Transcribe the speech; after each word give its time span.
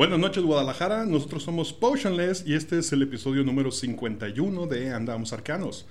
Buenas 0.00 0.18
noches 0.18 0.42
Guadalajara, 0.42 1.04
nosotros 1.04 1.42
somos 1.42 1.74
Potionless 1.74 2.44
y 2.46 2.54
este 2.54 2.78
es 2.78 2.90
el 2.90 3.02
episodio 3.02 3.44
número 3.44 3.70
51 3.70 4.66
de 4.66 4.94
Andamos 4.94 5.34
Arcanos, 5.34 5.84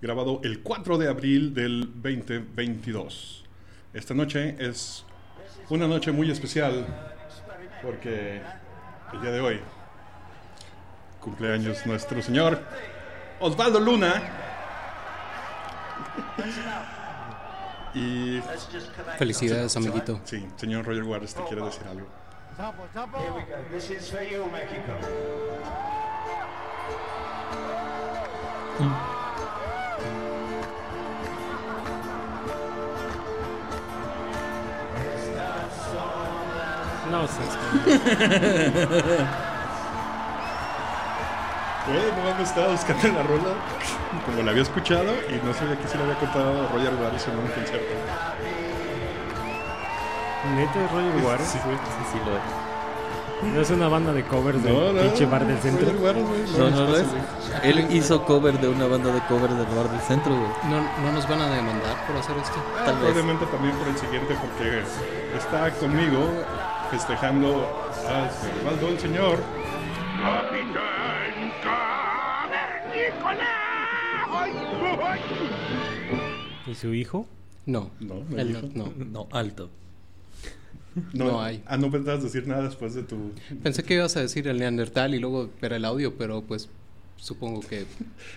grabado 0.00 0.40
el 0.42 0.62
4 0.62 0.98
de 0.98 1.08
abril 1.08 1.54
del 1.54 1.82
2022. 2.02 3.44
Esta 3.94 4.14
noche 4.14 4.56
es 4.58 5.04
una 5.70 5.86
noche 5.86 6.10
muy 6.10 6.28
especial 6.28 6.84
porque 7.84 8.42
el 9.12 9.20
día 9.20 9.30
de 9.30 9.40
hoy 9.40 9.60
cumpleaños 11.20 11.86
nuestro 11.86 12.20
señor 12.20 12.60
Osvaldo 13.38 13.78
Luna 13.78 14.22
y 17.94 18.40
Felicidades, 19.18 19.76
amiguito. 19.76 20.20
sí, 20.24 20.44
señor 20.56 20.84
Roger 20.84 21.04
Waters 21.04 21.34
te 21.36 21.44
quiere 21.44 21.62
decir 21.62 21.84
algo. 21.88 22.21
Here 22.54 23.32
we 23.34 23.42
go. 23.42 23.56
This 23.70 23.90
is 23.90 24.10
for 24.10 24.22
you, 24.22 24.44
Mexico. 24.52 24.98
No 37.10 37.26
sé. 37.26 37.42
Güey, 41.86 42.12
no 42.16 42.34
me 42.36 42.42
estaba 42.42 42.68
buscando 42.68 43.08
la 43.08 43.22
rola 43.22 43.54
como 44.26 44.42
la 44.42 44.50
había 44.50 44.62
escuchado 44.62 45.14
y 45.30 45.44
no 45.44 45.54
sabía 45.54 45.78
que 45.78 45.88
se 45.88 45.96
la 45.96 46.04
había 46.04 46.16
contado 46.16 46.68
Roger 46.68 46.94
Waters 46.96 47.28
en 47.28 47.38
un 47.38 47.46
concierto. 47.48 47.94
Neta 50.56 50.78
de 50.80 50.88
Roger 50.88 51.24
Waters. 51.24 51.48
Sí. 51.48 51.58
Sí, 51.58 51.68
sí 52.12 52.18
lo 52.24 52.36
es. 52.36 52.42
No 53.54 53.60
es 53.60 53.70
una 53.70 53.88
banda 53.88 54.12
de 54.12 54.22
covers 54.24 54.62
del 54.62 54.72
No, 54.72 54.92
no, 54.92 55.00
pinche 55.02 55.26
bar 55.26 55.44
del 55.46 55.58
centro. 55.58 55.86
Roger 55.90 56.00
Waters, 56.00 56.28
güey, 56.56 56.70
No, 56.70 56.76
no 56.76 56.86
lo 56.90 56.96
es. 56.96 57.06
Él 57.64 57.86
hizo 57.90 58.24
cover 58.24 58.60
de 58.60 58.68
una 58.68 58.86
banda 58.86 59.12
de 59.12 59.20
cover 59.26 59.50
del 59.50 59.66
bar 59.76 59.90
del 59.90 60.00
centro, 60.00 60.32
güey. 60.32 60.48
¿No, 60.70 60.80
¿No 61.02 61.12
nos 61.12 61.28
van 61.28 61.40
a 61.40 61.50
demandar 61.50 62.06
por 62.06 62.16
hacer 62.16 62.36
esto? 62.36 62.54
Ah, 62.78 62.82
Tal 62.84 62.94
vez. 62.94 63.04
probablemente 63.04 63.46
también 63.46 63.74
por 63.76 63.88
el 63.88 63.96
siguiente 63.98 64.36
porque 64.40 64.82
está 65.36 65.70
conmigo 65.80 66.18
festejando 66.90 67.66
a 68.08 68.28
Osvaldo 68.60 68.88
el 68.88 68.98
señor. 69.00 69.38
¿Y 76.66 76.74
su 76.74 76.94
hijo? 76.94 77.26
No. 77.66 77.90
No, 78.00 78.14
no, 78.28 78.62
no. 78.74 78.92
No, 78.96 79.28
alto. 79.32 79.68
No 81.12 81.40
hay. 81.42 81.62
Ah, 81.66 81.76
no 81.76 81.90
pensabas 81.90 82.22
decir 82.22 82.46
nada 82.46 82.64
después 82.64 82.94
de 82.94 83.02
tu... 83.02 83.32
Pensé 83.62 83.82
que 83.82 83.94
ibas 83.94 84.16
a 84.16 84.20
decir 84.20 84.46
el 84.48 84.58
Neandertal 84.58 85.14
y 85.14 85.18
luego 85.18 85.50
ver 85.60 85.72
el 85.72 85.84
audio, 85.84 86.14
pero 86.16 86.42
pues 86.42 86.68
supongo 87.16 87.60
que 87.60 87.84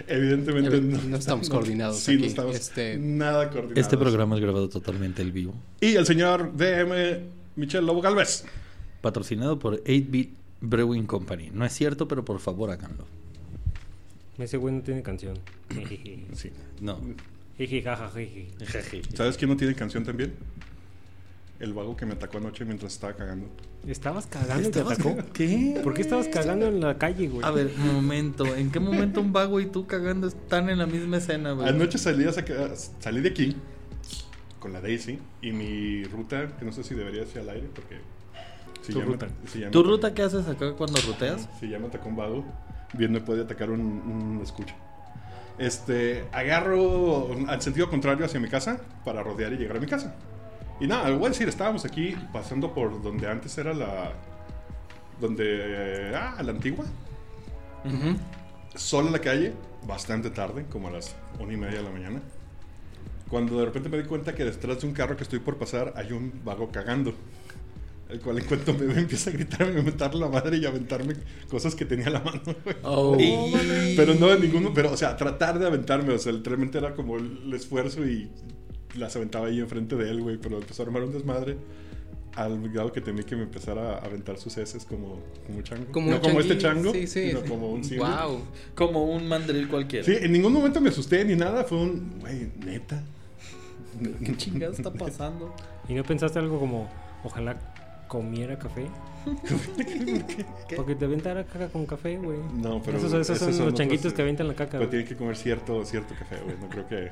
Evidentemente 0.08 0.70
Evi- 0.82 1.04
no 1.06 1.18
estamos 1.18 1.50
coordinados 1.50 1.98
Sí, 2.00 2.18
no 2.18 2.26
estamos 2.26 2.56
Este- 2.56 2.98
nada 2.98 3.50
coordinados. 3.50 3.78
Este 3.80 3.98
programa 3.98 4.36
es 4.36 4.42
grabado 4.42 4.70
totalmente 4.70 5.22
en 5.22 5.34
vivo. 5.34 5.54
Y 5.82 5.96
el 5.96 6.06
señor 6.06 6.56
DM 6.56 7.20
Michel 7.56 7.86
Lobo 7.86 8.02
Galvez. 8.02 8.46
Patrocinado 9.02 9.60
por 9.60 9.84
8-Bit 9.84 10.34
Brewing 10.62 11.06
Company. 11.06 11.50
No 11.54 11.66
es 11.66 11.74
cierto, 11.74 12.08
pero 12.08 12.24
por 12.24 12.40
favor 12.40 12.70
háganlo. 12.72 13.06
Ese 14.38 14.58
güey 14.58 14.74
no 14.76 14.82
tiene 14.82 15.02
canción. 15.02 15.38
Sí. 16.34 16.52
No. 16.82 17.00
Jiji, 17.58 17.82
jaja, 17.82 18.10
jiji. 18.10 18.48
¿Sabes 19.16 19.38
quién 19.38 19.50
no 19.50 19.56
tiene 19.58 19.74
canción 19.76 20.04
también? 20.04 20.34
El 21.66 21.74
vago 21.74 21.98
que 21.98 22.06
me 22.06 22.14
atacó 22.14 22.38
anoche 22.38 22.64
mientras 22.64 22.94
estaba 22.94 23.14
cagando. 23.14 23.48
¿Estabas 23.88 24.28
cagando 24.28 24.70
y 24.70 24.72
te 24.72 24.82
atacó? 24.82 25.16
¿Qué? 25.34 25.80
¿Por 25.84 25.96
qué 25.96 26.04
estabas 26.04 26.28
cagando 26.28 26.68
en 26.68 26.80
la 26.80 26.96
calle, 27.00 27.28
güey? 27.28 27.44
A 27.44 27.50
ver, 27.50 27.72
un 27.76 27.92
momento. 27.96 28.56
¿En 28.56 28.70
qué 28.70 28.80
momento 28.80 29.20
un 29.20 29.34
vago 29.34 29.60
y 29.60 29.66
tú 29.66 29.88
cagando 29.88 30.28
están 30.28 30.70
en 30.70 30.78
la 30.78 30.86
misma 30.86 31.18
escena, 31.18 31.54
güey? 31.54 31.68
Anoche 31.68 31.98
salí, 31.98 32.24
a 32.26 32.32
saca- 32.32 32.76
salí 33.00 33.20
de 33.22 33.30
aquí 33.30 33.56
con 34.60 34.74
la 34.74 34.80
Daisy 34.82 35.18
y 35.42 35.54
mi 35.54 36.04
ruta, 36.04 36.56
que 36.56 36.66
no 36.66 36.72
sé 36.72 36.84
si 36.84 36.94
debería 36.94 37.26
ser 37.26 37.42
al 37.42 37.50
aire 37.50 37.68
porque... 37.74 37.98
Si 38.84 38.94
Tu 38.94 39.00
ya 39.00 39.06
me- 39.06 39.12
ruta. 39.14 39.28
si 39.48 39.60
¿Tu 39.62 39.66
atacó- 39.66 39.84
ruta 39.88 40.14
qué 40.14 40.22
haces 40.22 40.48
acá 40.48 40.74
cuando 40.74 41.02
ruteas? 41.02 41.50
Si 41.60 41.68
ya 41.68 41.80
me 41.80 41.88
atacó 41.88 42.10
un 42.10 42.16
vago, 42.16 42.46
bien 42.94 43.12
me 43.12 43.22
puede 43.22 43.42
atacar 43.42 43.72
un, 43.72 43.80
un 43.82 44.40
escucha. 44.44 44.76
Este, 45.58 46.26
agarro 46.32 47.30
al 47.48 47.60
sentido 47.64 47.90
contrario 47.90 48.24
hacia 48.24 48.40
mi 48.40 48.50
casa 48.50 48.80
para 49.04 49.24
rodear 49.24 49.52
y 49.54 49.58
llegar 49.58 49.78
a 49.78 49.80
mi 49.80 49.88
casa. 49.88 50.14
Y 50.80 50.88
nada, 50.88 51.10
voy 51.12 51.28
a 51.28 51.30
decir, 51.30 51.48
estábamos 51.48 51.86
aquí 51.86 52.16
pasando 52.34 52.74
por 52.74 53.02
donde 53.02 53.30
antes 53.30 53.58
era 53.58 53.74
la... 53.74 54.12
Donde... 55.22 56.12
Ah, 56.14 56.42
la 56.44 56.52
antigua. 56.52 56.86
Solo 58.76 59.08
en 59.08 59.14
la 59.14 59.20
calle, 59.20 59.54
bastante 59.88 60.30
tarde, 60.30 60.66
como 60.70 60.90
a 60.90 60.92
las 60.92 61.16
una 61.40 61.54
y 61.54 61.58
media 61.58 61.78
de 61.78 61.84
la 61.84 61.92
mañana. 61.92 62.22
Cuando 63.30 63.58
de 63.58 63.66
repente 63.66 63.90
me 63.90 63.98
di 63.98 64.04
cuenta 64.04 64.36
que 64.36 64.44
detrás 64.44 64.82
de 64.82 64.88
un 64.88 64.94
carro 64.94 65.16
que 65.16 65.24
estoy 65.24 65.40
por 65.40 65.58
pasar 65.58 65.94
hay 65.96 66.12
un 66.12 66.42
vago 66.44 66.70
cagando. 66.72 67.14
El 68.10 68.20
cual 68.20 68.38
en 68.38 68.46
cuanto 68.46 68.74
me 68.74 68.86
ve 68.86 69.00
empieza 69.00 69.32
a 69.32 69.34
gritarme, 69.34 69.80
a 69.80 69.84
mentarle 69.84 70.20
la 70.20 70.30
madre 70.30 70.58
y 70.58 70.66
a 70.66 70.70
aventarme 70.70 71.16
cosas 71.50 71.74
que 71.74 71.86
tenía 71.86 72.08
a 72.08 72.12
la 72.12 72.20
mano. 72.20 72.42
Oh. 72.84 73.18
Pero 73.96 74.14
no 74.14 74.28
de 74.28 74.40
ninguno, 74.40 74.74
pero 74.74 74.92
o 74.92 74.98
sea, 74.98 75.18
tratar 75.18 75.58
de 75.58 75.66
aventarme, 75.66 76.14
o 76.14 76.20
sea, 76.20 76.32
literalmente 76.32 76.78
era 76.78 76.94
como 76.94 77.18
el 77.18 77.52
esfuerzo 77.54 78.06
y 78.06 78.30
las 78.96 79.16
aventaba 79.16 79.48
ahí 79.48 79.60
enfrente 79.60 79.96
de 79.96 80.10
él, 80.10 80.22
güey, 80.22 80.38
pero 80.38 80.58
empezó 80.58 80.84
a 80.84 80.86
armar 80.86 81.04
un 81.04 81.12
desmadre 81.14 81.58
al 82.36 82.70
grado 82.70 82.92
que 82.92 83.00
tenía 83.00 83.24
que 83.24 83.36
me 83.36 83.44
empezara 83.44 83.94
a 83.94 83.98
aventar 84.00 84.38
sus 84.38 84.58
heces 84.58 84.84
como, 84.86 85.20
como 85.48 85.62
chango. 85.62 85.86
Como 85.92 86.10
no 86.10 86.18
un 86.18 86.22
como 86.22 86.40
este 86.42 86.58
chango, 86.58 86.92
Sí, 86.92 87.08
sí. 87.08 87.30
sino 87.30 87.44
como 87.46 87.72
un 87.72 87.84
simio. 87.84 88.06
Wow. 88.06 88.42
Como 88.76 89.06
un 89.06 89.28
mandril 89.28 89.68
cualquiera. 89.70 90.06
Sí, 90.06 90.14
en 90.20 90.32
ningún 90.34 90.52
momento 90.52 90.82
me 90.82 90.90
asusté 90.90 91.24
ni 91.24 91.36
nada, 91.36 91.64
fue 91.64 91.78
un, 91.78 92.20
güey, 92.20 92.52
neta. 92.66 93.02
¿Qué 94.24 94.36
chingada 94.36 94.74
está 94.74 94.92
pasando? 94.92 95.54
¿Y 95.88 95.94
no 95.94 96.04
pensaste 96.04 96.40
algo 96.40 96.60
como, 96.60 96.90
ojalá 97.24 97.58
comiera 98.10 98.60
café? 98.60 98.86
Porque 100.76 100.96
te 100.96 101.06
aventara 101.06 101.44
caca 101.46 101.70
con 101.70 101.86
café, 101.86 102.18
güey. 102.18 102.38
No, 102.62 102.82
pero 102.84 102.98
Esos, 102.98 103.14
esos 103.14 103.26
son 103.28 103.36
esos 103.36 103.48
los 103.48 103.60
otros, 103.62 103.74
changuitos 103.76 104.12
eh, 104.12 104.16
que 104.16 104.22
avientan 104.22 104.48
la 104.48 104.56
caca, 104.56 104.78
Pero 104.78 104.90
tienen 104.90 105.08
que 105.08 105.16
comer 105.16 105.36
cierto, 105.38 105.84
cierto 105.86 106.14
café, 106.20 106.38
güey. 106.44 106.58
No 106.60 106.70
creo 106.70 106.88
que. 106.88 107.10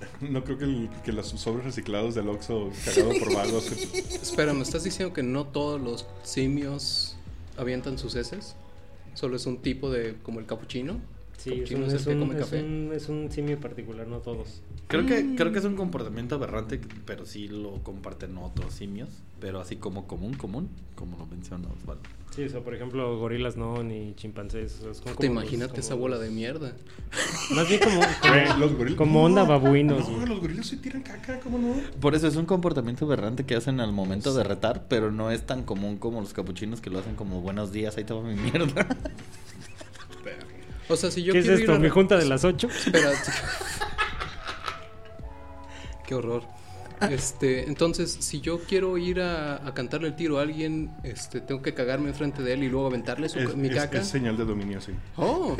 No 0.20 0.44
creo 0.44 0.58
que, 0.58 0.64
el- 0.64 0.90
que 1.04 1.12
los 1.12 1.28
sobres 1.28 1.64
reciclados 1.64 2.14
del 2.14 2.28
Oxxo 2.28 2.70
cagado 2.84 3.12
por 3.18 3.34
vagos. 3.34 3.70
Espera, 4.22 4.52
¿me 4.52 4.62
estás 4.62 4.84
diciendo 4.84 5.12
que 5.14 5.22
no 5.22 5.46
todos 5.46 5.80
los 5.80 6.06
simios 6.22 7.16
avientan 7.56 7.98
sus 7.98 8.14
heces? 8.14 8.54
Solo 9.14 9.36
es 9.36 9.46
un 9.46 9.58
tipo 9.62 9.90
de, 9.90 10.16
como 10.22 10.40
el 10.40 10.46
capuchino. 10.46 10.98
Sí, 11.38 11.50
un, 11.74 11.82
un, 12.22 12.28
un, 12.64 12.92
es 12.92 13.08
un 13.08 13.30
simio 13.30 13.58
particular, 13.60 14.06
no 14.06 14.18
todos. 14.18 14.60
Creo 14.88 15.04
que, 15.04 15.34
creo 15.34 15.50
que 15.52 15.58
es 15.58 15.64
un 15.64 15.74
comportamiento 15.74 16.36
aberrante, 16.36 16.80
pero 17.04 17.26
sí 17.26 17.48
lo 17.48 17.82
comparten 17.82 18.38
otros 18.38 18.72
simios. 18.72 19.08
Pero 19.40 19.60
así 19.60 19.76
como 19.76 20.06
común, 20.06 20.34
común, 20.34 20.68
como 20.94 21.18
lo 21.18 21.26
menciona 21.26 21.66
Osvaldo. 21.68 22.02
Sí, 22.34 22.44
o 22.44 22.48
sea, 22.48 22.60
por 22.60 22.74
ejemplo, 22.74 23.18
gorilas 23.18 23.56
no, 23.56 23.82
ni 23.82 24.14
chimpancés. 24.14 24.80
o 24.82 24.94
sea, 24.94 25.04
Te 25.04 25.14
como 25.26 25.40
imagínate 25.40 25.76
los- 25.76 25.86
esa 25.86 25.90
como 25.94 26.02
bola 26.02 26.18
de 26.18 26.30
mierda. 26.30 26.72
Más 27.54 27.68
bien 27.68 27.80
como, 27.82 28.00
como, 28.22 28.58
los 28.60 28.72
gorilas. 28.74 28.96
como 28.98 29.24
onda 29.24 29.42
No, 29.42 29.48
babuinos, 29.48 30.08
No, 30.08 30.24
los 30.26 30.40
gorilas 30.40 30.66
sí 30.66 30.76
tiran 30.76 31.02
caca, 31.02 31.40
¿cómo 31.40 31.58
no? 31.58 31.74
Por 32.00 32.14
eso 32.14 32.28
es 32.28 32.36
un 32.36 32.46
comportamiento 32.46 33.06
aberrante 33.06 33.44
que 33.44 33.56
hacen 33.56 33.80
al 33.80 33.92
momento 33.92 34.34
de 34.34 34.44
retar, 34.44 34.86
pero 34.88 35.10
no 35.10 35.30
es 35.32 35.42
tan 35.46 35.64
común 35.64 35.96
como 35.96 36.20
los 36.20 36.32
capuchinos 36.32 36.80
que 36.80 36.90
lo 36.90 36.98
hacen 37.00 37.16
como 37.16 37.40
buenos 37.40 37.72
días, 37.72 37.96
ahí 37.96 38.04
te 38.04 38.14
va 38.14 38.22
mi 38.22 38.34
mierda. 38.36 38.86
O 40.88 40.94
sea, 40.96 41.10
si 41.10 41.24
yo 41.24 41.32
¿Qué 41.32 41.40
es 41.40 41.44
quiero 41.46 41.58
esto? 41.58 41.72
ir 41.72 41.76
a... 41.78 41.80
¿Mi 41.80 41.88
junta 41.88 42.16
de 42.16 42.26
las 42.26 42.44
8? 42.44 42.68
Espera. 42.68 43.10
Qué 46.06 46.14
horror. 46.14 46.42
Este, 47.10 47.68
entonces, 47.68 48.16
si 48.20 48.40
yo 48.40 48.58
quiero 48.60 48.96
ir 48.96 49.20
a, 49.20 49.56
a 49.66 49.74
cantarle 49.74 50.08
el 50.08 50.16
tiro 50.16 50.38
a 50.38 50.42
alguien, 50.42 50.90
este, 51.02 51.42
tengo 51.42 51.60
que 51.60 51.74
cagarme 51.74 52.08
enfrente 52.08 52.42
de 52.42 52.54
él 52.54 52.62
y 52.64 52.70
luego 52.70 52.86
aventarle 52.86 53.28
su, 53.28 53.38
Es, 53.38 53.54
mi 53.54 53.68
es- 53.68 53.74
caca. 53.74 53.98
es 53.98 54.06
señal 54.08 54.36
de 54.38 54.46
dominio, 54.46 54.80
sí. 54.80 54.92
Oh, 55.16 55.56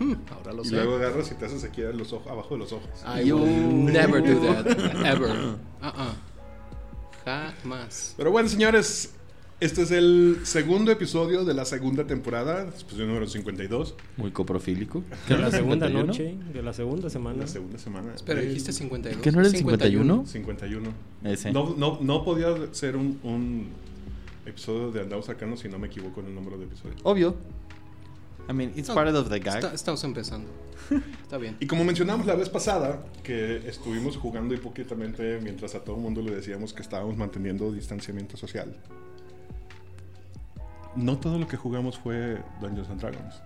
hmm, 0.00 0.14
ahora 0.36 0.52
lo 0.52 0.62
Y 0.62 0.64
sé. 0.66 0.74
luego 0.74 0.96
agarras 0.96 1.30
y 1.30 1.34
te 1.36 1.44
haces 1.46 1.62
aquí 1.62 1.82
los 1.82 2.12
ojos, 2.12 2.26
abajo 2.26 2.54
de 2.54 2.58
los 2.58 2.72
ojos. 2.72 2.88
I 3.06 3.30
will 3.30 3.84
never 3.84 4.20
do 4.20 4.40
that, 4.52 4.66
ever. 5.06 5.30
Uh-uh. 5.82 6.14
Jamás. 7.24 8.14
Pero 8.16 8.30
bueno, 8.32 8.48
señores, 8.48 9.12
este 9.60 9.82
es 9.82 9.90
el 9.90 10.38
segundo 10.44 10.90
episodio 10.90 11.44
de 11.44 11.52
la 11.54 11.64
segunda 11.64 12.06
temporada, 12.06 12.62
episodio 12.68 13.06
número 13.06 13.26
52, 13.26 13.94
Muy 14.16 14.30
coprofílico. 14.30 15.04
De 15.28 15.36
la 15.36 15.50
segunda 15.50 15.86
51? 15.88 16.06
noche, 16.06 16.34
de 16.52 16.62
la 16.62 16.72
segunda 16.72 17.10
semana. 17.10 17.38
la 17.40 17.46
segunda 17.46 17.78
semana. 17.78 18.14
Espera, 18.14 18.40
dijiste 18.40 18.72
52. 18.72 19.22
¿Qué 19.22 19.30
no 19.32 19.40
era 19.40 19.48
el 19.48 19.56
51? 19.56 20.26
51. 20.26 20.90
Ese. 21.24 21.52
No, 21.52 21.74
no, 21.76 21.98
no 22.00 22.24
podía 22.24 22.48
ser 22.72 22.96
un, 22.96 23.18
un 23.22 23.68
episodio 24.46 24.90
de 24.92 25.02
Andados 25.02 25.28
Arcanos 25.28 25.60
si 25.60 25.68
no 25.68 25.78
me 25.78 25.88
equivoco 25.88 26.20
en 26.20 26.26
el 26.28 26.34
número 26.34 26.56
de 26.56 26.64
episodio. 26.64 26.94
Obvio. 27.02 27.36
I 28.48 28.52
mean, 28.52 28.72
it's 28.74 28.88
No, 28.88 28.94
part 28.94 29.14
of 29.14 29.28
the 29.28 29.38
gag. 29.38 29.56
Está- 29.62 29.74
estamos 29.74 30.02
empezando. 30.04 30.48
Está 31.22 31.36
bien. 31.36 31.56
Y 31.60 31.66
como 31.66 31.84
mencionamos 31.84 32.26
la 32.26 32.34
vez 32.34 32.48
pasada, 32.48 33.04
que 33.22 33.58
estuvimos 33.68 34.16
jugando 34.16 34.54
hipócritamente 34.54 35.38
mientras 35.42 35.74
a 35.74 35.84
todo 35.84 35.96
el 35.96 36.02
mundo 36.02 36.22
le 36.22 36.34
decíamos 36.34 36.72
que 36.72 36.80
estábamos 36.82 37.16
manteniendo 37.18 37.70
distanciamiento 37.70 38.36
social. 38.38 38.74
No 40.96 41.18
todo 41.18 41.38
lo 41.38 41.46
que 41.46 41.56
jugamos 41.56 41.98
fue 41.98 42.42
Dungeons 42.60 42.88
and 42.90 43.00
Dragons. 43.00 43.42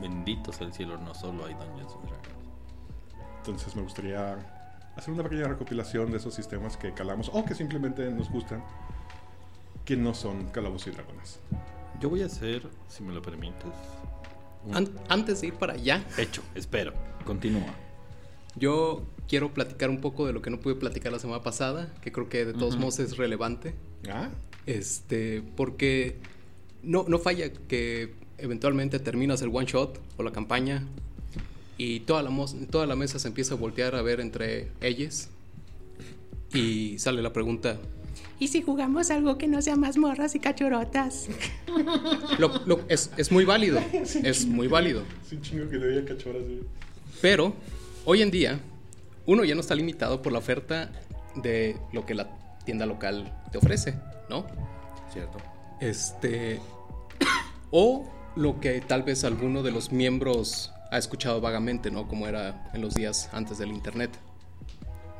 Bendito 0.00 0.52
sea 0.52 0.66
el 0.66 0.72
cielo, 0.72 0.96
no 0.98 1.14
solo 1.14 1.44
hay 1.46 1.54
Dungeons 1.54 1.92
and 1.94 2.04
Dragons. 2.08 2.38
Entonces 3.38 3.74
me 3.76 3.82
gustaría 3.82 4.36
hacer 4.96 5.14
una 5.14 5.22
pequeña 5.22 5.48
recopilación 5.48 6.10
de 6.10 6.18
esos 6.18 6.34
sistemas 6.34 6.76
que 6.76 6.92
calamos 6.92 7.30
o 7.32 7.44
que 7.44 7.54
simplemente 7.54 8.10
nos 8.10 8.30
gustan, 8.30 8.62
que 9.84 9.96
no 9.96 10.14
son 10.14 10.48
calabozos 10.50 10.88
y 10.88 10.90
dragones. 10.90 11.40
Yo 12.00 12.10
voy 12.10 12.22
a 12.22 12.26
hacer, 12.26 12.62
si 12.88 13.02
me 13.02 13.12
lo 13.12 13.22
permites, 13.22 13.64
un 14.64 14.76
An- 14.76 14.90
antes 15.08 15.40
de 15.40 15.48
ir 15.48 15.54
para 15.54 15.72
allá, 15.74 16.04
hecho. 16.18 16.42
Espero. 16.54 16.92
Continúa. 17.24 17.62
yo 18.56 19.04
quiero 19.28 19.52
platicar 19.52 19.90
un 19.90 20.00
poco 20.00 20.26
de 20.26 20.32
lo 20.32 20.40
que 20.42 20.50
no 20.50 20.58
pude 20.58 20.74
platicar 20.74 21.12
la 21.12 21.18
semana 21.18 21.42
pasada, 21.42 21.92
que 22.00 22.10
creo 22.12 22.28
que 22.28 22.44
de 22.44 22.54
todos 22.54 22.76
modos 22.76 22.98
es 22.98 23.16
relevante. 23.16 23.74
¿Ah? 24.10 24.30
Este, 24.66 25.42
porque 25.56 26.18
no, 26.82 27.04
no 27.08 27.18
falla 27.18 27.50
que 27.68 28.12
eventualmente 28.38 28.98
terminas 28.98 29.42
el 29.42 29.48
one 29.52 29.66
shot 29.66 30.00
o 30.16 30.22
la 30.22 30.30
campaña 30.32 30.84
y 31.76 32.00
toda 32.00 32.22
la, 32.22 32.30
toda 32.70 32.86
la 32.86 32.96
mesa 32.96 33.18
se 33.18 33.28
empieza 33.28 33.54
a 33.54 33.56
voltear 33.56 33.94
a 33.94 34.02
ver 34.02 34.20
entre 34.20 34.68
ellas 34.80 35.28
y 36.54 36.98
sale 36.98 37.22
la 37.22 37.32
pregunta, 37.32 37.78
¿Y 38.40 38.48
si 38.48 38.62
jugamos 38.62 39.10
algo 39.10 39.36
que 39.36 39.48
no 39.48 39.60
sea 39.62 39.74
mazmorras 39.74 40.36
y 40.36 40.38
cachorotas? 40.38 41.26
lo- 42.38 42.64
lo- 42.66 42.80
es, 42.88 43.10
es 43.16 43.32
muy 43.32 43.44
válido, 43.44 43.80
es 44.22 44.46
muy 44.46 44.68
válido, 44.68 45.02
Es 45.26 45.32
un 45.32 45.42
chingo 45.42 45.64
que 45.68 45.76
te 45.78 45.86
veía 45.86 46.04
cachoras. 46.04 46.42
güey. 46.44 46.60
pero 47.20 47.52
hoy 48.04 48.22
en 48.22 48.30
día 48.30 48.60
uno 49.26 49.44
ya 49.44 49.54
no 49.56 49.60
está 49.60 49.74
limitado 49.74 50.22
por 50.22 50.32
la 50.32 50.38
oferta 50.38 50.90
de 51.34 51.76
lo 51.92 52.06
que 52.06 52.14
la 52.14 52.28
tienda 52.64 52.86
local 52.86 53.32
te 53.50 53.58
ofrece, 53.58 53.94
¿no? 54.30 54.46
¿Cierto? 55.12 55.38
Este. 55.80 56.60
O 57.70 58.10
lo 58.34 58.60
que 58.60 58.80
tal 58.80 59.02
vez 59.02 59.24
alguno 59.24 59.62
de 59.62 59.70
los 59.70 59.92
miembros 59.92 60.72
ha 60.90 60.96
escuchado 60.96 61.40
vagamente, 61.42 61.90
¿no? 61.90 62.08
Como 62.08 62.26
era 62.26 62.70
en 62.72 62.80
los 62.80 62.94
días 62.94 63.28
antes 63.32 63.58
del 63.58 63.68
internet. 63.68 64.10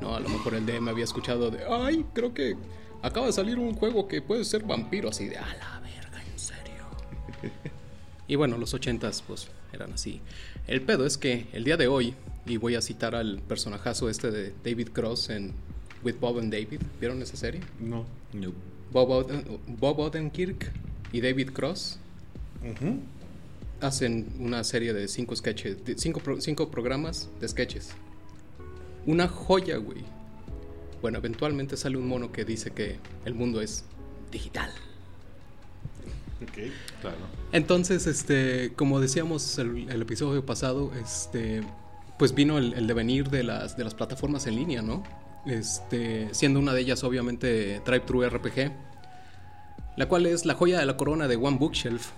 No, 0.01 0.15
a 0.15 0.21
lo 0.21 0.29
mejor 0.29 0.55
el 0.55 0.65
DM 0.65 0.89
había 0.89 1.05
escuchado 1.05 1.51
de. 1.51 1.65
Ay, 1.69 2.07
creo 2.15 2.33
que 2.33 2.57
acaba 3.03 3.27
de 3.27 3.33
salir 3.33 3.59
un 3.59 3.75
juego 3.75 4.09
que 4.09 4.23
puede 4.23 4.45
ser 4.45 4.63
vampiro, 4.63 5.09
así 5.09 5.27
de. 5.29 5.37
A 5.37 5.47
la 5.47 5.81
verga, 5.81 6.23
en 6.23 6.39
serio. 6.39 6.87
y 8.29 8.37
bueno, 8.37 8.57
los 8.57 8.73
ochentas, 8.75 9.23
pues 9.27 9.49
eran 9.73 9.93
así. 9.93 10.21
El 10.67 10.83
pedo 10.83 11.05
es 11.05 11.19
que 11.19 11.49
el 11.53 11.65
día 11.65 11.77
de 11.77 11.89
hoy, 11.89 12.15
y 12.47 12.57
voy 12.57 12.77
a 12.77 12.83
citar 12.83 13.15
al 13.15 13.41
personajazo 13.41 14.09
este 14.09 14.31
de 14.31 14.55
David 14.65 14.91
Cross 14.93 15.31
en 15.31 15.53
With 16.03 16.17
Bob 16.21 16.39
and 16.39 16.53
David. 16.53 16.81
¿Vieron 17.01 17.21
esa 17.23 17.37
serie? 17.37 17.61
No. 17.81 18.07
No. 18.33 18.53
Bob, 18.93 19.09
Oden- 19.11 19.59
Bob 19.67 19.99
Odenkirk 20.01 20.73
y 21.13 21.21
David 21.21 21.51
Cross 21.53 21.99
hacen 23.81 24.27
una 24.41 24.65
serie 24.65 24.93
de 24.93 25.07
cinco 25.09 25.37
sketches, 25.37 25.85
de 25.85 25.97
cinco, 25.99 26.21
pro- 26.21 26.41
cinco 26.41 26.69
programas 26.71 27.29
de 27.41 27.49
sketches. 27.49 27.91
Una 29.07 29.29
joya, 29.29 29.77
güey. 29.77 30.03
Bueno, 31.01 31.19
eventualmente 31.19 31.77
sale 31.77 31.97
un 31.97 32.09
mono 32.09 32.33
que 32.33 32.45
dice 32.45 32.73
que 32.73 32.99
el 33.25 33.35
mundo 33.35 33.61
es 33.61 33.85
digital. 34.33 34.71
Ok. 36.43 36.73
Claro. 37.01 37.17
Entonces, 37.53 38.07
este, 38.07 38.73
como 38.75 39.01
decíamos 39.01 39.59
el, 39.59 39.89
el 39.89 40.03
episodio 40.03 40.45
pasado, 40.45 40.93
este, 41.01 41.63
pues 42.19 42.35
vino 42.35 42.59
el, 42.59 42.75
el 42.75 42.87
devenir 42.89 43.31
de 43.31 43.45
las, 43.45 43.77
de 43.77 43.85
las 43.85 43.95
plataformas 43.95 44.47
en 44.47 44.57
línea, 44.57 44.83
¿no? 44.83 45.05
Este, 45.47 46.29
siendo 46.33 46.61
una 46.61 46.75
de 46.75 46.81
ellas, 46.81 47.05
obviamente, 47.05 47.81
Drive-Thru 47.85 48.29
RPG, 48.29 48.73
la 49.97 50.09
cual 50.09 50.27
es 50.27 50.45
la 50.45 50.55
joya 50.55 50.79
de 50.79 50.87
la 50.87 50.97
corona 50.97 51.29
de 51.29 51.37
One 51.37 51.59
Bookshelf. 51.59 52.11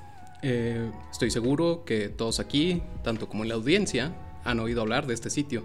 Eh, 0.43 0.91
estoy 1.11 1.31
seguro 1.31 1.85
que 1.85 2.09
todos 2.09 2.41
aquí, 2.41 2.83
tanto 3.03 3.29
como 3.29 3.43
en 3.43 3.51
la 3.51 3.55
audiencia, 3.55 4.13
han 4.45 4.61
oído 4.61 4.81
hablar 4.81 5.07
de 5.07 5.15
este 5.15 5.31
sitio. 5.31 5.65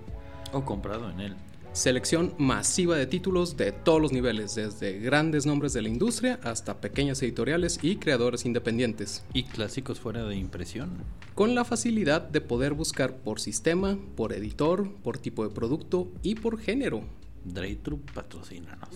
O 0.54 0.64
comprado 0.64 1.10
en 1.10 1.20
él. 1.20 1.36
Selección 1.76 2.34
masiva 2.38 2.96
de 2.96 3.06
títulos 3.06 3.58
de 3.58 3.74
todos 3.74 4.02
los 4.02 4.14
niveles, 4.14 4.56
desde 4.56 4.98
grandes 5.00 5.46
nombres 5.46 5.74
de 5.74 5.82
la 5.82 5.90
industria 5.90 6.40
hasta 6.42 6.80
pequeñas 6.80 7.22
editoriales 7.22 7.80
y 7.82 7.98
creadores 7.98 8.46
independientes. 8.46 9.26
Y 9.34 9.44
clásicos 9.44 10.00
fuera 10.00 10.24
de 10.24 10.38
impresión. 10.38 11.04
con 11.34 11.54
la 11.54 11.66
facilidad 11.66 12.22
de 12.22 12.40
poder 12.40 12.74
buscar 12.74 13.18
por 13.18 13.42
sistema, 13.42 13.98
por 14.16 14.32
editor, 14.32 14.90
por 15.04 15.18
tipo 15.18 15.44
de 15.44 15.54
producto 15.54 16.08
y 16.24 16.36
por 16.36 16.58
género. 16.60 17.04
Draytru 17.46 18.00
patrocínanos. 18.14 18.90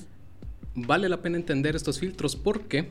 Vale 0.75 1.09
la 1.09 1.21
pena 1.21 1.37
entender 1.37 1.75
estos 1.75 1.99
filtros 1.99 2.35
porque, 2.35 2.89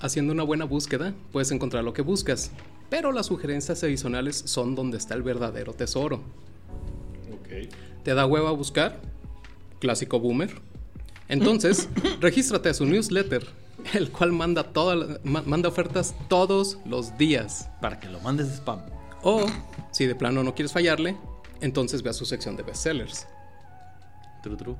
haciendo 0.00 0.32
una 0.32 0.42
buena 0.42 0.64
búsqueda, 0.64 1.14
puedes 1.32 1.50
encontrar 1.52 1.84
lo 1.84 1.92
que 1.92 2.02
buscas, 2.02 2.50
pero 2.88 3.12
las 3.12 3.26
sugerencias 3.26 3.82
adicionales 3.84 4.42
son 4.46 4.74
donde 4.74 4.98
está 4.98 5.14
el 5.14 5.22
verdadero 5.22 5.72
tesoro. 5.72 6.22
Ok. 7.32 7.68
¿Te 8.02 8.14
da 8.14 8.26
hueva 8.26 8.50
buscar? 8.52 9.00
Clásico 9.78 10.18
boomer. 10.20 10.60
Entonces, 11.28 11.88
regístrate 12.20 12.68
a 12.70 12.74
su 12.74 12.84
newsletter, 12.86 13.46
el 13.94 14.10
cual 14.10 14.32
manda, 14.32 14.64
toda 14.64 15.18
ma- 15.24 15.42
manda 15.42 15.68
ofertas 15.68 16.14
todos 16.28 16.78
los 16.84 17.16
días. 17.16 17.68
Para 17.80 18.00
que 18.00 18.08
lo 18.08 18.20
mandes 18.20 18.48
spam. 18.48 18.80
O, 19.22 19.46
si 19.92 20.06
de 20.06 20.14
plano 20.14 20.42
no 20.42 20.54
quieres 20.54 20.72
fallarle, 20.72 21.16
entonces 21.60 22.02
ve 22.02 22.10
a 22.10 22.12
su 22.14 22.24
sección 22.24 22.56
de 22.56 22.62
bestsellers. 22.64 23.26
Tru, 24.42 24.56
tru. 24.56 24.76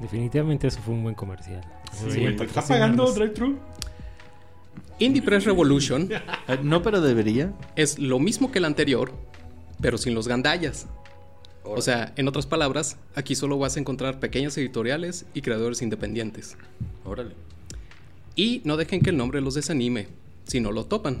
Definitivamente 0.00 0.66
eso 0.68 0.80
fue 0.80 0.94
un 0.94 1.02
buen 1.02 1.14
comercial. 1.14 1.62
Sí, 1.92 2.10
Sí, 2.10 2.20
güey, 2.20 2.36
¿Te 2.36 2.44
está 2.44 2.62
pagando 2.66 3.10
Drive-Thru? 3.12 3.58
Indie 5.00 5.22
Press 5.22 5.44
Revolution 5.44 6.08
Eh, 6.48 6.58
no, 6.62 6.82
pero 6.82 7.00
debería. 7.00 7.52
es 7.76 7.98
lo 7.98 8.18
mismo 8.18 8.50
que 8.50 8.58
el 8.58 8.64
anterior, 8.64 9.12
pero 9.80 9.98
sin 9.98 10.14
los 10.14 10.26
gandallas. 10.28 10.86
O 11.64 11.82
sea, 11.82 12.12
en 12.16 12.26
otras 12.28 12.46
palabras, 12.46 12.96
aquí 13.14 13.34
solo 13.34 13.58
vas 13.58 13.76
a 13.76 13.80
encontrar 13.80 14.20
pequeñas 14.20 14.56
editoriales 14.56 15.26
y 15.34 15.42
creadores 15.42 15.82
independientes. 15.82 16.56
Órale. 17.04 17.34
Y 18.34 18.62
no 18.64 18.76
dejen 18.78 19.02
que 19.02 19.10
el 19.10 19.16
nombre 19.18 19.40
los 19.42 19.54
desanime, 19.54 20.08
si 20.46 20.60
no 20.60 20.72
lo 20.72 20.86
topan. 20.86 21.18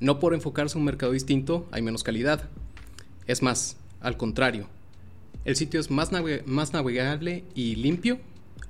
No 0.00 0.20
por 0.20 0.32
enfocarse 0.32 0.76
a 0.76 0.80
un 0.80 0.84
mercado 0.86 1.12
distinto 1.12 1.66
hay 1.70 1.82
menos 1.82 2.02
calidad. 2.02 2.48
Es 3.26 3.42
más, 3.42 3.76
al 4.00 4.16
contrario. 4.16 4.68
El 5.44 5.56
sitio 5.56 5.80
es 5.80 5.90
más, 5.90 6.12
nave- 6.12 6.42
más 6.46 6.72
navegable 6.72 7.44
y 7.54 7.76
limpio. 7.76 8.18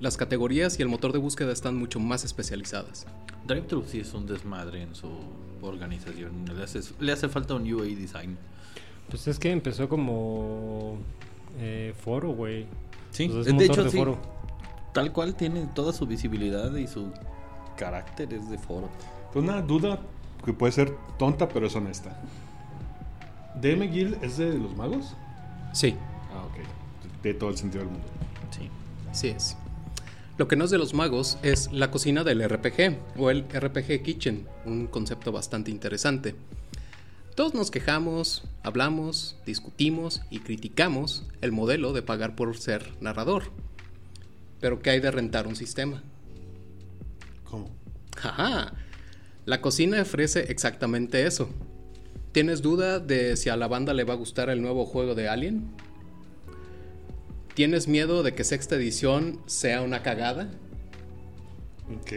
Las 0.00 0.16
categorías 0.16 0.78
y 0.78 0.82
el 0.82 0.88
motor 0.88 1.12
de 1.12 1.18
búsqueda 1.18 1.52
están 1.52 1.76
mucho 1.76 1.98
más 1.98 2.24
especializadas. 2.24 3.06
Drive-Thru 3.46 3.84
sí 3.86 4.00
es 4.00 4.14
un 4.14 4.26
desmadre 4.26 4.82
en 4.82 4.94
su 4.94 5.08
organización. 5.62 6.44
Le 6.54 6.62
hace, 6.62 6.80
le 7.00 7.12
hace 7.12 7.28
falta 7.28 7.54
un 7.54 7.72
UA 7.72 7.84
design. 7.86 8.38
Pues 9.10 9.26
es 9.26 9.38
que 9.38 9.50
empezó 9.50 9.88
como 9.88 10.98
eh, 11.58 11.94
foro, 11.98 12.30
güey. 12.30 12.66
Sí, 13.10 13.28
Pues 13.28 13.46
es 13.46 13.56
de 13.58 13.64
hecho 13.64 13.82
de 13.84 13.90
sí. 13.90 13.96
foro. 13.96 14.18
Tal 14.92 15.12
cual 15.12 15.34
tiene 15.34 15.66
toda 15.74 15.92
su 15.92 16.06
visibilidad 16.06 16.74
y 16.76 16.86
su 16.86 17.10
carácter 17.76 18.32
es 18.34 18.48
de 18.50 18.58
foro. 18.58 18.88
Pues 19.32 19.42
una 19.44 19.62
duda 19.62 19.98
que 20.44 20.52
puede 20.52 20.72
ser 20.72 20.94
tonta, 21.18 21.48
pero 21.48 21.66
es 21.66 21.74
honesta. 21.74 22.20
¿DM 23.60 23.90
Guild 23.90 24.22
es 24.22 24.36
de 24.36 24.56
los 24.58 24.76
magos? 24.76 25.14
Sí, 25.72 25.94
Ah, 26.32 26.44
ok. 26.44 27.22
De 27.22 27.34
todo 27.34 27.50
el 27.50 27.56
sentido 27.56 27.84
del 27.84 27.92
mundo. 27.92 28.08
Sí. 28.50 28.70
sí 29.12 29.28
es. 29.28 29.56
Lo 30.36 30.46
que 30.46 30.54
no 30.56 30.64
es 30.64 30.70
de 30.70 30.78
los 30.78 30.94
magos 30.94 31.36
es 31.42 31.72
la 31.72 31.90
cocina 31.90 32.22
del 32.22 32.48
RPG 32.48 32.96
o 33.16 33.30
el 33.30 33.44
RPG 33.48 34.02
Kitchen, 34.04 34.46
un 34.64 34.86
concepto 34.86 35.32
bastante 35.32 35.72
interesante. 35.72 36.36
Todos 37.34 37.54
nos 37.54 37.70
quejamos, 37.70 38.44
hablamos, 38.62 39.36
discutimos 39.46 40.22
y 40.30 40.40
criticamos 40.40 41.24
el 41.40 41.52
modelo 41.52 41.92
de 41.92 42.02
pagar 42.02 42.36
por 42.36 42.56
ser 42.56 42.92
narrador. 43.00 43.44
Pero 44.60 44.80
¿qué 44.80 44.90
hay 44.90 45.00
de 45.00 45.10
rentar 45.10 45.46
un 45.46 45.56
sistema? 45.56 46.02
¿Cómo? 47.44 47.70
Ajá. 48.22 48.72
La 49.44 49.60
cocina 49.60 50.02
ofrece 50.02 50.50
exactamente 50.50 51.26
eso. 51.26 51.48
¿Tienes 52.32 52.60
duda 52.60 52.98
de 52.98 53.36
si 53.36 53.48
a 53.48 53.56
la 53.56 53.68
banda 53.68 53.94
le 53.94 54.04
va 54.04 54.14
a 54.14 54.16
gustar 54.16 54.50
el 54.50 54.60
nuevo 54.60 54.84
juego 54.84 55.14
de 55.14 55.28
Alien? 55.28 55.70
¿Tienes 57.58 57.88
miedo 57.88 58.22
de 58.22 58.34
que 58.36 58.44
sexta 58.44 58.76
edición 58.76 59.40
sea 59.46 59.82
una 59.82 60.04
cagada? 60.04 60.48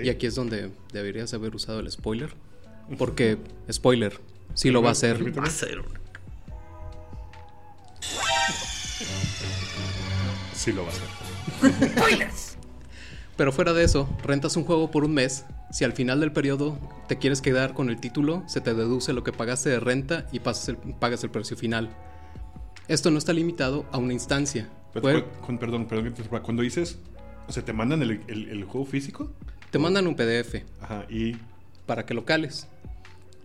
Y 0.03 0.09
aquí 0.09 0.27
es 0.27 0.35
donde 0.35 0.69
deberías 0.93 1.33
haber 1.33 1.55
usado 1.55 1.79
el 1.79 1.89
spoiler. 1.89 2.35
Porque, 2.99 3.39
spoiler, 3.71 4.19
sí 4.53 4.69
lo 4.69 4.83
va 4.83 4.89
a 4.89 4.91
hacer. 4.91 5.15
Permíteme. 5.15 5.47
Sí 10.53 10.71
lo 10.73 10.83
va 10.83 10.89
a 10.89 10.91
hacer. 10.91 12.37
Pero 13.35 13.51
fuera 13.51 13.73
de 13.73 13.83
eso, 13.83 14.07
rentas 14.23 14.55
un 14.57 14.63
juego 14.65 14.91
por 14.91 15.03
un 15.05 15.15
mes. 15.15 15.45
Si 15.71 15.83
al 15.83 15.93
final 15.93 16.19
del 16.19 16.31
periodo 16.33 16.77
te 17.07 17.17
quieres 17.17 17.41
quedar 17.41 17.73
con 17.73 17.89
el 17.89 17.99
título, 17.99 18.43
se 18.45 18.61
te 18.61 18.75
deduce 18.75 19.11
lo 19.11 19.23
que 19.23 19.31
pagaste 19.31 19.71
de 19.71 19.79
renta 19.79 20.27
y 20.31 20.37
el- 20.67 20.77
pagas 20.99 21.23
el 21.23 21.31
precio 21.31 21.57
final. 21.57 21.89
Esto 22.87 23.09
no 23.09 23.17
está 23.17 23.33
limitado 23.33 23.87
a 23.91 23.97
una 23.97 24.13
instancia. 24.13 24.69
Pero, 24.93 25.31
con- 25.41 25.57
perdón, 25.57 25.87
perdón, 25.87 26.13
cuando 26.43 26.63
dices, 26.63 26.97
o 27.47 27.51
sea, 27.51 27.63
te 27.63 27.73
mandan 27.73 28.01
el, 28.01 28.21
el- 28.27 28.49
el 28.49 28.63
juego 28.65 28.85
físico, 28.85 29.31
te 29.69 29.79
mandan 29.79 30.05
un 30.07 30.15
PDF 30.15 30.63
ajá, 30.81 31.05
y 31.09 31.35
para 31.85 32.05
que 32.05 32.13
lo 32.13 32.25
cales. 32.25 32.67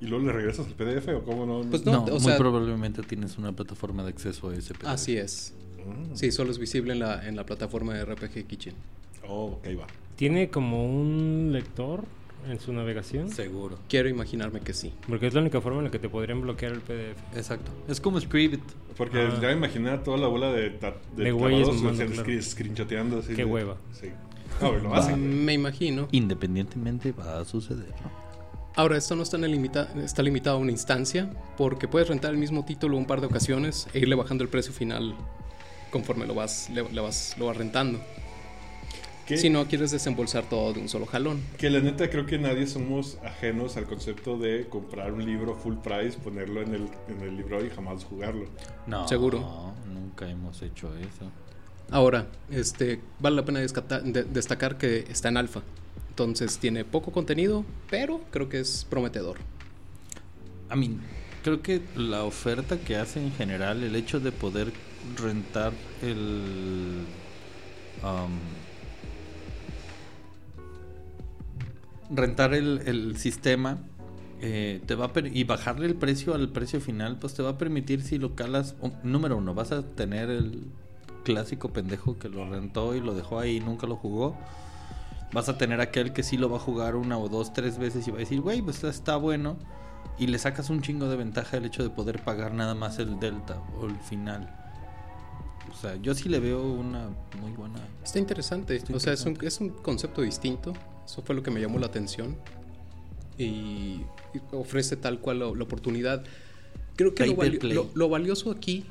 ¿Y 0.01 0.07
luego 0.07 0.27
le 0.27 0.33
regresas 0.33 0.67
el 0.67 0.75
PDF 0.75 1.09
o 1.17 1.23
cómo 1.23 1.47
no? 1.47 1.63
Pues 1.71 1.85
No, 1.87 1.93
No, 1.93 1.99
o 2.05 2.11
muy 2.11 2.21
sea- 2.21 2.37
probablemente 2.37 3.03
tienes 3.03 3.39
una 3.39 3.53
plataforma 3.53 4.03
de 4.03 4.11
acceso 4.11 4.51
a 4.51 4.55
ese 4.55 4.75
PDF. 4.75 4.87
Así 4.89 5.17
es. 5.17 5.55
Sí, 6.15 6.33
solo 6.33 6.51
es 6.51 6.59
visible 6.59 6.93
en 6.95 6.99
la, 6.99 7.27
en 7.29 7.37
la 7.37 7.47
plataforma 7.47 7.95
de 7.95 8.05
RPG 8.05 8.45
Kitchen. 8.47 8.75
Oh, 9.29 9.53
ok, 9.59 9.67
va. 9.81 9.87
¿Tiene 10.17 10.51
como 10.51 10.85
un 10.85 11.51
lector 11.53 12.05
en 12.49 12.61
su 12.61 12.73
navegación? 12.73 13.31
Seguro. 13.31 13.79
Quiero 13.89 14.09
imaginarme 14.09 14.61
que 14.61 14.73
sí. 14.73 14.93
Porque 15.09 15.27
es 15.27 15.35
la 15.35 15.41
única 15.41 15.61
forma 15.61 15.79
en 15.79 15.85
la 15.87 15.91
que 15.91 15.99
te 15.99 16.09
podrían 16.09 16.41
bloquear 16.41 16.73
el 16.73 16.81
PDF. 16.81 17.19
Exacto. 17.37 17.71
Es 17.89 18.01
como 18.01 18.21
Scribit. 18.21 18.61
Porque 18.97 19.19
Ah. 19.21 19.39
ya 19.41 19.49
me 19.49 19.55
imaginé 19.55 19.97
toda 19.99 20.17
la 20.17 20.27
bola 20.29 20.53
de, 20.53 20.71
ta- 20.71 20.97
De 21.17 21.33
güeyes 21.33 21.69
o 21.69 21.73
sea, 21.95 22.07
claro. 22.07 22.23
screen- 22.23 22.43
screenshoteando 22.43 23.19
así. 23.19 23.29
Qué 23.31 23.37
de- 23.37 23.45
hueva. 23.45 23.77
Sí. 23.93 24.09
No, 24.61 24.77
y 24.79 24.81
lo 24.81 24.95
hacen. 24.95 25.45
Me 25.45 25.53
imagino. 25.53 26.09
Independientemente 26.13 27.13
va 27.13 27.41
a 27.41 27.45
suceder. 27.45 27.93
Ahora, 28.75 28.97
esto 28.97 29.17
no 29.17 29.23
está, 29.23 29.37
en 29.39 29.45
el 29.45 29.53
limita- 29.53 29.89
está 30.05 30.23
limitado 30.23 30.57
a 30.57 30.61
una 30.61 30.71
instancia, 30.71 31.31
porque 31.57 31.89
puedes 31.89 32.09
rentar 32.09 32.31
el 32.33 32.39
mismo 32.39 32.65
título 32.65 32.97
un 32.97 33.07
par 33.07 33.21
de 33.21 33.27
ocasiones 33.27 33.87
e 33.93 33.99
irle 34.01 34.15
bajando 34.15 34.45
el 34.45 34.51
precio 34.51 34.73
final 34.73 35.15
conforme 35.91 36.27
lo 36.27 36.35
vas, 36.35 36.69
le- 36.71 36.89
le 36.91 37.01
vas, 37.01 37.37
lo 37.39 37.47
vas 37.47 37.57
rentando. 37.57 38.01
Si 39.29 39.51
no 39.51 39.67
quieres 39.67 39.91
desembolsar 39.91 40.49
todo 40.49 40.73
de 40.73 40.81
un 40.81 40.89
solo 40.89 41.07
jalón. 41.07 41.41
que 41.59 41.69
la 41.71 41.81
neta 41.81 42.09
creo 42.11 42.27
que 42.27 42.39
nadie 42.39 42.67
somos 42.67 43.19
ajenos 43.25 43.77
al 43.77 43.85
concepto 43.87 44.39
de 44.39 44.67
comprar 44.69 45.13
un 45.13 45.25
libro 45.27 45.57
full 45.57 45.77
price, 45.83 46.17
ponerlo 46.19 46.63
en 46.63 46.75
el, 46.75 46.89
en 47.09 47.21
el 47.23 47.37
libro 47.37 47.65
y 47.65 47.71
jamás 47.71 48.05
jugarlo. 48.05 48.47
No. 48.87 49.09
Seguro. 49.09 49.73
Nunca 49.93 50.29
hemos 50.31 50.63
hecho 50.63 50.95
eso. 50.97 51.31
Ahora, 51.91 52.27
este, 52.51 53.01
vale 53.19 53.37
la 53.37 53.45
pena 53.45 53.61
descata- 53.61 54.01
de- 54.01 54.25
destacar 54.25 54.79
que 54.79 54.99
está 55.11 55.29
en 55.29 55.37
alfa. 55.39 55.63
Entonces 56.11 56.59
tiene 56.59 56.85
poco 56.85 57.11
contenido, 57.13 57.65
pero 57.91 58.21
creo 58.31 58.49
que 58.49 58.61
es 58.61 58.87
prometedor. 58.89 59.39
A 60.69 60.77
mí, 60.77 60.99
creo 61.45 61.63
que 61.63 61.81
la 61.97 62.25
oferta 62.25 62.79
que 62.79 62.97
hace 62.97 63.21
en 63.21 63.33
general, 63.33 63.83
el 63.83 63.95
hecho 63.97 64.19
de 64.21 64.33
poder 64.33 64.73
rentar 65.17 65.73
el. 66.03 67.05
um, 68.03 68.31
rentar 72.11 72.55
el, 72.55 72.83
el 72.87 73.17
sistema 73.17 73.79
eh, 74.41 74.81
te 74.87 74.95
va 74.95 75.07
a 75.07 75.13
per- 75.13 75.35
y 75.35 75.45
bajarle 75.45 75.87
el 75.87 75.95
precio 75.95 76.35
al 76.35 76.51
precio 76.51 76.81
final, 76.81 77.17
pues 77.19 77.35
te 77.35 77.43
va 77.43 77.51
a 77.51 77.59
permitir 77.59 78.03
si 78.03 78.19
lo 78.19 78.35
calas. 78.35 78.75
número 79.03 79.37
uno, 79.39 79.55
vas 79.55 79.73
a 79.73 79.83
tener 79.83 80.31
el 80.31 80.65
clásico 81.25 81.73
pendejo 81.73 82.19
que 82.19 82.29
lo 82.29 82.49
rentó 82.49 82.95
y 82.95 83.01
lo 83.01 83.15
dejó 83.15 83.39
ahí 83.41 83.57
y 83.57 83.61
nunca 83.61 83.87
lo 83.87 83.97
jugó. 83.97 84.37
Vas 85.33 85.49
a 85.49 85.59
tener 85.59 85.81
aquel 85.81 86.13
que 86.13 86.23
sí 86.23 86.37
lo 86.37 86.49
va 86.49 86.57
a 86.59 86.61
jugar 86.61 86.95
una 86.95 87.19
o 87.19 87.29
dos, 87.29 87.53
tres 87.53 87.79
veces 87.79 88.07
y 88.07 88.11
va 88.11 88.19
a 88.19 88.21
decir, 88.21 88.41
güey, 88.41 88.63
pues 88.63 88.85
está 88.85 89.17
bueno. 89.17 89.57
Y 90.19 90.29
le 90.29 90.39
sacas 90.39 90.71
un 90.71 90.81
chingo 90.83 91.09
de 91.09 91.17
ventaja 91.17 91.57
el 91.57 91.65
hecho 91.65 91.83
de 91.83 91.91
poder 91.91 92.23
pagar 92.23 92.55
nada 92.55 92.75
más 92.75 92.99
el 92.99 93.19
delta 93.19 93.61
o 93.81 93.87
el 93.87 93.97
final. 93.97 94.49
O 95.71 95.75
sea, 95.75 95.97
yo 95.97 96.15
sí 96.15 96.29
le 96.29 96.39
veo 96.39 96.63
una 96.63 97.09
muy 97.41 97.51
buena. 97.53 97.81
Está 98.03 98.19
interesante. 98.19 98.77
Está 98.77 98.95
o 98.97 99.01
sea, 99.01 99.13
es 99.13 99.23
un, 99.27 99.33
interesante. 99.33 99.67
es 99.67 99.77
un 99.77 99.83
concepto 99.83 100.23
distinto. 100.23 100.73
Eso 101.07 101.23
fue 101.23 101.35
lo 101.35 101.43
que 101.43 101.51
me 101.51 101.61
llamó 101.61 101.79
la 101.79 101.87
atención. 101.87 102.37
Y, 103.39 103.45
y 104.35 104.41
ofrece 104.53 104.97
tal 104.97 105.21
cual 105.21 105.39
la, 105.39 105.47
la 105.47 105.63
oportunidad. 105.65 106.25
Creo 106.97 107.15
que 107.15 107.27
lo, 107.27 107.37
per 107.37 107.49
vali- 107.53 107.59
play. 107.59 107.75
lo- 107.75 107.91
lo 107.95 108.09
valioso 108.09 108.51
aquí 108.51 108.85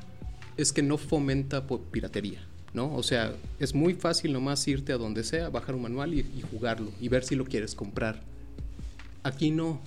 es 0.56 0.72
que 0.72 0.82
no 0.82 0.96
fomenta 0.98 1.66
po- 1.66 1.80
piratería. 1.80 2.44
¿no? 2.74 2.94
O 2.94 3.02
sea, 3.02 3.34
es 3.58 3.74
muy 3.74 3.94
fácil 3.94 4.32
nomás 4.34 4.66
irte 4.68 4.92
a 4.92 4.98
donde 4.98 5.24
sea, 5.24 5.48
bajar 5.48 5.74
un 5.74 5.82
manual 5.82 6.12
y, 6.12 6.18
y 6.20 6.42
jugarlo 6.50 6.90
y 7.00 7.08
ver 7.08 7.24
si 7.24 7.34
lo 7.34 7.44
quieres 7.46 7.74
comprar. 7.74 8.22
Aquí 9.22 9.50
no. 9.50 9.80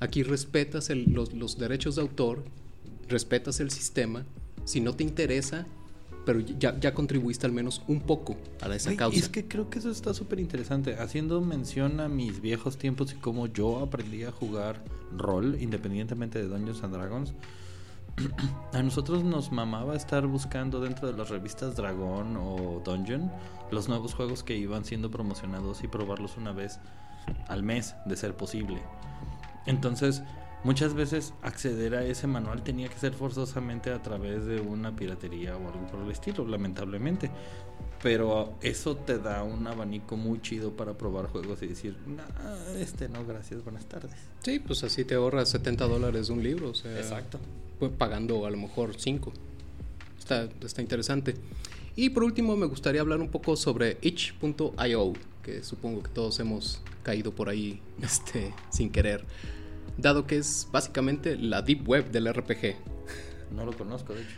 Aquí 0.00 0.22
respetas 0.22 0.90
el- 0.90 1.12
los, 1.12 1.32
los 1.32 1.58
derechos 1.58 1.94
de 1.96 2.02
autor, 2.02 2.44
respetas 3.08 3.60
el 3.60 3.70
sistema. 3.70 4.24
Si 4.64 4.80
no 4.80 4.94
te 4.94 5.04
interesa, 5.04 5.66
pero 6.24 6.40
ya, 6.40 6.78
ya 6.78 6.94
contribuiste 6.94 7.46
al 7.46 7.52
menos 7.52 7.82
un 7.86 8.00
poco 8.00 8.36
a 8.62 8.74
esa 8.74 8.90
Güey, 8.90 8.96
causa. 8.96 9.16
y 9.16 9.20
es 9.20 9.28
que 9.28 9.46
creo 9.46 9.68
que 9.70 9.78
eso 9.78 9.90
está 9.90 10.14
súper 10.14 10.40
interesante. 10.40 10.96
Haciendo 10.96 11.40
mención 11.40 12.00
a 12.00 12.08
mis 12.08 12.40
viejos 12.40 12.78
tiempos 12.78 13.12
y 13.12 13.16
cómo 13.16 13.46
yo 13.46 13.80
aprendí 13.80 14.24
a 14.24 14.32
jugar 14.32 14.82
rol, 15.16 15.56
independientemente 15.60 16.38
de 16.38 16.48
Dungeons 16.48 16.82
and 16.82 16.94
Dragons. 16.94 17.34
A 18.72 18.82
nosotros 18.82 19.24
nos 19.24 19.50
mamaba 19.50 19.96
estar 19.96 20.26
buscando 20.26 20.80
dentro 20.80 21.10
de 21.10 21.18
las 21.18 21.30
revistas 21.30 21.74
Dragón 21.74 22.36
o 22.36 22.80
Dungeon 22.84 23.30
los 23.72 23.88
nuevos 23.88 24.14
juegos 24.14 24.44
que 24.44 24.56
iban 24.56 24.84
siendo 24.84 25.10
promocionados 25.10 25.82
y 25.82 25.88
probarlos 25.88 26.36
una 26.36 26.52
vez 26.52 26.78
al 27.48 27.62
mes, 27.62 27.96
de 28.04 28.16
ser 28.16 28.36
posible. 28.36 28.80
Entonces, 29.66 30.22
muchas 30.64 30.94
veces 30.94 31.32
acceder 31.42 31.94
a 31.94 32.04
ese 32.04 32.26
manual 32.26 32.62
tenía 32.64 32.88
que 32.88 32.98
ser 32.98 33.12
forzosamente 33.12 33.90
a 33.90 34.02
través 34.02 34.44
de 34.46 34.60
una 34.60 34.96
piratería 34.96 35.56
o 35.56 35.68
algo 35.68 35.86
por 35.86 36.00
el 36.00 36.10
estilo, 36.10 36.46
lamentablemente. 36.46 37.30
Pero 38.02 38.54
eso 38.60 38.96
te 38.96 39.18
da 39.18 39.42
un 39.44 39.66
abanico 39.66 40.16
muy 40.16 40.40
chido 40.42 40.72
para 40.72 40.94
probar 40.98 41.26
juegos 41.28 41.62
y 41.62 41.68
decir, 41.68 41.96
"Nah, 42.06 42.24
este 42.78 43.08
no, 43.08 43.24
gracias, 43.24 43.62
buenas 43.64 43.86
tardes. 43.86 44.12
Sí, 44.42 44.58
pues 44.58 44.84
así 44.84 45.04
te 45.04 45.14
ahorras 45.14 45.48
70 45.50 45.86
dólares 45.86 46.26
de 46.26 46.32
un 46.34 46.42
libro, 46.42 46.70
o 46.70 46.74
sea, 46.74 46.98
Exacto. 46.98 47.38
pues, 47.78 47.92
pagando 47.92 48.44
a 48.44 48.50
lo 48.50 48.58
mejor 48.58 48.94
5. 48.98 49.32
Está, 50.18 50.48
está 50.62 50.82
interesante. 50.82 51.34
Y 51.96 52.10
por 52.10 52.24
último 52.24 52.56
me 52.56 52.66
gustaría 52.66 53.00
hablar 53.00 53.20
un 53.20 53.28
poco 53.28 53.56
sobre 53.56 53.98
itch.io, 54.02 55.12
que 55.42 55.62
supongo 55.62 56.02
que 56.02 56.08
todos 56.10 56.40
hemos 56.40 56.82
caído 57.02 57.32
por 57.32 57.48
ahí 57.48 57.80
este, 58.02 58.52
sin 58.70 58.90
querer, 58.90 59.24
dado 59.96 60.26
que 60.26 60.36
es 60.36 60.68
básicamente 60.72 61.36
la 61.36 61.62
deep 61.62 61.88
web 61.88 62.10
del 62.10 62.32
RPG. 62.32 62.76
No 63.54 63.64
lo 63.64 63.72
conozco, 63.72 64.14
de 64.14 64.22
hecho. 64.22 64.36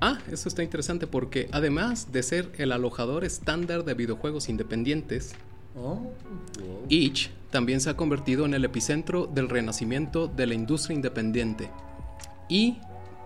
Ah, 0.00 0.18
eso 0.30 0.48
está 0.48 0.62
interesante 0.62 1.06
porque 1.06 1.48
además 1.52 2.10
de 2.12 2.22
ser 2.22 2.50
el 2.58 2.72
alojador 2.72 3.24
estándar 3.24 3.84
de 3.84 3.94
videojuegos 3.94 4.48
independientes, 4.48 5.34
Oh, 5.76 5.94
wow. 5.94 6.86
Itch 6.88 7.30
también 7.50 7.80
se 7.80 7.90
ha 7.90 7.96
convertido 7.96 8.44
en 8.44 8.54
el 8.54 8.64
epicentro 8.64 9.26
del 9.26 9.48
renacimiento 9.48 10.26
de 10.26 10.46
la 10.46 10.54
industria 10.54 10.94
independiente. 10.94 11.70
Y 12.48 12.78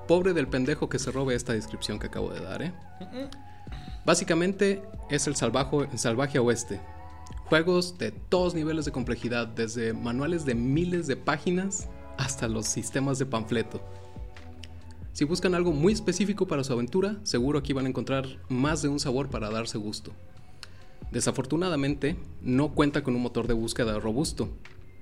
pobre 0.06 0.34
del 0.34 0.48
pendejo 0.48 0.88
que 0.88 0.98
se 0.98 1.10
robe 1.10 1.34
esta 1.34 1.52
descripción 1.52 1.98
que 1.98 2.06
acabo 2.08 2.30
de 2.30 2.40
dar, 2.40 2.62
¿eh? 2.62 2.72
Básicamente 4.04 4.82
es 5.10 5.26
el 5.26 5.36
salvaje, 5.36 5.88
el 5.90 5.98
salvaje 5.98 6.38
oeste. 6.38 6.80
Juegos 7.46 7.98
de 7.98 8.10
todos 8.10 8.54
niveles 8.54 8.86
de 8.86 8.92
complejidad, 8.92 9.46
desde 9.46 9.92
manuales 9.92 10.46
de 10.46 10.54
miles 10.54 11.06
de 11.06 11.16
páginas 11.16 11.88
hasta 12.16 12.48
los 12.48 12.66
sistemas 12.66 13.18
de 13.18 13.26
panfleto. 13.26 13.82
Si 15.12 15.24
buscan 15.24 15.54
algo 15.54 15.70
muy 15.70 15.92
específico 15.92 16.46
para 16.46 16.64
su 16.64 16.72
aventura, 16.72 17.20
seguro 17.22 17.58
aquí 17.58 17.74
van 17.74 17.84
a 17.84 17.90
encontrar 17.90 18.26
más 18.48 18.80
de 18.80 18.88
un 18.88 18.98
sabor 18.98 19.28
para 19.28 19.50
darse 19.50 19.76
gusto. 19.76 20.12
Desafortunadamente, 21.12 22.16
no 22.42 22.74
cuenta 22.74 23.02
con 23.02 23.14
un 23.14 23.22
motor 23.22 23.46
de 23.46 23.54
búsqueda 23.54 24.00
robusto, 24.00 24.48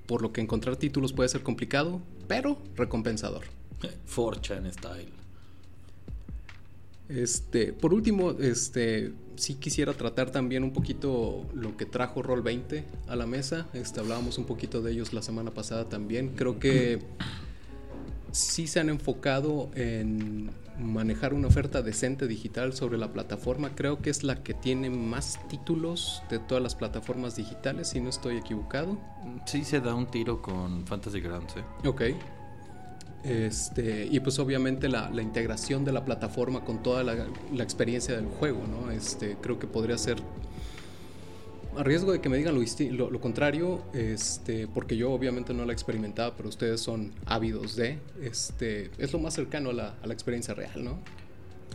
por 0.07 0.21
lo 0.21 0.33
que 0.33 0.41
encontrar 0.41 0.77
títulos 0.77 1.13
puede 1.13 1.29
ser 1.29 1.43
complicado, 1.43 2.03
pero 2.27 2.59
recompensador. 2.77 3.45
4chan 4.15 4.71
style. 4.73 5.13
Este, 7.09 7.73
por 7.73 7.95
último, 7.95 8.33
este, 8.33 9.13
sí 9.43 9.57
quisiera 9.57 9.93
tratar 9.93 10.31
también 10.31 10.63
un 10.63 10.73
poquito 10.73 11.45
lo 11.53 11.77
que 11.77 11.85
trajo 11.85 12.23
Roll 12.23 12.43
20 12.43 12.85
a 13.09 13.17
la 13.17 13.27
mesa. 13.27 13.67
Este, 13.73 13.99
hablábamos 13.99 14.39
un 14.39 14.45
poquito 14.45 14.83
de 14.83 14.93
ellos 14.93 15.13
la 15.13 15.21
semana 15.21 15.51
pasada 15.51 15.89
también. 15.89 16.35
Creo 16.37 16.61
que 16.61 17.01
sí 18.31 18.69
se 18.69 18.79
han 18.79 18.89
enfocado 18.89 19.71
en 19.75 20.51
manejar 20.79 21.35
una 21.35 21.49
oferta 21.49 21.83
decente 21.83 22.29
digital 22.29 22.73
sobre 22.73 22.99
la 22.99 23.13
plataforma. 23.13 23.75
Creo 23.75 23.99
que 23.99 24.11
es 24.11 24.23
la 24.23 24.45
que 24.45 24.55
tiene 24.55 24.91
más 24.91 25.41
títulos 25.49 26.23
de 26.31 26.39
todas 26.39 26.63
las 26.63 26.77
plataformas 26.77 27.35
digitales, 27.35 27.89
si 27.89 28.01
no 28.01 28.11
estoy 28.11 28.37
equivocado. 28.37 28.97
Sí 29.47 29.65
se 29.65 29.81
da 29.81 29.93
un 29.97 30.07
tiro 30.07 30.41
con 30.41 30.87
Fantasy 30.87 31.21
Grounds, 31.21 31.57
¿eh? 31.57 31.89
Ok. 31.89 32.03
Este, 33.25 34.09
y 34.11 34.19
pues 34.21 34.39
obviamente 34.41 34.89
la, 34.89 35.09
la 35.11 35.23
integración 35.23 35.85
de 35.85 35.93
la 35.93 36.05
plataforma 36.05 36.65
con 36.65 36.83
toda 36.83 37.05
la, 37.05 37.15
la 37.55 37.63
experiencia 37.63 38.17
del 38.17 38.27
juego, 38.27 38.63
¿no? 38.67 38.91
Este, 38.91 39.37
creo 39.41 39.59
que 39.61 39.67
podría 39.69 39.97
ser, 39.97 40.17
a 41.77 41.83
riesgo 41.85 42.13
de 42.13 42.21
que 42.21 42.29
me 42.29 42.37
digan 42.37 42.55
lo, 42.55 42.63
lo, 42.97 43.11
lo 43.11 43.21
contrario, 43.21 43.83
este, 43.95 44.67
porque 44.69 44.97
yo 44.97 45.13
obviamente 45.13 45.55
no 45.55 45.65
la 45.65 45.73
he 45.73 45.75
experimentado, 45.75 46.35
pero 46.37 46.49
ustedes 46.49 46.81
son 46.81 47.13
ávidos 47.25 47.77
de, 47.77 47.99
este, 48.21 48.91
es 48.99 49.13
lo 49.13 49.21
más 49.21 49.35
cercano 49.35 49.71
a 49.71 49.73
la, 49.73 49.95
a 50.03 50.07
la 50.07 50.13
experiencia 50.13 50.53
real, 50.55 50.83
¿no? 50.85 50.99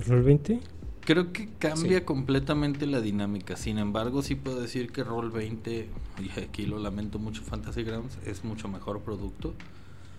¿Roll 0.05 0.23
20? 0.23 0.59
Creo 1.05 1.31
que 1.31 1.49
cambia 1.57 1.99
Sí. 1.99 2.03
completamente 2.03 2.85
la 2.85 2.99
dinámica. 2.99 3.55
Sin 3.55 3.77
embargo, 3.77 4.21
sí 4.21 4.35
puedo 4.35 4.59
decir 4.59 4.91
que 4.91 5.03
Roll 5.05 5.31
20, 5.31 5.89
y 6.19 6.39
aquí 6.41 6.65
lo 6.65 6.77
lamento 6.79 7.17
mucho, 7.17 7.41
Fantasy 7.43 7.83
Grounds 7.83 8.17
es 8.25 8.43
mucho 8.43 8.67
mejor 8.67 9.01
producto. 9.01 9.55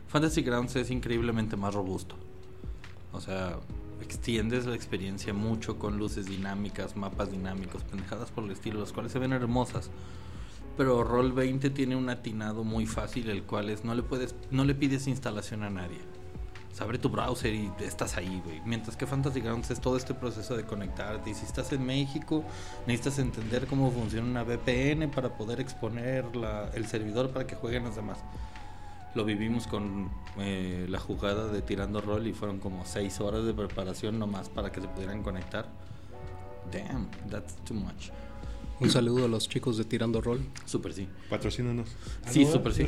Fantasy 0.09 0.43
Grounds 0.43 0.77
es 0.77 0.91
increíblemente 0.91 1.57
más 1.57 1.75
robusto. 1.75 2.17
O 3.13 3.21
sea, 3.21 3.57
extiendes 4.01 4.67
la 4.67 4.75
experiencia 4.75 5.33
mucho 5.35 5.79
con 5.79 5.99
luces 5.99 6.27
dinámicas, 6.27 6.97
mapas 6.97 7.31
dinámicos, 7.31 7.83
pendejadas 7.85 8.31
por 8.31 8.45
el 8.45 8.51
estilo, 8.53 8.81
las 8.81 8.93
cuales 8.93 9.13
se 9.13 9.19
ven 9.19 9.33
hermosas. 9.33 9.91
pero 10.77 11.03
Roll 11.03 11.33
20 11.33 11.71
tiene 11.71 11.97
un 11.97 12.09
atinado 12.09 12.63
muy 12.63 12.87
fácil, 12.87 13.31
el 13.31 13.43
cual 13.43 13.69
es 13.69 13.85
no 13.85 13.95
le 13.97 14.05
puedes, 14.05 14.37
no 14.53 14.65
le 14.65 14.77
pides 14.77 15.09
instalación 15.09 15.65
a 15.65 15.71
nadie. 15.71 15.99
Abre 16.81 16.99
tu 16.99 17.09
browser 17.09 17.53
y 17.53 17.69
estás 17.81 18.17
ahí, 18.17 18.41
güey. 18.45 18.61
Mientras 18.65 18.97
que 18.97 19.05
Fantasy 19.05 19.41
Grounds 19.41 19.73
es 19.73 19.81
todo 19.81 19.97
este 19.97 20.15
proceso 20.15 20.57
de 20.57 20.63
conectarte. 20.63 21.31
Y 21.31 21.35
si 21.35 21.45
estás 21.45 21.73
en 21.73 21.85
México, 21.85 22.45
necesitas 22.87 23.19
entender 23.19 23.67
cómo 23.67 23.91
funciona 23.91 24.29
una 24.29 24.45
VPN 24.45 25.09
para 25.09 25.37
poder 25.37 25.59
exponer 25.61 26.37
la- 26.37 26.71
el 26.75 26.87
servidor 26.87 27.31
para 27.31 27.49
que 27.49 27.57
jueguen 27.57 27.83
los 27.83 27.97
demás. 27.97 28.19
Lo 29.15 29.25
vivimos 29.25 29.67
con 29.67 30.11
eh, 30.39 30.87
la 30.89 31.01
jugada 31.01 31.49
de 31.49 31.63
tirando 31.63 32.01
rol 32.01 32.27
y 32.27 32.33
fueron 32.33 32.59
como 32.59 32.85
seis 32.85 33.21
horas 33.21 33.45
de 33.45 33.55
preparación 33.55 34.19
nomás 34.19 34.49
para 34.49 34.71
que 34.71 34.81
se 34.81 34.89
pudieran 34.89 35.23
conectar. 35.23 35.67
Damn, 36.71 37.09
that's 37.31 37.57
too 37.65 37.75
much. 37.75 38.11
Un 38.81 38.91
saludo 38.91 39.25
a 39.25 39.29
los 39.29 39.49
chicos 39.49 39.77
de 39.77 39.85
Tirando 39.85 40.21
Roll. 40.21 40.41
Super 40.65 40.93
sí. 40.93 41.09
Patrocínanos. 41.29 41.89
Sí, 42.29 42.45
super 42.45 42.73
sí. 42.73 42.87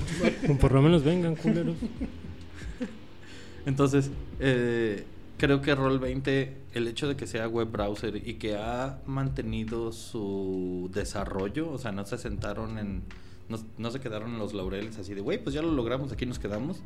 Por 0.61 0.73
lo 0.73 0.83
menos 0.83 1.03
vengan, 1.03 1.35
culeros. 1.35 1.77
Entonces, 3.67 4.11
eh, 4.39 5.05
creo 5.37 5.61
que 5.61 5.77
Roll20, 5.77 6.53
el 6.75 6.87
hecho 6.87 7.09
de 7.09 7.17
que 7.17 7.27
sea 7.27 7.49
web 7.49 7.71
browser 7.71 8.17
y 8.17 8.35
que 8.35 8.57
ha 8.57 9.01
mantenido 9.07 9.91
su 9.91 10.91
desarrollo, 10.95 11.71
o 11.73 11.79
sea, 11.79 11.91
no 11.93 12.05
se 12.05 12.19
sentaron 12.19 12.79
en. 12.79 13.03
No, 13.51 13.59
no 13.77 13.91
se 13.91 14.01
quedaron 14.01 14.33
en 14.33 14.39
los 14.39 14.55
laureles 14.55 14.99
así 14.99 15.13
de, 15.13 15.21
güey, 15.21 15.43
pues 15.43 15.55
ya 15.55 15.61
lo 15.61 15.73
logramos, 15.73 16.13
aquí 16.13 16.25
nos 16.25 16.39
quedamos. 16.39 16.83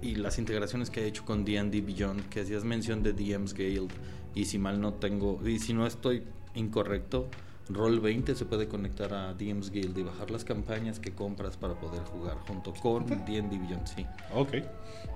Y 0.00 0.16
las 0.16 0.38
integraciones 0.38 0.90
que 0.90 1.00
ha 1.00 1.04
hecho 1.04 1.24
con 1.24 1.44
DD 1.44 1.84
Beyond, 1.84 2.28
que 2.28 2.40
hacías 2.40 2.64
mención 2.64 3.02
de 3.02 3.12
DMs 3.12 3.54
Guild, 3.54 3.90
y 4.34 4.44
si 4.44 4.58
mal 4.58 4.80
no 4.80 4.94
tengo, 4.94 5.40
y 5.46 5.58
si 5.58 5.72
no 5.72 5.86
estoy 5.86 6.22
incorrecto, 6.54 7.28
Roll20 7.68 8.34
se 8.34 8.44
puede 8.44 8.68
conectar 8.68 9.14
a 9.14 9.34
DMs 9.34 9.70
Guild 9.70 9.96
y 9.96 10.02
bajar 10.02 10.30
las 10.30 10.44
campañas 10.44 10.98
que 10.98 11.12
compras 11.12 11.56
para 11.56 11.74
poder 11.74 12.02
jugar 12.02 12.38
junto 12.46 12.74
con 12.74 13.06
DD 13.06 13.48
Beyond, 13.48 13.86
sí. 13.86 14.06
Ok. 14.34 14.54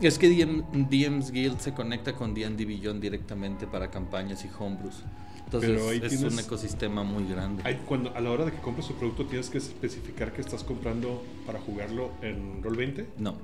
Es 0.00 0.18
que 0.18 0.28
DM, 0.28 0.88
DM's 0.90 1.30
Guild 1.30 1.58
se 1.58 1.72
conecta 1.72 2.12
con 2.12 2.34
D&D 2.34 2.66
Beyond 2.66 3.00
directamente 3.00 3.66
para 3.66 3.90
campañas 3.90 4.44
y 4.44 4.50
homebrews. 4.58 5.02
Entonces 5.46 5.70
Pero 5.70 5.88
ahí 5.90 6.00
es 6.02 6.08
tienes- 6.18 6.32
un 6.32 6.38
ecosistema 6.40 7.02
muy 7.04 7.26
grande. 7.28 7.62
Hay, 7.64 7.76
cuando, 7.86 8.14
a 8.14 8.20
la 8.20 8.30
hora 8.30 8.44
de 8.44 8.52
que 8.52 8.58
compres 8.58 8.88
tu 8.88 8.94
producto, 8.94 9.24
tienes 9.26 9.48
que 9.48 9.58
especificar 9.58 10.32
que 10.32 10.40
estás 10.40 10.64
comprando 10.64 11.22
para 11.46 11.60
jugarlo 11.60 12.10
en 12.22 12.62
Roll20. 12.62 13.06
No. 13.18 13.36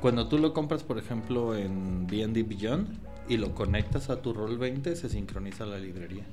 Cuando 0.00 0.28
tú 0.28 0.38
lo 0.38 0.52
compras, 0.52 0.82
por 0.82 0.98
ejemplo, 0.98 1.56
en 1.56 2.06
D&D 2.06 2.42
Beyond 2.42 2.88
y 3.28 3.36
lo 3.36 3.54
conectas 3.54 4.10
a 4.10 4.20
tu 4.20 4.34
Roll20, 4.34 4.94
se 4.96 5.08
sincroniza 5.08 5.64
la 5.64 5.78
librería. 5.78 6.24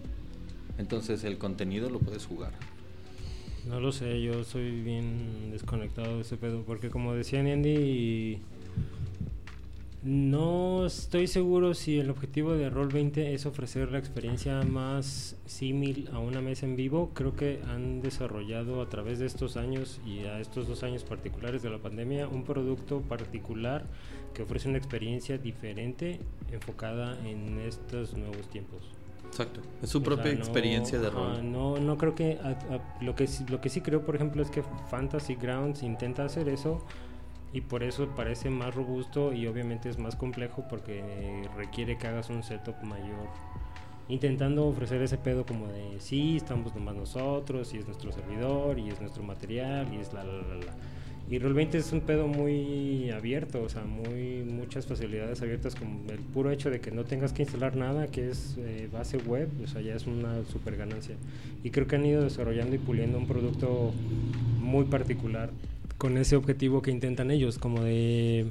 Entonces 0.77 1.23
el 1.23 1.37
contenido 1.37 1.89
lo 1.89 1.99
puedes 1.99 2.25
jugar. 2.25 2.51
No 3.67 3.79
lo 3.79 3.91
sé, 3.91 4.21
yo 4.21 4.43
soy 4.43 4.81
bien 4.81 5.51
desconectado 5.51 6.15
de 6.15 6.21
ese 6.21 6.37
pedo. 6.37 6.63
Porque 6.63 6.89
como 6.89 7.13
decía 7.13 7.39
Andy, 7.41 8.39
no 10.09 10.85
estoy 10.85 11.25
seguro 11.25 11.73
si 11.73 11.97
el 11.99 12.11
objetivo 12.11 12.53
de 12.53 12.71
Roll20 12.71 13.17
es 13.17 13.47
ofrecer 13.47 13.91
la 13.91 13.97
experiencia 13.97 14.61
más 14.61 15.35
símil 15.47 16.09
a 16.13 16.19
una 16.19 16.41
mesa 16.41 16.67
en 16.67 16.75
vivo. 16.75 17.09
Creo 17.15 17.35
que 17.35 17.59
han 17.67 18.01
desarrollado 18.01 18.83
a 18.83 18.87
través 18.89 19.17
de 19.17 19.25
estos 19.25 19.57
años 19.57 19.99
y 20.05 20.19
a 20.25 20.39
estos 20.39 20.67
dos 20.67 20.83
años 20.83 21.03
particulares 21.03 21.63
de 21.63 21.71
la 21.71 21.79
pandemia 21.79 22.27
un 22.27 22.43
producto 22.43 23.01
particular 23.01 23.85
que 24.35 24.43
ofrece 24.43 24.69
una 24.69 24.77
experiencia 24.77 25.39
diferente 25.39 26.19
enfocada 26.51 27.17
en 27.27 27.57
estos 27.61 28.13
nuevos 28.15 28.47
tiempos. 28.51 28.83
Exacto. 29.25 29.61
Es 29.81 29.89
su 29.89 29.97
O 29.97 30.03
propia 30.03 30.25
sea, 30.25 30.33
no- 30.33 30.39
experiencia 30.39 30.99
de 30.99 31.09
rol. 31.09 31.51
no, 31.51 31.77
no 31.79 31.97
creo 31.97 32.13
que 32.13 32.37
a- 32.43 32.49
a- 32.75 33.03
lo 33.03 33.15
que 33.15 33.27
lo 33.49 33.59
que 33.59 33.69
sí 33.69 33.81
creo, 33.81 34.05
por 34.05 34.15
ejemplo, 34.15 34.43
es 34.43 34.51
que 34.51 34.61
Fantasy 34.91 35.33
Grounds 35.33 35.81
intenta 35.81 36.23
hacer 36.25 36.47
eso 36.47 36.85
y 37.55 37.61
por 37.61 37.83
eso 37.83 38.09
parece 38.17 38.49
más 38.49 38.75
robusto 38.75 39.31
y 39.31 39.47
obviamente 39.47 39.87
es 39.87 39.97
más 39.97 40.17
complejo 40.17 40.65
porque 40.69 41.01
requiere 41.55 41.97
que 41.97 42.05
hagas 42.05 42.29
un 42.29 42.43
setup 42.43 42.83
mayor. 42.83 43.29
Intentando 44.09 44.67
ofrecer 44.67 45.01
ese 45.01 45.17
pedo 45.17 45.45
como 45.45 45.67
de 45.67 45.95
sí, 45.99 46.35
estamos 46.35 46.75
nomás 46.75 46.95
nosotros, 46.95 47.73
y 47.73 47.77
es 47.77 47.87
nuestro 47.87 48.11
servidor, 48.11 48.77
y 48.77 48.89
es 48.89 48.99
nuestro 48.99 49.23
material, 49.23 49.87
y 49.93 50.01
es 50.01 50.11
la 50.11 50.25
la 50.25 50.33
la 50.33 50.55
la. 50.65 50.73
Y 51.29 51.39
Roll20 51.39 51.75
es 51.75 51.93
un 51.93 52.01
pedo 52.01 52.27
muy 52.27 53.09
abierto, 53.11 53.63
o 53.63 53.69
sea, 53.69 53.85
muy 53.85 54.43
muchas 54.43 54.85
facilidades 54.85 55.41
abiertas, 55.41 55.75
como 55.75 56.11
el 56.11 56.19
puro 56.19 56.51
hecho 56.51 56.69
de 56.69 56.81
que 56.81 56.91
no 56.91 57.05
tengas 57.05 57.31
que 57.31 57.43
instalar 57.43 57.77
nada, 57.77 58.07
que 58.07 58.29
es 58.29 58.57
eh, 58.59 58.89
base 58.91 59.17
web, 59.17 59.47
o 59.63 59.67
sea, 59.67 59.79
ya 59.79 59.95
es 59.95 60.05
una 60.07 60.43
super 60.43 60.75
ganancia. 60.75 61.15
Y 61.63 61.71
creo 61.71 61.87
que 61.87 61.95
han 61.95 62.05
ido 62.05 62.21
desarrollando 62.21 62.75
y 62.75 62.79
puliendo 62.79 63.17
un 63.17 63.27
producto 63.27 63.93
muy 64.59 64.83
particular 64.85 65.51
con 65.97 66.17
ese 66.17 66.35
objetivo 66.35 66.81
que 66.81 66.91
intentan 66.91 67.31
ellos, 67.31 67.57
como 67.57 67.81
de 67.83 68.47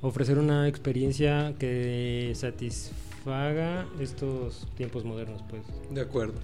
ofrecer 0.00 0.38
una 0.38 0.68
experiencia 0.68 1.54
que 1.58 2.32
satisfaga 2.34 3.86
estos 4.00 4.66
tiempos 4.76 5.04
modernos, 5.04 5.42
pues. 5.48 5.62
De 5.90 6.00
acuerdo. 6.00 6.34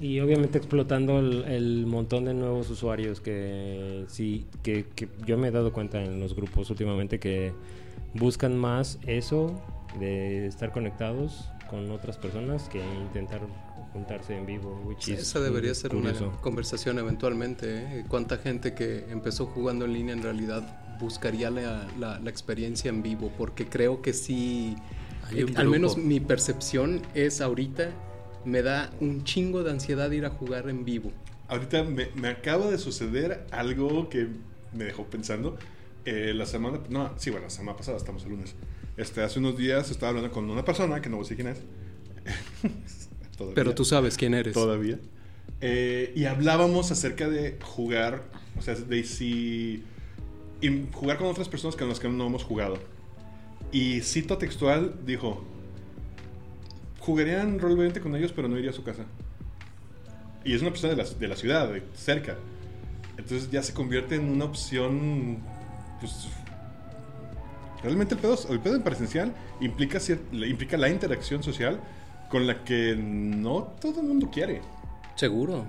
Y 0.00 0.18
obviamente 0.20 0.58
explotando 0.58 1.20
el, 1.20 1.44
el 1.44 1.86
montón 1.86 2.24
de 2.24 2.34
nuevos 2.34 2.68
usuarios 2.70 3.20
que 3.20 4.04
sí, 4.08 4.46
que, 4.62 4.86
que 4.96 5.08
yo 5.26 5.38
me 5.38 5.48
he 5.48 5.50
dado 5.50 5.72
cuenta 5.72 6.02
en 6.02 6.18
los 6.18 6.34
grupos 6.34 6.70
últimamente 6.70 7.20
que 7.20 7.52
buscan 8.14 8.56
más 8.56 8.98
eso 9.06 9.62
de 10.00 10.46
estar 10.46 10.72
conectados 10.72 11.48
con 11.70 11.90
otras 11.90 12.18
personas 12.18 12.68
que 12.68 12.80
intentar 12.80 13.40
juntarse 13.92 14.36
en 14.36 14.46
vivo. 14.46 14.80
which 14.84 15.02
Sí, 15.02 15.12
is 15.12 15.20
esa 15.20 15.40
debería 15.40 15.74
ser 15.74 15.90
curioso. 15.90 16.28
una 16.28 16.40
conversación 16.40 16.98
eventualmente. 16.98 17.66
¿eh? 18.00 18.04
¿Cuánta 18.08 18.38
gente 18.38 18.74
que 18.74 19.06
empezó 19.10 19.46
jugando 19.46 19.84
en 19.84 19.92
línea 19.92 20.14
en 20.14 20.22
realidad 20.22 20.80
buscaría 21.00 21.50
la, 21.50 21.86
la- 21.98 22.18
la 22.18 22.30
experiencia 22.30 22.88
en 22.88 23.02
vivo? 23.02 23.30
Porque 23.36 23.66
creo 23.66 24.00
que 24.02 24.12
sí, 24.12 24.76
eh, 25.32 25.46
al 25.56 25.68
menos 25.68 25.96
mi 25.96 26.20
percepción 26.20 27.02
es 27.14 27.40
ahorita, 27.40 27.90
me 28.44 28.62
da 28.62 28.90
un 29.00 29.24
chingo 29.24 29.62
de 29.62 29.70
ansiedad 29.72 30.10
ir 30.10 30.24
a 30.26 30.30
jugar 30.30 30.68
en 30.68 30.84
vivo. 30.84 31.12
Ahorita 31.48 31.82
me, 31.84 32.08
me 32.14 32.28
acaba 32.28 32.70
de 32.70 32.78
suceder 32.78 33.46
algo 33.50 34.08
que 34.08 34.28
me 34.72 34.84
dejó 34.84 35.04
pensando. 35.04 35.58
Eh, 36.04 36.32
la 36.34 36.46
semana, 36.46 36.80
no, 36.88 37.12
sí, 37.18 37.30
bueno, 37.30 37.46
la 37.46 37.50
semana 37.50 37.76
pasada, 37.76 37.96
estamos 37.98 38.24
el 38.24 38.30
lunes. 38.30 38.54
Este, 38.96 39.22
hace 39.22 39.38
unos 39.38 39.56
días 39.56 39.90
estaba 39.90 40.10
hablando 40.10 40.32
con 40.32 40.48
una 40.50 40.64
persona 40.64 41.00
que 41.00 41.08
no 41.08 41.16
voy 41.18 41.26
a 41.26 41.28
decir 41.28 41.36
quién 41.36 41.48
es. 41.48 41.60
Todavía. 43.36 43.54
Pero 43.54 43.74
tú 43.74 43.84
sabes 43.84 44.16
quién 44.16 44.34
eres. 44.34 44.54
Todavía. 44.54 44.98
Eh, 45.60 46.12
y 46.16 46.24
hablábamos 46.24 46.90
acerca 46.90 47.28
de 47.28 47.58
jugar, 47.62 48.24
o 48.58 48.62
sea, 48.62 48.74
de 48.74 49.04
si. 49.04 49.84
y 50.60 50.86
jugar 50.92 51.18
con 51.18 51.28
otras 51.28 51.48
personas 51.48 51.76
con 51.76 51.88
las 51.88 52.00
que 52.00 52.08
no 52.08 52.26
hemos 52.26 52.44
jugado. 52.44 52.78
Y 53.70 54.00
cito 54.00 54.38
textual, 54.38 54.94
dijo: 55.06 55.44
Jugarían 57.00 57.58
Roll20 57.60 58.00
con 58.00 58.16
ellos, 58.16 58.32
pero 58.32 58.48
no 58.48 58.58
iría 58.58 58.70
a 58.70 58.74
su 58.74 58.84
casa. 58.84 59.04
Y 60.44 60.54
es 60.54 60.62
una 60.62 60.70
persona 60.70 60.94
de 60.94 61.02
la, 61.02 61.08
de 61.08 61.28
la 61.28 61.36
ciudad, 61.36 61.72
de 61.72 61.82
cerca. 61.94 62.36
Entonces 63.16 63.50
ya 63.50 63.62
se 63.62 63.72
convierte 63.72 64.16
en 64.16 64.28
una 64.28 64.46
opción. 64.46 65.38
Pues. 66.00 66.28
Realmente 67.82 68.14
el 68.14 68.20
pedo, 68.20 68.38
el 68.50 68.60
pedo 68.60 68.76
en 68.76 68.82
presencial 68.82 69.34
implica, 69.60 69.98
implica 70.32 70.76
la 70.76 70.88
interacción 70.88 71.42
social 71.42 71.80
con 72.32 72.46
la 72.46 72.64
que 72.64 72.96
no 72.96 73.74
todo 73.78 74.00
el 74.00 74.06
mundo 74.06 74.30
quiere. 74.32 74.62
Seguro. 75.16 75.66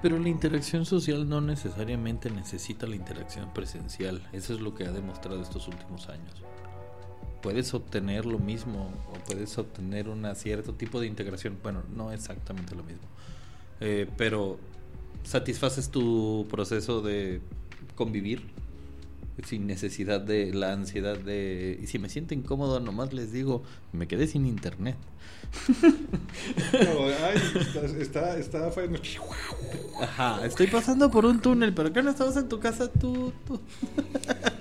Pero 0.00 0.16
la 0.20 0.28
interacción 0.28 0.86
social 0.86 1.28
no 1.28 1.40
necesariamente 1.40 2.30
necesita 2.30 2.86
la 2.86 2.94
interacción 2.94 3.52
presencial. 3.52 4.22
Eso 4.32 4.54
es 4.54 4.60
lo 4.60 4.76
que 4.76 4.84
ha 4.84 4.92
demostrado 4.92 5.42
estos 5.42 5.66
últimos 5.66 6.08
años. 6.08 6.32
Puedes 7.42 7.74
obtener 7.74 8.26
lo 8.26 8.38
mismo 8.38 8.92
o 9.10 9.14
puedes 9.26 9.58
obtener 9.58 10.08
un 10.08 10.24
cierto 10.36 10.74
tipo 10.74 11.00
de 11.00 11.08
integración. 11.08 11.58
Bueno, 11.60 11.82
no 11.96 12.12
exactamente 12.12 12.76
lo 12.76 12.84
mismo. 12.84 13.08
Eh, 13.80 14.08
pero 14.16 14.60
satisfaces 15.24 15.90
tu 15.90 16.46
proceso 16.48 17.00
de 17.02 17.40
convivir 17.96 18.46
sin 19.42 19.66
necesidad 19.66 20.20
de 20.20 20.52
la 20.54 20.72
ansiedad 20.72 21.18
de... 21.18 21.78
Y 21.82 21.86
si 21.86 21.98
me 21.98 22.08
siento 22.08 22.34
incómodo, 22.34 22.80
nomás 22.80 23.12
les 23.12 23.32
digo, 23.32 23.62
me 23.92 24.06
quedé 24.06 24.26
sin 24.26 24.46
internet. 24.46 24.96
No, 26.72 27.06
ay, 27.06 27.36
está, 27.60 27.84
está, 27.84 28.38
está 28.38 28.70
fallando. 28.70 29.00
Ajá, 30.00 30.44
estoy 30.44 30.66
pasando 30.66 31.10
por 31.10 31.24
un 31.24 31.40
túnel, 31.40 31.72
pero 31.72 31.92
¿qué 31.92 32.02
no 32.02 32.10
estabas 32.10 32.36
en 32.36 32.48
tu 32.48 32.58
casa 32.58 32.90
tú? 32.90 33.32
tú? 33.46 33.60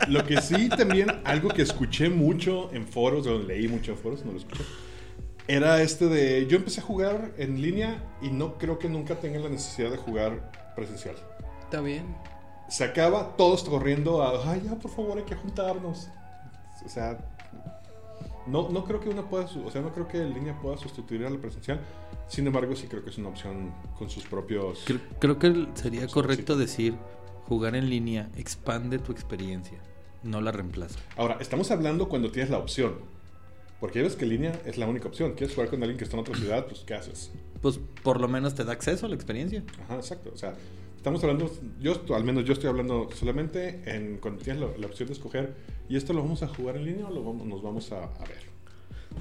Lo 0.07 0.23
que 0.25 0.41
sí 0.41 0.69
también, 0.69 1.07
algo 1.23 1.49
que 1.49 1.63
escuché 1.63 2.09
mucho 2.09 2.71
en 2.73 2.87
foros, 2.87 3.25
o 3.25 3.39
leí 3.39 3.67
mucho 3.67 3.93
en 3.93 3.97
foros, 3.97 4.23
no 4.23 4.31
lo 4.33 4.37
escuché, 4.37 4.63
era 5.47 5.81
este 5.81 6.07
de, 6.07 6.47
yo 6.47 6.57
empecé 6.57 6.79
a 6.79 6.83
jugar 6.83 7.33
en 7.37 7.61
línea 7.61 8.01
y 8.21 8.29
no 8.29 8.57
creo 8.57 8.79
que 8.79 8.87
nunca 8.87 9.19
tenga 9.19 9.39
la 9.39 9.49
necesidad 9.49 9.91
de 9.91 9.97
jugar 9.97 10.51
presencial. 10.75 11.15
Está 11.63 11.81
bien. 11.81 12.05
Se 12.67 12.83
acaba, 12.83 13.35
todos 13.37 13.63
corriendo 13.63 14.23
a, 14.23 14.51
ay, 14.51 14.61
ya, 14.65 14.75
por 14.75 14.91
favor, 14.91 15.17
hay 15.17 15.23
que 15.23 15.35
juntarnos. 15.35 16.09
O 16.85 16.89
sea, 16.89 17.17
No, 18.45 18.69
no 18.69 18.83
creo 18.83 18.99
que 18.99 19.09
una 19.09 19.21
pueda, 19.29 19.45
o 19.45 19.71
sea, 19.71 19.81
no 19.81 19.93
creo 19.93 20.07
que 20.07 20.17
en 20.21 20.33
línea 20.33 20.59
pueda 20.59 20.77
sustituir 20.77 21.25
a 21.25 21.29
la 21.29 21.39
presencial. 21.39 21.79
Sin 22.27 22.45
embargo, 22.47 22.75
sí 22.75 22.87
creo 22.87 23.03
que 23.03 23.09
es 23.09 23.17
una 23.17 23.29
opción 23.29 23.73
con 23.97 24.09
sus 24.09 24.25
propios. 24.25 24.83
Creo, 24.85 24.99
creo 25.19 25.39
que 25.39 25.67
sería 25.75 26.07
correcto 26.07 26.57
decir, 26.57 26.95
jugar 27.47 27.75
en 27.75 27.89
línea 27.89 28.29
expande 28.35 28.99
tu 28.99 29.11
experiencia, 29.11 29.77
no 30.23 30.41
la 30.41 30.51
reemplaza. 30.51 30.99
Ahora, 31.15 31.37
estamos 31.39 31.71
hablando 31.71 32.09
cuando 32.09 32.31
tienes 32.31 32.49
la 32.49 32.57
opción. 32.57 32.95
Porque 33.79 33.99
ya 33.99 34.03
ves 34.03 34.15
que 34.15 34.23
en 34.23 34.29
línea 34.29 34.61
es 34.65 34.77
la 34.77 34.87
única 34.87 35.09
opción. 35.09 35.33
¿Quieres 35.33 35.53
jugar 35.55 35.69
con 35.69 35.81
alguien 35.83 35.97
que 35.97 36.05
está 36.05 36.15
en 36.15 36.21
otra 36.21 36.35
ciudad? 36.35 36.65
Pues, 36.67 36.81
¿qué 36.85 36.93
haces? 36.95 37.31
Pues 37.61 37.79
por 38.01 38.19
lo 38.21 38.29
menos 38.29 38.55
te 38.55 38.63
da 38.63 38.71
acceso 38.71 39.05
a 39.05 39.09
la 39.09 39.15
experiencia. 39.15 39.63
Ajá, 39.83 39.95
exacto. 39.95 40.31
O 40.33 40.37
sea, 40.37 40.53
estamos 41.03 41.21
hablando, 41.21 41.51
yo, 41.81 42.01
al 42.15 42.23
menos 42.23 42.45
yo 42.45 42.53
estoy 42.53 42.69
hablando 42.69 43.09
solamente 43.13 43.81
en 43.85 44.19
cuando 44.19 44.41
tienes 44.41 44.61
la, 44.61 44.69
la 44.77 44.87
opción 44.87 45.07
de 45.07 45.13
escoger, 45.13 45.53
¿y 45.89 45.97
esto 45.97 46.13
lo 46.13 46.21
vamos 46.21 46.43
a 46.43 46.47
jugar 46.47 46.77
en 46.77 46.85
línea 46.85 47.05
o 47.05 47.11
lo 47.11 47.21
vamos, 47.21 47.45
nos 47.45 47.61
vamos 47.61 47.91
a, 47.91 48.05
a 48.05 48.19
ver? 48.19 48.53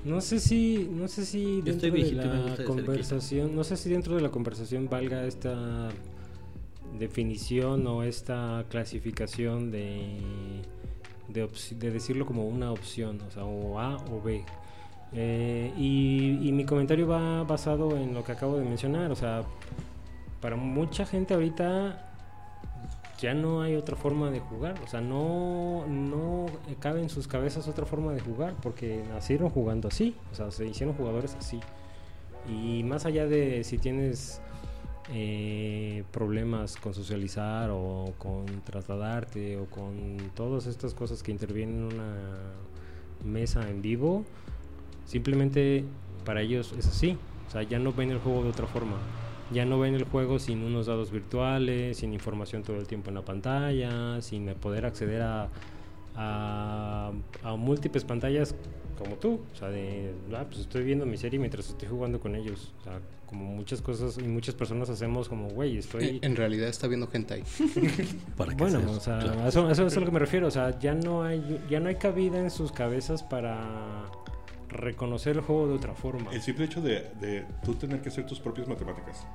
No 0.04 0.20
sé 0.20 0.38
si, 0.38 0.88
no 0.92 1.08
sé 1.08 1.26
si 1.26 1.60
Yo 1.64 1.72
estoy 1.72 1.90
dentro 1.90 2.30
de 2.30 2.56
la 2.56 2.64
conversación, 2.64 3.56
no 3.56 3.64
sé 3.64 3.76
si 3.76 3.90
dentro 3.90 4.14
de 4.14 4.22
la 4.22 4.30
conversación 4.30 4.88
valga 4.88 5.26
esta 5.26 5.88
definición 7.00 7.84
o 7.88 8.04
esta 8.04 8.64
clasificación 8.68 9.72
de 9.72 10.20
de, 11.30 11.48
de 11.78 11.90
decirlo 11.90 12.26
como 12.26 12.46
una 12.46 12.70
opción, 12.70 13.20
o 13.26 13.30
sea, 13.32 13.44
o 13.44 13.80
A 13.80 13.96
o 13.96 14.22
B. 14.22 14.44
Eh, 15.14 15.72
y, 15.76 16.48
y 16.48 16.52
mi 16.52 16.64
comentario 16.64 17.08
va 17.08 17.42
basado 17.42 17.96
en 17.96 18.14
lo 18.14 18.22
que 18.22 18.30
acabo 18.30 18.56
de 18.56 18.64
mencionar, 18.64 19.10
o 19.10 19.16
sea, 19.16 19.42
para 20.42 20.56
mucha 20.56 21.06
gente 21.06 21.32
ahorita 21.32 22.12
ya 23.18 23.32
no 23.32 23.62
hay 23.62 23.76
otra 23.76 23.96
forma 23.96 24.32
de 24.32 24.40
jugar, 24.40 24.74
o 24.84 24.88
sea, 24.88 25.00
no, 25.00 25.86
no 25.86 26.46
cabe 26.80 27.00
en 27.00 27.08
sus 27.08 27.28
cabezas 27.28 27.68
otra 27.68 27.86
forma 27.86 28.12
de 28.12 28.20
jugar, 28.20 28.54
porque 28.60 29.04
nacieron 29.08 29.48
jugando 29.48 29.86
así, 29.86 30.16
o 30.32 30.34
sea, 30.34 30.50
se 30.50 30.66
hicieron 30.66 30.96
jugadores 30.96 31.36
así. 31.38 31.60
Y 32.48 32.82
más 32.82 33.06
allá 33.06 33.26
de 33.26 33.62
si 33.62 33.78
tienes 33.78 34.40
eh, 35.12 36.02
problemas 36.10 36.76
con 36.76 36.94
socializar 36.94 37.70
o 37.70 38.12
con 38.18 38.46
trasladarte 38.64 39.56
o 39.58 39.66
con 39.66 40.32
todas 40.34 40.66
estas 40.66 40.92
cosas 40.92 41.22
que 41.22 41.30
intervienen 41.30 41.76
en 41.76 41.84
una 41.94 42.16
mesa 43.24 43.70
en 43.70 43.82
vivo, 43.82 44.24
simplemente 45.06 45.84
para 46.24 46.40
ellos 46.40 46.74
es 46.76 46.88
así, 46.88 47.16
o 47.46 47.50
sea, 47.52 47.62
ya 47.62 47.78
no 47.78 47.92
ven 47.92 48.10
el 48.10 48.18
juego 48.18 48.42
de 48.42 48.50
otra 48.50 48.66
forma. 48.66 48.96
Ya 49.52 49.64
no 49.64 49.78
ven 49.78 49.94
el 49.94 50.04
juego 50.04 50.38
sin 50.38 50.62
unos 50.62 50.86
dados 50.86 51.10
virtuales, 51.10 51.98
sin 51.98 52.12
información 52.12 52.62
todo 52.62 52.76
el 52.78 52.86
tiempo 52.86 53.10
en 53.10 53.16
la 53.16 53.22
pantalla, 53.24 54.20
sin 54.22 54.46
poder 54.54 54.86
acceder 54.86 55.22
a, 55.22 55.48
a, 56.16 57.12
a 57.42 57.56
múltiples 57.56 58.04
pantallas 58.04 58.54
como 58.98 59.16
tú. 59.16 59.40
O 59.52 59.56
sea, 59.56 59.68
de, 59.68 60.12
ah, 60.36 60.44
pues 60.48 60.60
estoy 60.60 60.84
viendo 60.84 61.06
mi 61.06 61.16
serie 61.16 61.38
mientras 61.38 61.68
estoy 61.68 61.88
jugando 61.88 62.20
con 62.20 62.34
ellos. 62.36 62.72
O 62.80 62.84
sea, 62.84 63.00
como 63.26 63.46
muchas 63.46 63.80
cosas 63.80 64.18
y 64.18 64.28
muchas 64.28 64.54
personas 64.54 64.90
hacemos 64.90 65.28
como, 65.28 65.48
güey, 65.48 65.78
estoy... 65.78 66.18
En 66.22 66.36
realidad 66.36 66.68
está 66.68 66.86
viendo 66.86 67.08
hentai. 67.10 67.42
¿Para 68.36 68.50
qué 68.54 68.62
Bueno, 68.62 68.80
o 68.90 69.00
sea, 69.00 69.18
Claro. 69.20 69.40
a 69.40 69.48
eso, 69.48 69.66
a 69.66 69.72
eso 69.72 69.86
es 69.86 69.96
a 69.96 70.00
lo 70.00 70.06
que 70.06 70.12
me 70.12 70.18
refiero. 70.18 70.46
O 70.48 70.50
sea, 70.50 70.78
ya 70.78 70.94
no 70.94 71.22
hay, 71.24 71.60
ya 71.70 71.80
no 71.80 71.88
hay 71.88 71.94
cabida 71.96 72.38
en 72.38 72.50
sus 72.50 72.72
cabezas 72.72 73.22
para 73.22 74.04
reconocer 74.72 75.36
el 75.36 75.42
juego 75.42 75.68
de 75.68 75.74
otra 75.74 75.94
forma. 75.94 76.32
El 76.32 76.42
simple 76.42 76.64
hecho 76.64 76.80
de, 76.80 77.10
de 77.20 77.46
tú 77.64 77.74
tener 77.74 78.00
que 78.02 78.08
hacer 78.08 78.26
tus 78.26 78.40
propias 78.40 78.68
matemáticas. 78.68 79.26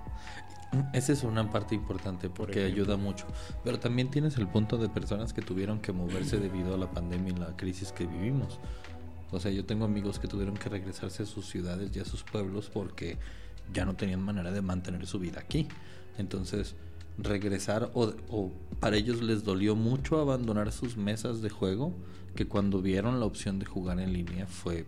Esa 0.93 1.13
es 1.13 1.23
una 1.23 1.49
parte 1.49 1.75
importante 1.75 2.29
porque 2.29 2.65
ayuda 2.65 2.97
mucho. 2.97 3.25
Pero 3.63 3.79
también 3.79 4.09
tienes 4.09 4.37
el 4.37 4.47
punto 4.47 4.77
de 4.77 4.89
personas 4.89 5.33
que 5.33 5.41
tuvieron 5.41 5.79
que 5.79 5.93
moverse 5.93 6.37
debido 6.37 6.73
a 6.73 6.77
la 6.77 6.91
pandemia 6.91 7.33
y 7.33 7.39
la 7.39 7.55
crisis 7.55 7.91
que 7.91 8.05
vivimos. 8.05 8.59
O 9.31 9.39
sea, 9.39 9.51
yo 9.51 9.65
tengo 9.65 9.85
amigos 9.85 10.19
que 10.19 10.27
tuvieron 10.27 10.55
que 10.55 10.69
regresarse 10.69 11.23
a 11.23 11.25
sus 11.25 11.47
ciudades 11.47 11.95
y 11.95 11.99
a 11.99 12.05
sus 12.05 12.23
pueblos 12.23 12.69
porque 12.73 13.17
ya 13.73 13.85
no 13.85 13.95
tenían 13.95 14.21
manera 14.21 14.51
de 14.51 14.61
mantener 14.61 15.05
su 15.07 15.19
vida 15.19 15.39
aquí. 15.39 15.67
Entonces, 16.17 16.75
regresar 17.17 17.89
o, 17.93 18.13
o 18.29 18.51
para 18.79 18.97
ellos 18.97 19.21
les 19.21 19.43
dolió 19.43 19.75
mucho 19.75 20.19
abandonar 20.19 20.71
sus 20.71 20.97
mesas 20.97 21.41
de 21.41 21.49
juego 21.49 21.93
que 22.35 22.47
cuando 22.47 22.81
vieron 22.81 23.19
la 23.19 23.25
opción 23.25 23.57
de 23.59 23.65
jugar 23.65 23.99
en 23.99 24.13
línea 24.13 24.45
fue 24.45 24.85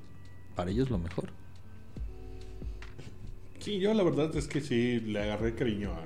para 0.60 0.72
ellos 0.72 0.90
lo 0.90 0.98
mejor. 0.98 1.30
Sí, 3.60 3.80
yo 3.80 3.94
la 3.94 4.04
verdad 4.04 4.36
es 4.36 4.46
que 4.46 4.60
sí 4.60 5.00
le 5.00 5.22
agarré 5.22 5.56
cariño 5.56 5.94
a, 5.94 6.00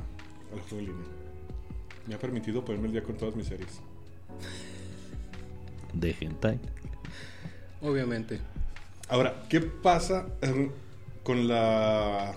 al 0.53 0.61
juego 0.61 0.77
en 0.77 0.85
línea. 0.85 1.05
Me 2.05 2.13
ha 2.13 2.19
permitido 2.19 2.63
ponerme 2.63 2.85
el 2.85 2.91
día 2.91 3.01
con 3.01 3.17
todas 3.17 3.35
mis 3.35 3.47
series. 3.47 3.79
De 5.91 6.15
hentai. 6.21 6.59
Obviamente. 7.81 8.41
Ahora, 9.09 9.43
¿qué 9.49 9.59
pasa 9.59 10.27
eh, 10.43 10.69
con 11.23 11.47
la... 11.47 12.35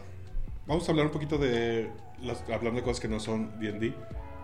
Vamos 0.66 0.88
a 0.88 0.92
hablar 0.92 1.04
un 1.04 1.12
poquito 1.12 1.36
de... 1.36 1.90
Las, 2.22 2.40
hablando 2.48 2.80
de 2.80 2.82
cosas 2.82 2.98
que 2.98 3.08
no 3.08 3.20
son 3.20 3.60
D&D. 3.60 3.92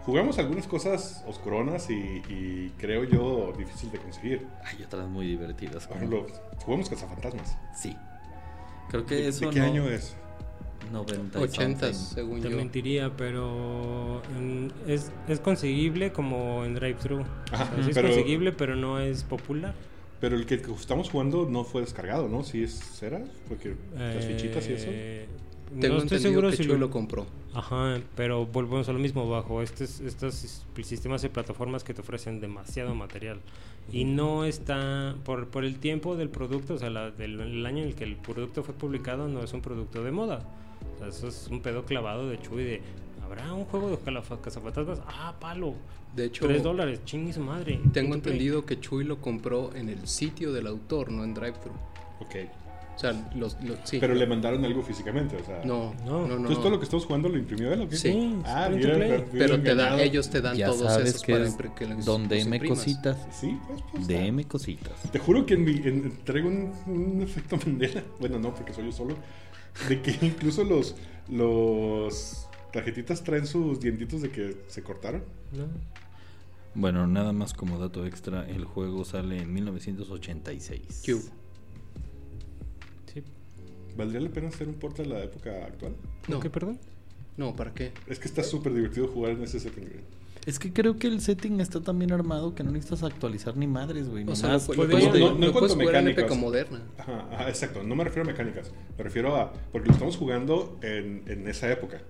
Jugamos 0.04 0.38
algunas 0.38 0.66
cosas 0.66 1.22
oscuronas 1.28 1.88
y, 1.90 1.94
y 2.28 2.72
creo 2.76 3.04
yo 3.04 3.52
difícil 3.56 3.90
de 3.92 3.98
conseguir. 3.98 4.46
Hay 4.64 4.82
otras 4.82 5.08
muy 5.08 5.26
divertidas. 5.26 5.86
Por 5.86 5.96
ejemplo, 5.98 6.26
jugamos 6.64 6.88
cazafantasmas. 6.90 7.56
Sí. 7.76 7.96
Creo 8.90 9.06
que 9.06 9.14
¿De, 9.14 9.28
eso 9.28 9.46
de 9.46 9.52
qué 9.52 9.60
no- 9.60 9.66
año 9.66 9.88
es? 9.88 10.16
90 10.90 11.38
y 11.38 11.42
80 11.44 11.86
something. 11.92 12.14
según 12.14 12.40
Te 12.42 12.50
yo. 12.50 12.56
mentiría, 12.56 13.16
pero 13.16 14.20
mm, 14.40 14.66
es, 14.90 15.12
es 15.28 15.38
conseguible 15.38 16.12
como 16.12 16.64
en 16.64 16.74
drive-thru. 16.74 17.24
Ajá, 17.52 17.64
O 17.64 17.74
sea, 17.76 17.84
sí 17.84 17.90
es 17.90 17.94
pero- 17.94 18.08
conseguible, 18.08 18.52
pero 18.52 18.74
no 18.74 18.98
es 18.98 19.22
popular. 19.22 19.74
Pero 20.20 20.36
el 20.36 20.46
que 20.46 20.54
estamos 20.56 21.10
jugando 21.10 21.48
no 21.48 21.64
fue 21.64 21.80
descargado, 21.80 22.28
¿no? 22.28 22.42
Sí 22.44 22.62
es, 22.64 23.00
¿era? 23.02 23.22
Porque 23.48 23.74
las 23.96 24.24
fichitas 24.26 24.68
y 24.68 24.72
eso. 24.72 24.88
Tengo 25.80 25.96
no 25.96 26.02
estoy 26.02 26.16
entendido 26.18 26.20
seguro 26.30 26.50
que 26.50 26.56
si 26.56 26.62
Chuy 26.64 26.72
lo 26.72 26.78
lo 26.78 26.90
compró. 26.90 27.26
Ajá, 27.54 28.00
pero 28.16 28.46
volvemos 28.46 28.88
a 28.88 28.92
lo 28.92 28.98
mismo, 28.98 29.28
bajo 29.28 29.62
estos, 29.62 30.00
estos 30.00 30.34
sis- 30.34 30.64
sistemas 30.84 31.22
de 31.22 31.28
plataformas 31.30 31.84
que 31.84 31.94
te 31.94 32.00
ofrecen 32.00 32.40
demasiado 32.40 32.94
material. 32.94 33.38
Y 33.92 34.04
no 34.04 34.44
está, 34.44 35.16
por, 35.24 35.48
por 35.48 35.64
el 35.64 35.78
tiempo 35.78 36.16
del 36.16 36.28
producto, 36.28 36.74
o 36.74 36.78
sea, 36.78 36.90
la- 36.90 37.10
del 37.10 37.40
el 37.40 37.66
año 37.66 37.82
en 37.82 37.88
el 37.88 37.94
que 37.94 38.04
el 38.04 38.16
producto 38.16 38.62
fue 38.62 38.74
publicado, 38.74 39.28
no 39.28 39.42
es 39.42 39.52
un 39.52 39.60
producto 39.60 40.02
de 40.04 40.10
moda. 40.12 40.46
O 40.94 40.98
sea, 40.98 41.08
eso 41.08 41.28
es 41.28 41.48
un 41.50 41.60
pedo 41.60 41.84
clavado 41.84 42.28
de 42.28 42.40
Chuy 42.40 42.64
de, 42.64 42.82
¿habrá 43.24 43.52
un 43.52 43.64
juego 43.64 43.90
de 43.90 43.98
cazafantasmas? 44.42 45.00
Ah, 45.06 45.34
palo. 45.40 45.74
De 46.14 46.26
hecho, 46.26 46.44
3 46.46 46.62
dólares, 46.62 47.00
chingue 47.06 47.32
su 47.32 47.40
madre. 47.40 47.80
tengo 47.92 48.10
play. 48.10 48.12
entendido 48.14 48.66
que 48.66 48.78
Chuy 48.78 49.04
lo 49.04 49.18
compró 49.20 49.74
en 49.74 49.88
el 49.88 50.06
sitio 50.06 50.52
del 50.52 50.66
autor, 50.66 51.10
no 51.10 51.24
en 51.24 51.32
DriveThru. 51.34 51.72
Ok. 52.20 52.34
O 52.94 52.98
sea, 52.98 53.12
los, 53.34 53.56
los- 53.62 53.78
sí. 53.84 53.98
Pero 53.98 54.14
le 54.14 54.26
mandaron 54.26 54.64
algo 54.64 54.82
físicamente, 54.82 55.36
o 55.36 55.44
sea. 55.44 55.64
No, 55.64 55.94
No. 56.04 56.26
no. 56.26 56.34
Entonces 56.34 56.56
no. 56.56 56.62
todo 56.62 56.70
lo 56.70 56.78
que 56.78 56.84
estamos 56.84 57.06
jugando 57.06 57.28
lo 57.28 57.38
imprimió 57.38 57.72
él, 57.72 57.80
¿o 57.82 57.88
qué? 57.88 57.96
Sí. 57.96 58.36
Ah, 58.44 58.68
mira, 58.72 58.94
pero- 58.98 59.24
Pero 59.32 59.62
te 59.62 59.74
da, 59.74 60.00
ellos 60.02 60.28
te 60.30 60.40
dan 60.40 60.56
Ya 60.56 60.66
todos 60.66 60.92
sabes 60.92 61.08
esos 61.08 61.22
que 61.22 61.32
para 61.32 61.44
es 61.46 61.56
impre- 61.56 61.74
que 61.74 61.86
los- 61.86 62.04
donde 62.04 62.44
los 62.44 62.68
cositas. 62.68 63.16
Sí, 63.32 63.58
pues, 63.66 63.80
pues, 63.92 64.06
DM 64.06 64.44
cositas. 64.44 64.92
Te 65.10 65.18
juro 65.18 65.46
que 65.46 65.54
en 65.54 65.64
mi, 65.64 65.72
en- 65.72 66.18
traigo 66.24 66.48
un, 66.48 66.72
un 66.86 67.22
efecto 67.22 67.56
Mandela. 67.66 68.02
Bueno, 68.20 68.38
no, 68.38 68.54
porque 68.54 68.72
soy 68.72 68.84
yo 68.86 68.92
solo. 68.92 69.16
De 69.88 70.02
que 70.02 70.14
incluso 70.20 70.62
los, 70.64 70.94
los 71.30 72.46
tarjetitas 72.72 73.24
traen 73.24 73.46
sus 73.46 73.80
dientitos 73.80 74.20
de 74.22 74.30
que 74.30 74.64
se 74.68 74.82
cortaron. 74.82 75.24
No. 75.52 75.64
Bueno, 76.74 77.06
nada 77.06 77.32
más 77.32 77.52
como 77.52 77.78
dato 77.78 78.06
extra, 78.06 78.48
el 78.48 78.64
juego 78.64 79.04
sale 79.04 79.38
en 79.42 79.52
1986. 79.52 81.02
Cube. 81.04 81.22
¿Valdría 83.96 84.20
la 84.20 84.28
pena 84.30 84.48
hacer 84.48 84.68
un 84.68 84.74
porte 84.74 85.02
a 85.02 85.06
la 85.06 85.22
época 85.22 85.64
actual? 85.66 85.94
No, 86.28 86.40
¿Qué, 86.40 86.50
perdón? 86.50 86.78
no, 87.36 87.54
¿para 87.56 87.72
qué? 87.72 87.92
Es 88.06 88.18
que 88.18 88.28
está 88.28 88.42
súper 88.42 88.74
divertido 88.74 89.08
jugar 89.08 89.32
en 89.32 89.42
ese 89.42 89.58
setting. 89.60 89.84
güey. 89.84 90.00
Es 90.44 90.58
que 90.58 90.72
creo 90.72 90.98
que 90.98 91.06
el 91.06 91.20
setting 91.20 91.60
está 91.60 91.80
tan 91.80 91.98
bien 92.00 92.10
armado 92.12 92.52
que 92.54 92.64
no 92.64 92.72
necesitas 92.72 93.04
actualizar 93.04 93.56
ni 93.56 93.68
madres, 93.68 94.08
güey. 94.08 94.24
O 94.28 94.34
sea, 94.34 94.48
nomás 94.48 94.68
lo, 94.68 94.74
pu- 94.74 94.76
lo 94.76 94.90
puedes- 94.90 95.06
no- 95.06 95.12
lo 95.18 95.34
no 95.38 95.46
en 95.46 95.52
cuanto 95.52 95.72
a 95.72 95.76
jugar 95.76 95.94
en 95.96 96.04
mecánicas. 96.06 96.24
época 96.24 96.40
moderna. 96.40 96.82
Ajá, 96.98 97.28
ajá, 97.32 97.48
exacto. 97.48 97.82
No 97.84 97.94
me 97.94 98.02
refiero 98.04 98.28
a 98.28 98.32
mecánicas. 98.32 98.72
Me 98.98 99.04
refiero 99.04 99.36
a. 99.36 99.52
Porque 99.70 99.86
lo 99.88 99.92
estamos 99.94 100.16
jugando 100.16 100.78
en, 100.82 101.22
en 101.26 101.46
esa 101.48 101.70
época. 101.70 102.00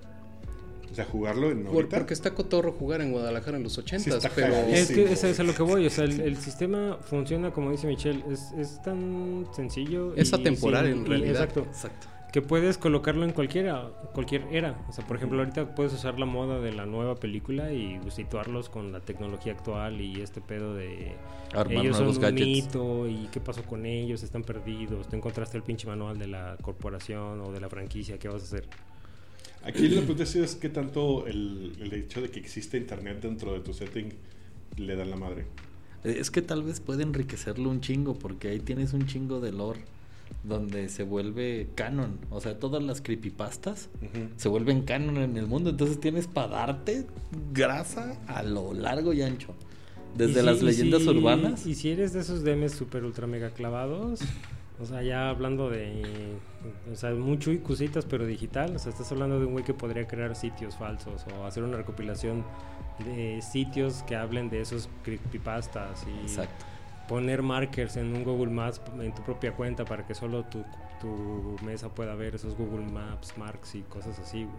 O 0.93 0.95
sea, 0.95 1.05
jugarlo 1.07 1.51
en 1.51 1.65
Por- 1.65 1.89
porque 1.89 2.15
está 2.15 2.35
cotorro 2.35 2.73
jugar 2.73 3.01
en 3.01 3.11
Guadalajara 3.13 3.57
en 3.57 3.63
los 3.65 3.77
80 3.79 4.11
está 4.17 4.31
pero. 4.35 4.55
Es 4.55 4.89
Sí, 4.89 4.95
que 4.95 5.01
güey. 5.03 5.13
eso 5.15 5.27
es 5.27 5.41
a 5.41 5.43
lo 5.43 5.55
que 5.55 5.63
voy, 5.63 5.87
o 5.87 5.91
sea, 5.91 6.05
el, 6.05 6.21
el 6.21 6.37
sistema 6.37 6.99
funciona 7.03 7.51
como 7.51 7.71
dice 7.71 7.87
Michelle, 7.87 8.23
es, 8.31 8.53
es 8.53 8.81
tan 8.83 9.47
sencillo. 9.53 10.15
Es 10.15 10.31
y 10.33 10.35
atemporal, 10.35 10.87
en 10.87 11.03
y- 11.03 11.09
realidad. 11.09 11.43
Exacto. 11.43 11.61
Exacto. 11.61 12.07
Que 12.33 12.41
puedes 12.41 12.79
colocarlo 12.79 13.27
en 13.27 13.33
cualquiera, 13.33 13.91
cualquier 14.15 14.45
era. 14.51 14.83
O 14.89 14.93
sea, 14.93 15.07
por 15.07 15.19
ejemplo, 15.19 15.39
ahorita 15.41 15.75
puedes 15.75 15.93
usar 15.93 16.19
la 16.19 16.25
moda 16.25 16.61
de 16.61 16.73
la 16.73 16.87
nueva 16.87 17.15
película 17.17 17.73
y 17.75 18.01
situarlos 18.09 18.71
con 18.71 18.91
la 18.91 19.01
tecnología 19.01 19.53
actual 19.53 20.01
y 20.01 20.23
este 20.23 20.41
pedo 20.41 20.75
de 20.75 21.13
Armar 21.53 21.73
ellos 21.85 21.97
son 21.97 22.07
nuevos 22.07 22.17
un 22.17 22.23
gadgets. 22.23 22.47
mito 22.47 23.07
y 23.07 23.29
qué 23.31 23.39
pasó 23.41 23.63
con 23.65 23.85
ellos, 23.85 24.23
están 24.23 24.45
perdidos, 24.45 25.09
te 25.09 25.17
encontraste 25.17 25.59
el 25.59 25.63
pinche 25.63 25.87
manual 25.87 26.19
de 26.19 26.27
la 26.29 26.57
corporación 26.63 27.39
o 27.43 27.53
de 27.53 27.61
la 27.61 27.69
franquicia, 27.69 28.17
¿qué 28.19 28.29
vas 28.29 28.41
a 28.41 28.45
hacer? 28.47 28.67
Aquí 29.65 29.89
la 29.89 29.99
pregunta 30.01 30.27
sí 30.27 30.39
es 30.41 30.57
qué 30.57 30.69
tanto 30.69 31.27
el, 31.27 31.75
el 31.81 31.93
hecho 31.93 32.21
de 32.21 32.31
que 32.31 32.41
existe 32.41 32.77
internet 32.79 33.21
dentro 33.23 33.53
de 33.53 33.61
tu 33.61 33.73
setting 33.73 34.13
le 34.77 34.97
da 34.97 35.05
la 35.05 35.17
madre. 35.17 35.47
Eh, 36.05 36.17
Es 36.19 36.31
que 36.31 36.43
tal 36.43 36.63
vez 36.63 36.81
puede 36.81 37.03
enriquecerlo 37.05 37.71
un 37.71 37.81
chingo, 37.81 38.15
porque 38.15 38.49
ahí 38.49 38.59
tienes 38.61 38.93
un 38.93 39.07
chingo 39.07 39.41
de 39.41 39.53
lore 39.53 39.81
donde 40.45 40.89
se 40.89 41.05
vuelve 41.05 41.69
canon. 41.77 42.19
O 42.31 42.41
sea, 42.41 42.59
todas 42.59 42.83
las 42.83 43.01
creepypastas 43.03 43.89
Ujú. 44.01 44.29
se 44.37 44.49
vuelven 44.49 44.83
canon 44.83 45.19
en 45.19 45.37
el 45.37 45.47
mundo. 45.47 45.71
Entonces 45.71 46.01
tienes 46.01 46.27
para 46.27 46.49
darte 46.49 47.07
grasa 47.53 48.17
a 48.27 48.43
lo 48.43 48.73
largo 48.73 49.13
y 49.13 49.23
ancho. 49.23 49.55
Desde 50.17 50.33
Y 50.33 50.35
si- 50.41 50.43
las 50.47 50.61
y 50.61 50.65
leyendas 50.65 51.03
si- 51.03 51.09
urbanas. 51.09 51.67
Y 51.67 51.75
si 51.75 51.91
eres 51.91 52.13
de 52.13 52.21
esos 52.21 52.43
DMs 52.43 52.73
super 52.73 53.05
ultra 53.05 53.27
mega 53.27 53.51
clavados, 53.51 54.21
o 54.83 54.87
sea, 54.87 55.03
ya 55.03 55.31
hablando 55.31 55.71
de. 55.71 56.03
O 56.93 56.97
sea, 56.97 57.11
mucho 57.13 57.53
y 57.53 57.59
cositas, 57.59 58.05
pero 58.05 58.27
digital. 58.27 58.75
O 58.75 58.79
sea, 58.81 58.91
estás 58.91 59.13
hablando 59.13 59.39
de 59.39 59.47
un 59.47 59.53
güey 59.53 59.65
que 59.65 59.75
podría 59.75 60.09
crear 60.09 60.35
sitios 60.35 60.77
falsos 60.77 61.25
o 61.39 61.45
hacer 61.47 61.63
una 61.63 61.77
recopilación 61.77 62.45
de 63.05 63.41
sitios 63.43 64.03
que 64.03 64.17
hablen 64.17 64.51
de 64.51 64.61
esos 64.61 64.89
creepypastas 65.05 66.05
y 66.07 66.23
Exacto. 66.23 66.65
poner 67.09 67.43
markers 67.43 67.97
en 67.97 68.15
un 68.15 68.25
Google 68.25 68.53
Maps 68.53 68.81
en 69.01 69.15
tu 69.15 69.23
propia 69.23 69.53
cuenta 69.53 69.85
para 69.85 70.05
que 70.05 70.15
solo 70.15 70.45
tu, 70.45 70.65
tu 71.01 71.57
mesa 71.65 71.89
pueda 71.89 72.15
ver 72.17 72.35
esos 72.35 72.57
Google 72.57 72.87
Maps, 72.87 73.35
marks 73.39 73.77
y 73.77 73.83
cosas 73.83 74.19
así, 74.19 74.45
güey. 74.45 74.57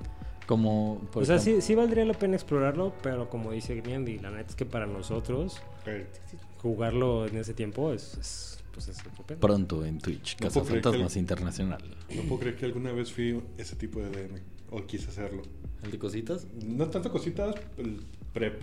Como. 0.47 0.99
por 1.11 1.23
o 1.23 1.25
sea, 1.25 1.39
sí, 1.39 1.61
sí 1.61 1.75
valdría 1.75 2.05
la 2.05 2.13
pena 2.13 2.35
explorarlo, 2.35 2.93
pero 3.01 3.29
como 3.29 3.51
dice 3.51 3.81
Miandy, 3.81 4.19
la 4.19 4.31
neta 4.31 4.49
es 4.49 4.55
que 4.55 4.65
para 4.65 4.85
nosotros 4.85 5.61
jugarlo 6.61 7.27
en 7.27 7.37
ese 7.37 7.53
tiempo 7.53 7.91
es, 7.91 8.17
es, 8.17 8.62
pues 8.73 8.87
es 8.89 8.99
otro 9.05 9.25
pedo. 9.25 9.39
Pronto 9.39 9.85
en 9.85 9.99
Twitch, 9.99 10.35
No 10.41 10.47
Casa 10.47 10.63
Fantasmas 10.63 11.15
el- 11.15 11.19
Internacional. 11.19 11.83
no 12.15 12.21
puedo 12.23 12.39
creer 12.41 12.55
que 12.57 12.65
alguna 12.65 12.91
vez 12.91 13.11
fui 13.11 13.41
ese 13.57 13.75
tipo 13.75 13.99
de 14.01 14.09
DM. 14.09 14.41
O 14.71 14.83
quise 14.85 15.09
hacerlo. 15.09 15.43
¿El 15.83 15.91
de 15.91 15.99
cositas? 15.99 16.47
No 16.65 16.87
tanto 16.89 17.11
cositas, 17.11 17.55
el 17.77 18.01
prep. 18.33 18.61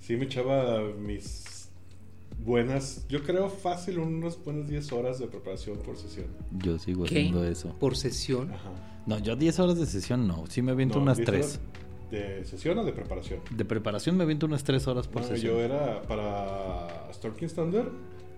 Sí 0.00 0.16
me 0.16 0.24
echaba 0.24 0.80
mis 0.98 1.68
buenas, 2.42 3.06
yo 3.08 3.22
creo 3.22 3.50
fácil 3.50 3.98
unas 3.98 4.42
buenas 4.42 4.66
10 4.68 4.92
horas 4.92 5.18
de 5.18 5.26
preparación 5.26 5.78
por 5.78 5.96
sesión. 5.98 6.26
Yo 6.58 6.78
sigo 6.78 7.04
¿Qué? 7.04 7.18
haciendo 7.18 7.44
eso. 7.44 7.74
Por 7.78 7.96
sesión. 7.96 8.50
Ajá. 8.52 8.70
No, 9.06 9.18
yo 9.18 9.36
10 9.36 9.58
horas 9.60 9.78
de 9.78 9.86
sesión 9.86 10.26
no. 10.26 10.44
Sí 10.48 10.62
me 10.62 10.72
aviento 10.72 10.96
No, 10.96 11.02
unas 11.02 11.18
10 11.18 11.26
3. 11.26 11.46
horas 11.46 11.60
¿De 12.10 12.44
sesión 12.44 12.76
o 12.78 12.84
de 12.84 12.92
preparación? 12.92 13.40
De 13.50 13.64
preparación 13.64 14.16
me 14.16 14.24
aviento 14.24 14.46
unas 14.46 14.64
3 14.64 14.84
horas 14.88 15.06
por 15.06 15.22
No, 15.22 15.28
sesión. 15.28 15.52
yo 15.54 15.60
era 15.60 16.02
para 16.02 17.08
Storm 17.12 17.36
King's 17.36 17.54
Thunder, 17.54 17.84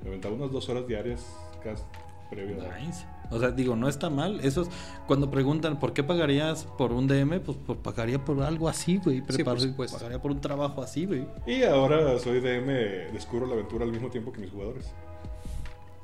me 0.02 0.08
aventaba 0.08 0.34
unas 0.34 0.50
2 0.50 0.68
horas 0.68 0.86
diarias 0.86 1.24
casi 1.62 1.82
previo. 2.30 2.56
a- 2.62 2.78
Nice. 2.78 3.04
O 3.30 3.38
sea, 3.38 3.50
digo, 3.50 3.76
no 3.76 3.88
está 3.88 4.10
mal. 4.10 4.40
Eso 4.42 4.62
es, 4.62 4.68
cuando 5.06 5.30
preguntan 5.30 5.78
por 5.78 5.94
qué 5.94 6.02
pagarías 6.02 6.64
por 6.76 6.92
un 6.92 7.06
DM, 7.06 7.40
pues, 7.40 7.56
pues 7.66 7.78
pagaría 7.82 8.22
por 8.22 8.42
algo 8.42 8.68
así, 8.68 8.98
güey. 8.98 9.20
por 9.22 9.34
Prepar- 9.34 9.58
supuesto. 9.58 9.96
Pagaría 9.96 10.20
por 10.20 10.30
un 10.32 10.40
trabajo 10.40 10.82
así, 10.82 11.06
güey. 11.06 11.26
Y 11.46 11.62
ahora 11.62 12.18
soy 12.18 12.40
DM, 12.40 13.10
descubro 13.12 13.46
la 13.46 13.54
aventura 13.54 13.84
al 13.86 13.92
mismo 13.92 14.10
tiempo 14.10 14.32
que 14.32 14.40
mis 14.40 14.50
jugadores. 14.50 14.92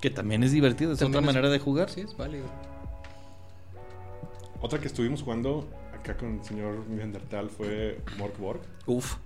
Que 0.01 0.09
también 0.11 0.43
es 0.43 0.53
divertido, 0.53 0.93
es 0.93 1.03
otra 1.03 1.21
es- 1.21 1.27
manera 1.27 1.49
de 1.51 1.59
jugar. 1.59 1.91
Sí, 1.91 2.01
es 2.03 2.17
válido. 2.17 2.47
Otra 4.61 4.79
que 4.81 4.87
estuvimos 4.87 5.23
jugando 5.23 5.69
acá 5.95 6.17
con 6.17 6.39
el 6.39 6.45
señor 6.45 6.87
Neandertal 6.89 7.51
fue 7.51 8.01
Morkborg. 8.19 8.61
Uf. 8.87 9.17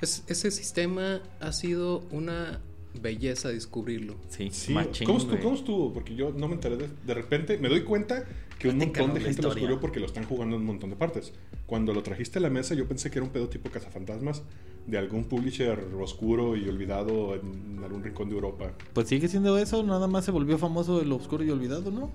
Es- 0.00 0.24
ese 0.28 0.50
sistema 0.50 1.20
ha 1.40 1.52
sido 1.52 2.00
una 2.10 2.60
belleza 3.00 3.48
descubrirlo. 3.48 4.16
Sí, 4.28 4.48
Sí, 4.50 4.72
machín, 4.72 5.06
¿cómo, 5.06 5.18
estuvo, 5.18 5.38
cómo 5.40 5.54
estuvo? 5.54 5.92
Porque 5.92 6.14
yo 6.14 6.32
no 6.32 6.48
me 6.48 6.54
enteré 6.54 6.76
de, 6.76 6.88
de 6.88 7.14
repente, 7.14 7.58
me 7.58 7.68
doy 7.68 7.82
cuenta 7.82 8.24
que 8.58 8.68
un 8.68 8.78
Platícanos 8.78 9.08
montón 9.08 9.14
de 9.14 9.20
gente 9.28 9.42
lo 9.42 9.48
descubrió 9.50 9.80
porque 9.80 10.00
lo 10.00 10.06
están 10.06 10.24
jugando 10.24 10.56
en 10.56 10.62
un 10.62 10.66
montón 10.66 10.90
de 10.90 10.96
partes. 10.96 11.32
Cuando 11.66 11.92
lo 11.92 12.02
trajiste 12.02 12.38
a 12.38 12.42
la 12.42 12.50
mesa 12.50 12.74
yo 12.74 12.86
pensé 12.86 13.10
que 13.10 13.18
era 13.18 13.26
un 13.26 13.32
pedo 13.32 13.48
tipo 13.48 13.70
cazafantasmas 13.70 14.42
de 14.86 14.98
algún 14.98 15.24
publisher 15.24 15.78
oscuro 16.00 16.56
y 16.56 16.68
olvidado 16.68 17.34
en 17.34 17.80
algún 17.82 18.02
rincón 18.02 18.28
de 18.28 18.34
Europa. 18.34 18.72
Pues 18.92 19.08
sigue 19.08 19.28
siendo 19.28 19.58
eso, 19.58 19.82
nada 19.82 20.06
más 20.06 20.24
se 20.24 20.30
volvió 20.30 20.58
famoso 20.58 21.00
el 21.00 21.12
obscuro 21.12 21.44
y 21.44 21.50
olvidado, 21.50 21.90
¿no? 21.90 22.10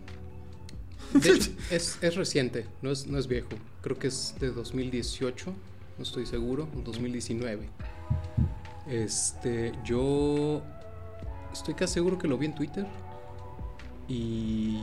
De 1.14 1.30
hecho, 1.30 1.52
es, 1.72 1.98
es 2.02 2.16
reciente, 2.16 2.66
no 2.82 2.92
es, 2.92 3.08
no 3.08 3.18
es 3.18 3.28
viejo. 3.28 3.50
Creo 3.82 3.98
que 3.98 4.08
es 4.08 4.36
de 4.40 4.52
2018, 4.52 5.54
no 5.98 6.04
estoy 6.04 6.26
seguro, 6.26 6.68
o 6.78 6.82
2019. 6.82 7.70
Este, 8.90 9.74
yo 9.84 10.62
estoy 11.54 11.74
casi 11.74 11.96
seguro 11.96 12.18
que 12.18 12.28
lo 12.28 12.38
vi 12.38 12.46
en 12.48 12.56
Twitter. 12.56 12.86
Y, 14.08 14.78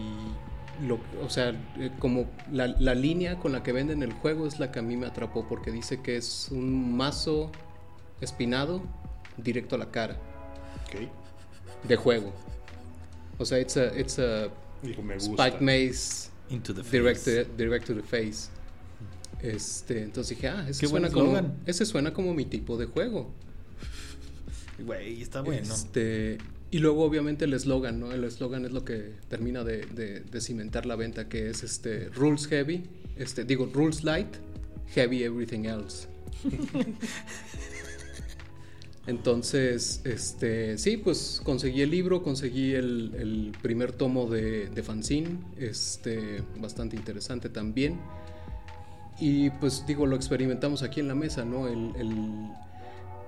lo, 0.87 0.99
o 1.25 1.31
sea, 1.31 1.51
eh, 1.79 1.91
como 1.99 2.27
la, 2.53 2.67
la 2.67 2.95
línea 2.95 3.39
con 3.39 3.53
la 3.53 3.63
que 3.63 3.73
venden 3.73 4.03
el 4.03 4.13
juego 4.13 4.47
es 4.47 4.59
la 4.59 4.71
que 4.71 4.81
a 4.81 4.83
mí 4.83 4.97
me 4.97 5.07
atrapó, 5.07 5.47
porque 5.49 5.71
dice 5.71 6.01
que 6.03 6.17
es 6.17 6.49
un 6.51 6.97
mazo 6.97 7.51
espinado 8.21 8.83
directo 9.39 9.77
a 9.77 9.79
la 9.79 9.91
cara 9.91 10.17
Ok. 10.87 11.09
de 11.89 11.97
juego. 11.97 12.33
O 13.39 13.45
sea, 13.45 13.59
it's 13.61 13.77
a, 13.77 13.87
it's 13.99 14.19
a 14.19 14.49
Digo, 14.83 15.03
me 15.03 15.15
gusta. 15.15 15.31
Spike 15.49 15.61
Maze 15.65 16.31
Into 16.51 16.75
the 16.75 16.83
face. 16.85 16.91
direct, 16.99 17.25
to- 17.25 17.57
direct 17.57 17.87
to 17.87 17.95
the 17.95 18.03
face. 18.03 18.51
Este, 19.41 20.03
entonces 20.03 20.37
dije, 20.37 20.49
ah, 20.49 20.67
ese 20.69 20.81
Qué 20.83 20.87
suena, 20.89 21.11
como, 21.11 21.39
ese 21.67 21.87
suena 21.87 22.13
como 22.13 22.35
mi 22.35 22.45
tipo 22.45 22.77
de 22.77 22.87
juego. 22.87 23.31
Güey, 24.79 25.23
está 25.23 25.41
bueno. 25.43 25.63
Este, 25.63 26.39
y 26.71 26.79
luego 26.79 27.05
obviamente 27.05 27.45
el 27.45 27.53
eslogan, 27.55 28.01
¿no? 28.01 28.13
El 28.13 28.25
eslogan 28.25 28.65
es 28.65 28.73
lo 28.73 28.85
que 28.85 29.13
termina 29.29 29.63
de, 29.65 29.87
de- 29.87 30.21
de 30.21 30.41
cimentar 30.41 30.87
la 30.87 30.97
venta, 30.97 31.29
que 31.29 31.49
es 31.51 31.63
este 31.63 32.09
rules 32.09 32.47
heavy, 32.49 32.83
este, 33.17 33.45
digo 33.45 33.71
rules 33.73 34.03
light, 34.05 34.29
heavy 34.95 35.23
everything 35.23 35.65
else. 35.67 36.09
Entonces, 39.07 40.01
este, 40.05 40.79
sí, 40.79 40.97
pues 40.97 41.41
conseguí 41.45 41.83
el 41.83 41.91
libro, 41.91 42.23
conseguí 42.23 42.73
el, 42.73 43.15
el 43.19 43.53
primer 43.61 43.93
tomo 43.93 44.31
de, 44.31 44.69
de 44.71 44.83
fanzine, 44.83 45.39
este, 45.59 46.43
bastante 46.59 46.97
interesante 46.97 47.51
también. 47.51 48.01
Y 49.21 49.51
pues 49.51 49.85
digo, 49.87 50.07
lo 50.07 50.17
experimentamos 50.17 50.83
aquí 50.83 51.01
en 51.01 51.09
la 51.09 51.15
mesa, 51.15 51.45
¿no? 51.45 51.69
El, 51.69 51.93
el- 51.97 52.49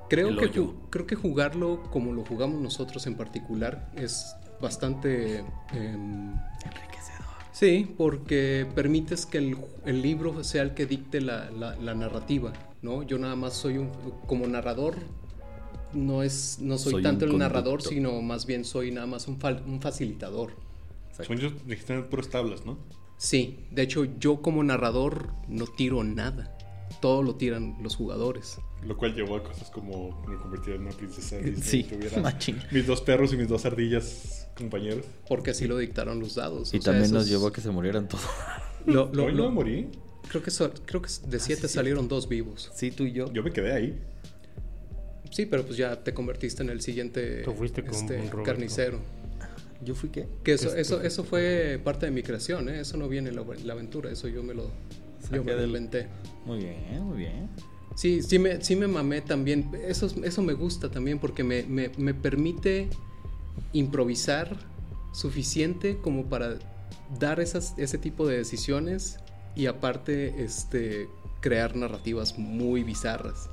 creo, 0.09 0.37
que, 0.37 0.51
creo 0.91 1.07
que 1.07 1.15
jugarlo 1.17 1.83
como 1.91 2.13
lo 2.13 2.25
jugamos 2.25 2.61
nosotros 2.61 3.07
en 3.07 3.17
particular 3.17 3.91
es 3.97 4.35
bastante... 4.61 5.39
em, 5.73 6.33
Enriquecedor. 6.65 7.27
Sí, 7.53 7.95
porque 7.97 8.67
permites 8.75 9.27
que 9.27 9.39
el, 9.39 9.57
el 9.85 10.03
libro 10.03 10.45
sea 10.45 10.63
el 10.63 10.75
que 10.75 10.87
dicte 10.87 11.21
la, 11.21 11.51
la- 11.51 11.77
la 11.77 11.95
narrativa, 11.95 12.53
¿no? 12.83 13.03
Yo 13.03 13.19
nada 13.19 13.37
más 13.37 13.55
soy 13.55 13.79
un, 13.79 13.91
como 14.27 14.47
narrador, 14.47 14.95
no 15.93 16.23
es, 16.23 16.59
no 16.61 16.77
soy, 16.79 16.95
Soy 16.95 17.03
tanto 17.03 17.25
el 17.25 17.39
narrador, 17.39 17.81
sino 17.83 18.21
más 18.23 18.45
bien 18.47 18.65
soy 18.65 18.91
nada 18.91 19.07
más 19.07 19.29
un, 19.29 19.39
fal- 19.39 19.65
un 19.67 19.81
facilitador. 19.81 20.53
Son 21.27 21.39
ellos 21.39 21.55
dijiste 21.67 21.99
puras 22.03 22.29
tablas, 22.29 22.67
¿no? 22.67 22.77
Sí, 23.17 23.61
de 23.71 23.83
hecho 23.83 24.05
yo 24.19 24.43
como 24.43 24.63
narrador 24.63 25.29
no 25.49 25.65
tiro 25.67 26.05
nada, 26.05 26.55
todo 27.01 27.23
lo 27.23 27.37
tiran 27.37 27.77
los 27.83 27.97
jugadores. 27.97 28.59
Lo 28.87 28.97
cual 28.97 29.15
llevó 29.15 29.37
a 29.37 29.43
cosas 29.43 29.69
como 29.71 30.25
me 30.27 30.37
convertí 30.37 30.71
en 30.73 30.83
una 30.83 30.91
princesa 30.93 31.37
Disney. 31.39 31.63
Sí, 31.63 31.83
tuviera 31.85 32.21
machín. 32.21 32.59
mis 32.71 32.87
dos 32.87 33.01
perros 33.01 33.33
y 33.33 33.37
mis 33.37 33.49
dos 33.49 33.65
ardillas 33.67 34.47
compañeros. 34.57 35.05
Porque 35.29 35.51
así 35.51 35.67
lo 35.67 35.77
dictaron 35.79 36.21
los 36.21 36.35
dados. 36.37 36.73
Y 36.73 36.79
o 36.79 36.83
sea, 36.83 36.93
también 36.93 37.13
nos 37.13 37.29
llevó 37.29 37.49
a 37.49 37.53
que 37.53 37.61
se 37.61 37.71
murieran 37.71 38.09
todos. 38.09 38.25
lo- 38.87 39.11
lo- 39.13 39.25
Hoy 39.27 39.33
lo- 39.33 39.45
no 39.45 39.51
morí. 39.51 39.89
creo 40.29 40.43
que 40.43 40.51
so- 40.51 40.73
creo 40.85 41.03
que 41.03 41.11
de 41.29 41.41
siete 41.41 41.69
salieron 41.69 42.07
dos 42.09 42.29
vivos. 42.29 42.71
Sí, 42.75 42.91
tú 42.91 43.05
y 43.05 43.13
yo. 43.13 43.33
Yo 43.33 43.43
me 43.43 43.53
quedé 43.53 43.73
ahí. 43.73 44.01
Sí, 45.31 45.45
pero 45.47 45.65
pues 45.65 45.77
ya 45.77 46.03
te 46.03 46.15
convertiste 46.15 46.63
en 46.63 46.71
el 46.71 46.81
siguiente 46.81 47.43
Tú 47.43 47.53
fuiste 47.53 47.85
como 47.85 47.99
este, 47.99 48.31
carnicero. 48.45 49.01
¿Yo 49.85 49.95
fui 49.95 50.09
qué? 50.09 50.27
Que 50.43 50.55
eso, 50.55 50.69
Este, 50.69 50.81
eso, 50.81 51.03
eso 51.03 51.25
fue 51.25 51.79
parte 51.85 52.07
de 52.07 52.13
mi 52.13 52.23
creación, 52.23 52.69
¿eh? 52.71 52.81
eso 52.81 52.97
no 52.97 53.09
viene 53.09 53.29
en 53.31 53.37
la, 53.37 53.45
la 53.65 53.73
aventura, 53.75 54.11
eso 54.11 54.27
yo 54.29 54.43
me 54.43 54.55
lo, 54.55 54.71
yo 55.31 55.45
me 55.45 55.53
lo 55.53 55.59
del- 55.59 55.67
inventé. 55.67 56.07
Muy 56.47 56.59
bien, 56.61 57.03
muy 57.05 57.19
bien. 57.19 57.51
Sí, 57.97 58.23
sí 58.23 58.39
me, 58.39 58.63
sí 58.63 58.77
me 58.77 58.87
mamé 58.87 59.23
también, 59.23 59.71
eso, 59.89 60.07
eso 60.23 60.43
me 60.43 60.53
gusta 60.53 60.91
también 60.91 61.19
porque 61.19 61.43
me, 61.43 61.63
me, 61.63 61.91
me 61.97 62.13
permite 62.13 62.91
improvisar 63.73 64.55
suficiente 65.13 65.99
como 65.99 66.27
para 66.27 66.59
dar 67.19 67.41
esas, 67.41 67.75
ese 67.79 67.97
tipo 67.97 68.27
de 68.27 68.37
decisiones 68.37 69.19
y 69.55 69.67
aparte 69.67 70.45
este, 70.45 71.09
crear 71.41 71.75
narrativas 71.75 72.39
muy 72.39 72.85
bizarras. 72.85 73.49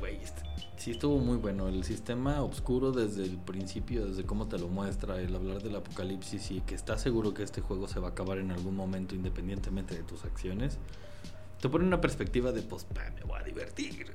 Güey, 0.00 0.18
sí 0.76 0.90
estuvo 0.90 1.18
muy 1.18 1.36
bueno. 1.36 1.68
El 1.68 1.84
sistema 1.84 2.42
oscuro 2.42 2.90
desde 2.90 3.22
el 3.22 3.38
principio, 3.38 4.06
desde 4.06 4.24
cómo 4.24 4.48
te 4.48 4.58
lo 4.58 4.66
muestra, 4.66 5.20
el 5.20 5.34
hablar 5.36 5.62
del 5.62 5.76
apocalipsis 5.76 6.50
y 6.50 6.60
que 6.62 6.74
estás 6.74 7.00
seguro 7.00 7.32
que 7.32 7.44
este 7.44 7.60
juego 7.60 7.86
se 7.86 8.00
va 8.00 8.08
a 8.08 8.10
acabar 8.10 8.38
en 8.38 8.50
algún 8.50 8.74
momento 8.74 9.14
independientemente 9.14 9.94
de 9.94 10.02
tus 10.02 10.24
acciones, 10.24 10.78
te 11.62 11.68
pone 11.68 11.84
una 11.84 12.00
perspectiva 12.00 12.50
de, 12.50 12.60
pues, 12.60 12.84
me 12.92 13.24
voy 13.24 13.38
a 13.38 13.44
divertir. 13.44 14.06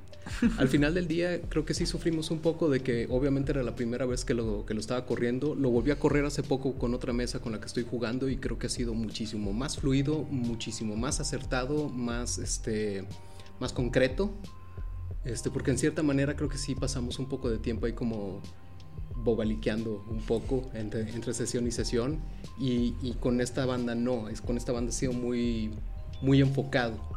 Al 0.58 0.68
final 0.68 0.92
del 0.92 1.08
día 1.08 1.40
creo 1.48 1.64
que 1.64 1.72
sí 1.72 1.86
sufrimos 1.86 2.30
un 2.30 2.40
poco 2.40 2.68
de 2.68 2.80
que 2.80 3.06
obviamente 3.08 3.52
era 3.52 3.62
la 3.62 3.74
primera 3.74 4.04
vez 4.04 4.26
que 4.26 4.34
lo, 4.34 4.66
que 4.66 4.74
lo 4.74 4.80
estaba 4.80 5.06
corriendo. 5.06 5.54
Lo 5.54 5.70
volví 5.70 5.90
a 5.90 5.98
correr 5.98 6.26
hace 6.26 6.42
poco 6.42 6.74
con 6.74 6.92
otra 6.92 7.14
mesa 7.14 7.40
con 7.40 7.52
la 7.52 7.58
que 7.58 7.64
estoy 7.64 7.86
jugando 7.90 8.28
y 8.28 8.36
creo 8.36 8.58
que 8.58 8.66
ha 8.66 8.70
sido 8.70 8.92
muchísimo 8.92 9.54
más 9.54 9.78
fluido, 9.78 10.24
muchísimo 10.24 10.94
más 10.94 11.20
acertado, 11.20 11.88
más, 11.88 12.36
este, 12.36 13.06
más 13.60 13.72
concreto. 13.72 14.30
Este, 15.24 15.50
porque 15.50 15.70
en 15.70 15.78
cierta 15.78 16.02
manera 16.02 16.36
creo 16.36 16.50
que 16.50 16.58
sí 16.58 16.74
pasamos 16.74 17.18
un 17.18 17.30
poco 17.30 17.48
de 17.48 17.56
tiempo 17.56 17.86
ahí 17.86 17.94
como 17.94 18.42
bobaliqueando 19.16 20.04
un 20.10 20.20
poco 20.20 20.70
entre, 20.74 21.10
entre 21.12 21.32
sesión 21.32 21.66
y 21.66 21.70
sesión. 21.70 22.20
Y, 22.60 22.94
y 23.00 23.14
con 23.18 23.40
esta 23.40 23.64
banda 23.64 23.94
no, 23.94 24.28
es, 24.28 24.42
con 24.42 24.58
esta 24.58 24.72
banda 24.72 24.90
ha 24.90 24.92
sido 24.92 25.14
muy, 25.14 25.70
muy 26.20 26.42
enfocado. 26.42 27.16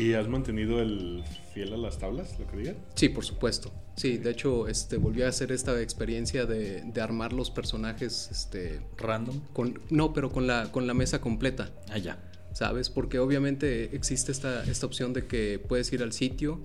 ¿Y 0.00 0.12
has 0.14 0.28
mantenido 0.28 0.80
el 0.80 1.24
fiel 1.52 1.72
a 1.72 1.76
las 1.76 1.98
tablas, 1.98 2.38
lo 2.38 2.46
que 2.46 2.56
digan? 2.58 2.76
Sí, 2.94 3.08
por 3.08 3.24
supuesto. 3.24 3.72
Sí, 3.96 4.16
de 4.18 4.30
hecho, 4.30 4.68
este, 4.68 4.96
volví 4.96 5.22
a 5.22 5.28
hacer 5.28 5.50
esta 5.50 5.80
experiencia 5.82 6.46
de, 6.46 6.82
de 6.82 7.00
armar 7.00 7.32
los 7.32 7.50
personajes, 7.50 8.28
este, 8.30 8.80
Random. 8.96 9.40
con, 9.52 9.80
no, 9.90 10.12
pero 10.12 10.30
con 10.30 10.46
la, 10.46 10.70
con 10.70 10.86
la 10.86 10.94
mesa 10.94 11.20
completa. 11.20 11.70
Allá. 11.90 12.18
¿sabes? 12.52 12.90
Porque 12.90 13.18
obviamente 13.18 13.94
existe 13.94 14.32
esta, 14.32 14.64
esta 14.64 14.86
opción 14.86 15.12
de 15.12 15.26
que 15.26 15.58
puedes 15.58 15.92
ir 15.92 16.02
al 16.02 16.12
sitio, 16.12 16.60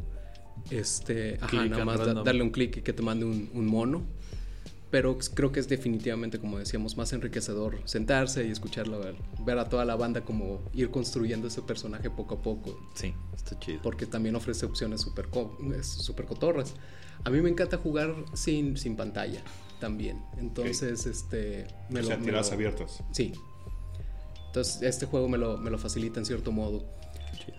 este, 0.72 1.38
ajá, 1.42 1.66
nada 1.66 1.86
más 1.86 2.00
da- 2.00 2.14
darle 2.24 2.42
un 2.44 2.50
clic 2.52 2.78
y 2.78 2.82
que 2.82 2.94
te 2.94 3.02
mande 3.04 3.26
un, 3.26 3.50
un 3.54 3.66
mono. 3.66 4.02
Pero 4.94 5.18
creo 5.34 5.52
que 5.52 5.60
es 5.60 5.68
definitivamente, 5.68 6.38
como 6.38 6.60
decíamos, 6.60 6.98
más 6.98 7.12
enriquecedor 7.14 7.80
sentarse 7.86 8.46
y 8.46 8.52
escucharlo, 8.52 9.00
ver, 9.00 9.16
ver 9.44 9.58
a 9.58 9.68
toda 9.68 9.86
la 9.86 9.96
banda 9.96 10.22
como 10.24 10.62
ir 10.72 10.92
construyendo 10.92 11.48
ese 11.48 11.64
personaje 11.64 12.12
poco 12.12 12.36
a 12.36 12.42
poco. 12.44 12.78
Sí, 12.94 13.12
está 13.36 13.58
chido. 13.58 13.80
Porque 13.82 14.06
también 14.06 14.36
ofrece 14.36 14.68
opciones 14.68 15.02
súper 15.02 15.30
súper 15.88 16.28
cotorras. 16.28 16.76
A 17.24 17.32
mí 17.32 17.42
me 17.42 17.50
encanta 17.50 17.78
jugar 17.80 18.14
sin, 18.36 18.78
sin 18.78 18.96
pantalla 18.96 19.42
también. 19.80 20.22
Entonces, 20.38 21.08
este... 21.08 21.66
me 21.90 22.02
o 22.02 22.04
lo- 22.04 22.08
sea, 22.10 22.18
me 22.18 22.26
tiradas 22.26 22.50
lo- 22.50 22.54
abiertas. 22.54 23.04
Sí. 23.14 23.34
Entonces, 24.46 24.84
este 24.84 25.08
juego 25.08 25.28
me 25.28 25.40
lo, 25.40 25.58
me 25.58 25.72
lo 25.72 25.80
facilita 25.80 26.20
en 26.20 26.28
cierto 26.28 26.52
modo. 26.52 26.86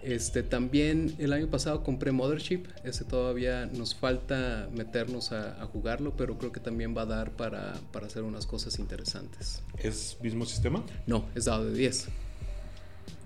Este, 0.03 0.43
también 0.43 1.15
el 1.19 1.33
año 1.33 1.49
pasado 1.49 1.83
compré 1.83 2.13
Mothership. 2.13 2.65
Ese 2.85 3.05
todavía 3.05 3.67
nos 3.67 3.95
falta 3.95 4.69
meternos 4.75 5.33
a, 5.33 5.63
a 5.63 5.67
jugarlo, 5.67 6.13
pero 6.17 6.37
creo 6.39 6.53
que 6.53 6.61
también 6.61 6.97
va 6.97 7.03
a 7.03 7.07
dar 7.07 7.31
para, 7.33 7.75
para 7.93 8.07
hacer 8.07 8.23
unas 8.23 8.47
cosas 8.47 8.79
interesantes. 8.79 9.63
¿Es 9.79 10.19
mismo 10.23 10.45
sistema? 10.47 10.83
No, 11.07 11.25
es 11.35 11.47
dado 11.47 11.65
de 11.67 11.75
10. 11.77 12.09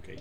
Ok. 0.01 0.21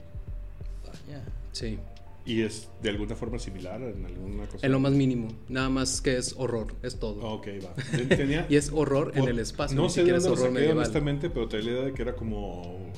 Vaya. 0.88 1.24
Sí. 1.52 1.78
¿Y 2.26 2.42
es 2.42 2.68
de 2.84 2.90
alguna 2.90 3.16
forma 3.16 3.40
similar 3.40 3.82
en 3.82 4.06
alguna 4.06 4.48
cosa? 4.48 4.66
En 4.66 4.72
lo 4.74 4.80
más 4.82 4.92
mínimo. 4.92 5.30
Nada 5.48 5.70
más 5.70 6.02
que 6.02 6.18
es 6.18 6.36
horror. 6.38 6.76
Es 6.84 7.00
todo. 7.00 7.22
Ok, 7.22 7.48
va. 7.64 7.74
Tenía- 8.16 8.46
Y 8.50 8.58
es 8.58 8.70
horror 8.74 9.14
en 9.16 9.28
el 9.30 9.40
espacio. 9.40 9.78
No 9.78 9.88
sé 9.90 10.02
es 10.02 10.08
dónde 10.08 10.28
horror 10.28 10.38
saqué 10.40 10.52
medieval. 10.54 10.78
honestamente, 10.78 11.30
pero 11.30 11.48
tenía 11.48 11.66
la 11.68 11.72
idea 11.72 11.84
de 11.86 11.94
que 11.94 12.02
era 12.02 12.16
como 12.16 12.92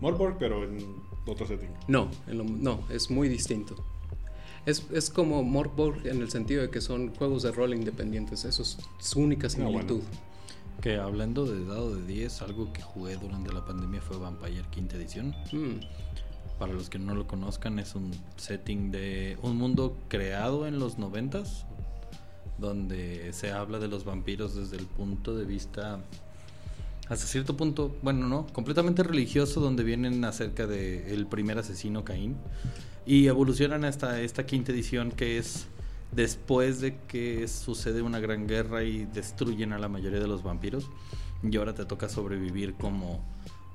Morborg, 0.00 0.38
pero 0.38 0.62
en 0.62 0.78
otro 1.32 1.46
setting. 1.46 1.70
No, 1.88 2.08
en 2.26 2.38
lo- 2.38 2.44
no, 2.44 2.80
es 2.90 3.10
muy 3.10 3.28
distinto. 3.28 3.74
Es, 4.66 4.84
es 4.92 5.08
como 5.10 5.42
Morborg 5.42 6.06
en 6.06 6.20
el 6.20 6.30
sentido 6.30 6.62
de 6.62 6.70
que 6.70 6.80
son 6.80 7.14
juegos 7.14 7.42
de 7.42 7.52
rol 7.52 7.74
independientes. 7.74 8.44
Eso 8.44 8.62
es 8.62 8.78
su 8.98 9.20
única 9.20 9.48
No, 9.56 9.64
bueno. 9.70 9.80
similitud. 9.88 10.02
Que 10.82 10.96
hablando 10.96 11.44
de 11.46 11.64
dado 11.64 11.94
de 11.96 12.06
10, 12.06 12.42
algo 12.42 12.72
que 12.72 12.82
jugué 12.82 13.16
durante 13.16 13.52
la 13.52 13.64
pandemia 13.64 14.00
fue 14.00 14.16
Vampire 14.18 14.62
quinta 14.70 14.96
edición. 14.96 15.34
Mm, 15.52 15.80
Para 16.58 16.72
los 16.72 16.90
que 16.90 16.98
no 16.98 17.14
lo 17.14 17.26
conozcan, 17.26 17.78
es 17.78 17.94
un 17.94 18.10
setting 18.36 18.90
de 18.90 19.38
un 19.42 19.56
mundo 19.56 19.96
creado 20.08 20.66
en 20.66 20.78
los 20.80 20.98
noventas, 20.98 21.64
donde 22.58 23.32
se 23.32 23.52
habla 23.52 23.78
de 23.78 23.88
los 23.88 24.04
vampiros 24.04 24.54
desde 24.56 24.76
el 24.76 24.86
punto 24.86 25.34
de 25.36 25.44
vista, 25.44 26.00
hasta 27.08 27.26
cierto 27.26 27.56
punto, 27.56 27.96
bueno, 28.02 28.28
no, 28.28 28.46
completamente 28.52 29.02
religioso, 29.02 29.60
donde 29.60 29.82
vienen 29.82 30.24
acerca 30.24 30.66
de 30.66 31.14
el 31.14 31.26
primer 31.26 31.58
asesino 31.58 32.04
Caín 32.04 32.36
y 33.06 33.26
evolucionan 33.26 33.84
hasta 33.84 34.20
esta 34.20 34.44
quinta 34.44 34.72
edición 34.72 35.10
que 35.12 35.38
es 35.38 35.68
después 36.12 36.80
de 36.80 36.98
que 37.08 37.48
sucede 37.48 38.02
una 38.02 38.20
gran 38.20 38.46
guerra 38.46 38.82
y 38.82 39.06
destruyen 39.06 39.72
a 39.72 39.78
la 39.78 39.88
mayoría 39.88 40.20
de 40.20 40.28
los 40.28 40.42
vampiros 40.42 40.90
y 41.42 41.56
ahora 41.56 41.74
te 41.74 41.86
toca 41.86 42.08
sobrevivir 42.08 42.74
como 42.74 43.24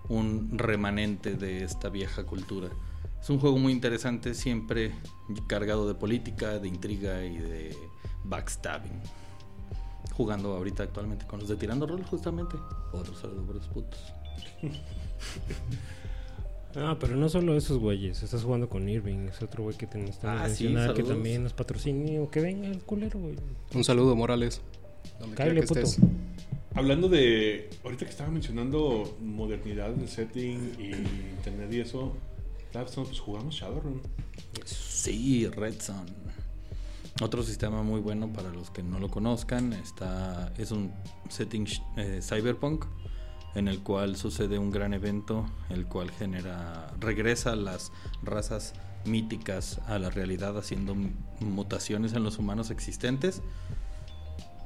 un 0.09 0.57
remanente 0.57 1.35
de 1.35 1.63
esta 1.63 1.89
vieja 1.89 2.25
cultura. 2.25 2.69
Es 3.19 3.29
un 3.29 3.39
juego 3.39 3.57
muy 3.57 3.71
interesante, 3.71 4.33
siempre 4.33 4.91
cargado 5.47 5.87
de 5.87 5.95
política, 5.95 6.59
de 6.59 6.67
intriga 6.67 7.23
y 7.23 7.37
de 7.37 7.75
backstabbing. 8.25 9.22
Jugando 10.13 10.55
ahorita 10.55 10.83
actualmente 10.83 11.25
con 11.25 11.39
los 11.39 11.49
de 11.49 11.55
Tirando 11.55 11.87
Roll, 11.87 12.03
justamente. 12.03 12.55
Otros 12.91 13.19
saludos 13.19 13.45
por 13.45 13.55
los 13.55 13.67
putos. 13.67 13.99
Ah, 16.75 16.97
pero 16.99 17.15
no 17.15 17.29
solo 17.29 17.55
esos 17.55 17.77
güeyes. 17.77 18.23
Estás 18.23 18.43
jugando 18.43 18.67
con 18.67 18.89
Irving. 18.89 19.27
Es 19.27 19.43
otro 19.43 19.63
güey 19.63 19.77
que 19.77 19.85
te 19.85 19.99
necesitamos 19.99 20.41
Ah, 20.41 20.49
sí, 20.49 20.63
mencionar 20.63 20.95
que 20.95 21.03
también 21.03 21.43
nos 21.43 21.53
patrocina. 21.53 22.27
Que 22.31 22.41
venga 22.41 22.67
el 22.67 22.79
culero, 22.79 23.19
güey. 23.19 23.35
Un 23.75 23.83
saludo, 23.83 24.15
Morales. 24.15 24.59
Donde 25.19 25.35
que 25.35 25.61
puto. 25.67 25.79
estés. 25.79 25.99
Hablando 26.73 27.09
de. 27.09 27.69
Ahorita 27.83 28.05
que 28.05 28.11
estaba 28.11 28.31
mencionando 28.31 29.15
modernidad 29.21 29.91
del 29.91 30.09
setting 30.09 30.71
y 30.79 30.93
internet 31.37 31.71
y 31.73 31.79
eso. 31.81 32.13
Pues 32.71 33.19
jugamos 33.19 33.53
Shadowrun. 33.53 34.01
Sí, 34.65 35.47
Red 35.47 35.79
Sun. 35.79 36.05
Otro 37.23 37.41
sistema 37.41 37.83
muy 37.83 38.01
bueno 38.01 38.33
para 38.33 38.49
los 38.49 38.69
que 38.69 38.83
no 38.83 38.99
lo 38.99 39.07
conozcan. 39.07 39.71
Está, 39.71 40.51
es 40.57 40.71
un 40.71 40.91
setting 41.29 41.65
eh, 41.95 42.19
cyberpunk 42.21 42.83
en 43.55 43.69
el 43.69 43.79
cual 43.79 44.17
sucede 44.17 44.59
un 44.59 44.71
gran 44.71 44.93
evento, 44.93 45.45
el 45.69 45.85
cual 45.85 46.11
genera, 46.11 46.91
regresa 46.99 47.55
las 47.55 47.93
razas 48.23 48.73
míticas 49.05 49.79
a 49.87 49.99
la 49.99 50.09
realidad 50.09 50.57
haciendo 50.57 50.97
mutaciones 51.39 52.11
en 52.11 52.25
los 52.25 52.39
humanos 52.39 52.71
existentes. 52.71 53.41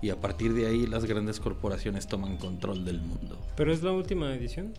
Y 0.02 0.10
a 0.10 0.20
partir 0.20 0.56
de 0.56 0.65
ahí 0.65 0.88
las 0.88 1.06
grandes 1.06 1.39
corporaciones 1.39 2.08
toman 2.08 2.38
control 2.38 2.86
del 2.86 3.02
mundo. 3.02 3.38
Pero 3.56 3.72
es 3.72 3.84
la 3.84 3.91
última 3.91 4.34
edición. 4.34 4.74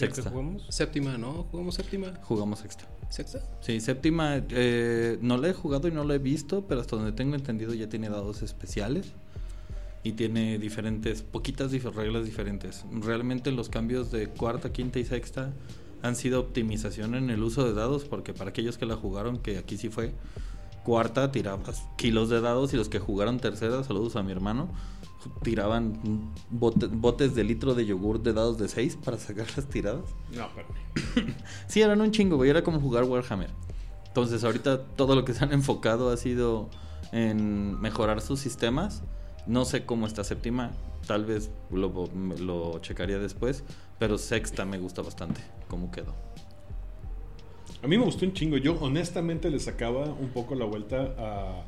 ¿La 0.00 0.08
que 0.08 0.14
Sexta. 0.14 0.30
jugamos? 0.30 0.66
Séptima, 0.68 1.18
¿no? 1.18 1.46
¿Jugamos 1.50 1.74
séptima? 1.74 2.12
Jugamos 2.22 2.58
sexta. 2.60 2.84
¿Sexta? 3.08 3.40
Sí, 3.60 3.80
séptima, 3.80 4.40
eh, 4.50 5.18
no 5.20 5.36
la 5.36 5.48
he 5.48 5.52
jugado 5.52 5.88
y 5.88 5.90
no 5.90 6.04
la 6.04 6.14
he 6.14 6.18
visto, 6.18 6.64
pero 6.68 6.80
hasta 6.80 6.96
donde 6.96 7.12
tengo 7.12 7.34
entendido 7.34 7.74
ya 7.74 7.88
tiene 7.88 8.08
dados 8.08 8.42
especiales 8.42 9.12
y 10.02 10.12
tiene 10.12 10.58
diferentes, 10.58 11.22
poquitas 11.22 11.72
dif- 11.72 11.92
reglas 11.92 12.24
diferentes. 12.24 12.84
Realmente 12.92 13.50
los 13.52 13.68
cambios 13.68 14.10
de 14.10 14.28
cuarta, 14.28 14.72
quinta 14.72 14.98
y 14.98 15.04
sexta 15.04 15.52
han 16.02 16.16
sido 16.16 16.40
optimización 16.40 17.14
en 17.14 17.28
el 17.30 17.42
uso 17.42 17.64
de 17.64 17.74
dados, 17.74 18.04
porque 18.04 18.32
para 18.32 18.50
aquellos 18.50 18.78
que 18.78 18.86
la 18.86 18.96
jugaron, 18.96 19.38
que 19.38 19.58
aquí 19.58 19.76
sí 19.76 19.88
fue, 19.90 20.12
cuarta 20.84 21.30
tirabas 21.30 21.82
kilos 21.96 22.30
de 22.30 22.40
dados 22.40 22.72
y 22.72 22.76
los 22.78 22.88
que 22.88 22.98
jugaron 22.98 23.38
tercera, 23.40 23.84
saludos 23.84 24.16
a 24.16 24.22
mi 24.22 24.32
hermano, 24.32 24.68
tiraban 25.42 26.00
bote- 26.50 26.88
botes 26.88 27.34
de 27.34 27.44
litro 27.44 27.74
de 27.74 27.86
yogur 27.86 28.22
de 28.22 28.32
dados 28.32 28.58
de 28.58 28.68
6 28.68 28.96
para 29.04 29.18
sacar 29.18 29.46
las 29.56 29.66
tiradas. 29.66 30.04
No, 30.34 30.46
pero. 30.54 30.68
Sí, 31.68 31.82
eran 31.82 32.00
un 32.00 32.10
chingo, 32.10 32.36
güey. 32.36 32.50
Era 32.50 32.62
como 32.62 32.80
jugar 32.80 33.04
Warhammer. 33.04 33.50
Entonces, 34.06 34.42
ahorita 34.44 34.82
todo 34.96 35.14
lo 35.14 35.24
que 35.24 35.34
se 35.34 35.44
han 35.44 35.52
enfocado 35.52 36.10
ha 36.10 36.16
sido 36.16 36.68
en 37.12 37.80
mejorar 37.80 38.20
sus 38.20 38.40
sistemas. 38.40 39.02
No 39.46 39.64
sé 39.64 39.84
cómo 39.86 40.06
está 40.06 40.24
séptima. 40.24 40.72
Tal 41.06 41.24
vez 41.24 41.50
lo, 41.70 42.08
lo 42.40 42.78
checaría 42.80 43.18
después. 43.18 43.64
Pero 43.98 44.18
sexta 44.18 44.64
me 44.64 44.78
gusta 44.78 45.02
bastante. 45.02 45.40
Cómo 45.68 45.90
quedó. 45.90 46.14
A 47.82 47.86
mí 47.86 47.96
me 47.96 48.04
gustó 48.04 48.24
un 48.26 48.32
chingo. 48.32 48.56
Yo 48.56 48.76
honestamente 48.80 49.50
le 49.50 49.58
sacaba 49.58 50.04
un 50.04 50.28
poco 50.28 50.54
la 50.54 50.64
vuelta 50.66 51.14
a 51.18 51.64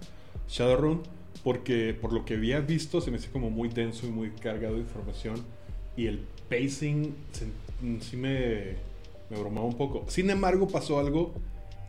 Shadowrun 0.49 1.03
porque 1.45 1.95
por 1.95 2.13
lo 2.13 2.25
que 2.25 2.35
había 2.35 2.61
visto 2.61 3.01
se 3.01 3.11
me 3.11 3.17
hacía 3.17 3.33
como 3.33 3.51
muy 3.51 3.69
denso 3.69 4.07
y 4.07 4.11
muy 4.11 4.31
cargado 4.31 4.75
de 4.75 4.81
información 4.81 5.37
y 5.97 6.07
el 6.07 6.25
pacing 6.49 7.15
mm, 7.83 7.99
sí 8.01 8.17
me, 8.17 8.77
me 9.31 9.39
bromaba 9.39 9.67
un 9.67 9.77
poco. 9.77 10.05
Sin 10.09 10.31
embargo 10.31 10.69
pasó 10.69 10.99
algo 10.99 11.35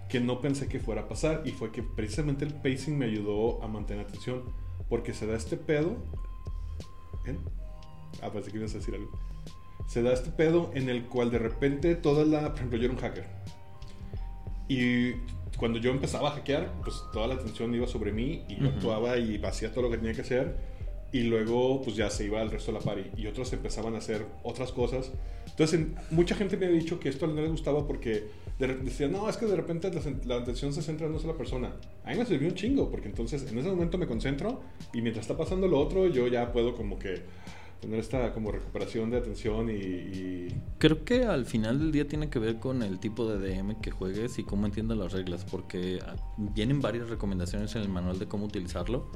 que 0.09 0.19
no 0.19 0.41
pensé 0.41 0.67
que 0.67 0.79
fuera 0.79 1.01
a 1.01 1.07
pasar 1.07 1.41
y 1.45 1.51
fue 1.51 1.71
que 1.71 1.83
precisamente 1.83 2.45
el 2.45 2.53
pacing 2.53 2.97
me 2.97 3.05
ayudó 3.05 3.63
a 3.63 3.67
mantener 3.67 4.05
atención 4.05 4.43
porque 4.89 5.13
se 5.13 5.25
da 5.25 5.35
este 5.35 5.57
pedo. 5.57 5.97
¿Eh? 7.25 7.35
Ah, 8.21 8.31
pensé 8.31 8.51
que 8.51 8.57
ibas 8.57 8.73
a 8.75 8.77
decir 8.77 8.95
algo. 8.95 9.11
Se 9.87 10.01
da 10.01 10.13
este 10.13 10.29
pedo 10.31 10.71
en 10.73 10.89
el 10.89 11.05
cual 11.05 11.31
de 11.31 11.39
repente 11.39 11.95
toda 11.95 12.25
la... 12.25 12.49
Por 12.49 12.57
ejemplo, 12.57 12.77
yo 12.77 12.85
era 12.85 12.93
un 12.93 12.99
hacker. 12.99 13.27
Y 14.67 15.13
cuando 15.57 15.79
yo 15.79 15.91
empezaba 15.91 16.29
a 16.29 16.31
hackear, 16.31 16.71
pues 16.83 16.95
toda 17.13 17.27
la 17.27 17.35
atención 17.35 17.73
iba 17.75 17.87
sobre 17.87 18.11
mí 18.11 18.43
y 18.49 18.55
yo 18.61 18.67
actuaba 18.69 19.17
y 19.17 19.41
hacía 19.43 19.71
todo 19.71 19.83
lo 19.83 19.91
que 19.91 19.97
tenía 19.97 20.13
que 20.13 20.21
hacer. 20.21 20.55
Y 21.11 21.21
luego, 21.23 21.79
pues 21.83 21.95
ya 21.95 22.09
se 22.09 22.25
iba 22.25 22.41
al 22.41 22.49
resto 22.49 22.71
de 22.71 22.79
la 22.79 22.83
party. 22.83 23.03
Y 23.21 23.27
otros 23.27 23.53
empezaban 23.53 23.93
a 23.93 23.99
hacer 23.99 24.25
otras 24.41 24.71
cosas. 24.71 25.11
Entonces, 25.47 25.79
en- 25.79 25.95
mucha 26.09 26.33
gente 26.33 26.57
me 26.57 26.65
ha 26.65 26.69
dicho 26.69 26.99
que 26.99 27.07
esto 27.09 27.27
no 27.27 27.39
les 27.39 27.51
gustaba 27.51 27.85
porque 27.85 28.23
de 28.57 28.67
decían, 28.77 29.11
no, 29.11 29.29
es 29.29 29.37
que 29.37 29.45
de 29.45 29.55
repente 29.55 29.91
la, 29.93 30.01
la 30.25 30.41
atención 30.41 30.73
se 30.73 30.81
centra 30.81 31.05
en 31.05 31.11
una 31.13 31.21
sola 31.21 31.33
persona. 31.37 31.75
A 32.03 32.11
mí 32.11 32.17
me 32.17 32.25
sirvió 32.25 32.47
un 32.47 32.55
chingo 32.55 32.89
porque 32.89 33.07
entonces 33.09 33.43
en 33.51 33.57
ese 33.59 33.69
momento 33.69 33.99
me 33.99 34.07
concentro 34.07 34.61
y 34.91 35.01
mientras 35.01 35.25
está 35.25 35.37
pasando 35.37 35.67
lo 35.67 35.79
otro, 35.79 36.07
yo 36.07 36.27
ya 36.27 36.51
puedo 36.51 36.75
como 36.75 36.97
que 36.97 37.21
tener 37.83 37.99
esta 37.99 38.33
como 38.33 38.51
recuperación 38.51 39.09
de 39.11 39.17
atención 39.17 39.69
y- 39.69 39.73
y 39.73 40.47
Creo 40.79 41.03
que 41.05 41.25
al 41.25 41.45
final 41.45 41.79
del 41.79 41.91
día 41.91 42.07
tiene 42.07 42.29
que 42.29 42.39
ver 42.39 42.59
con 42.59 42.81
el 42.81 42.99
tipo 42.99 43.27
de 43.27 43.37
DM 43.39 43.75
que 43.81 43.91
juegues 43.91 44.39
y 44.39 44.43
cómo 44.43 44.65
entiendas 44.65 44.97
las 44.97 45.11
reglas. 45.13 45.45
Porque 45.49 45.99
ah, 46.05 46.15
vienen 46.37 46.81
varias 46.81 47.09
recomendaciones 47.09 47.75
en 47.75 47.81
el 47.83 47.89
manual 47.89 48.19
de 48.19 48.27
cómo 48.27 48.45
utilizarlo. 48.45 49.11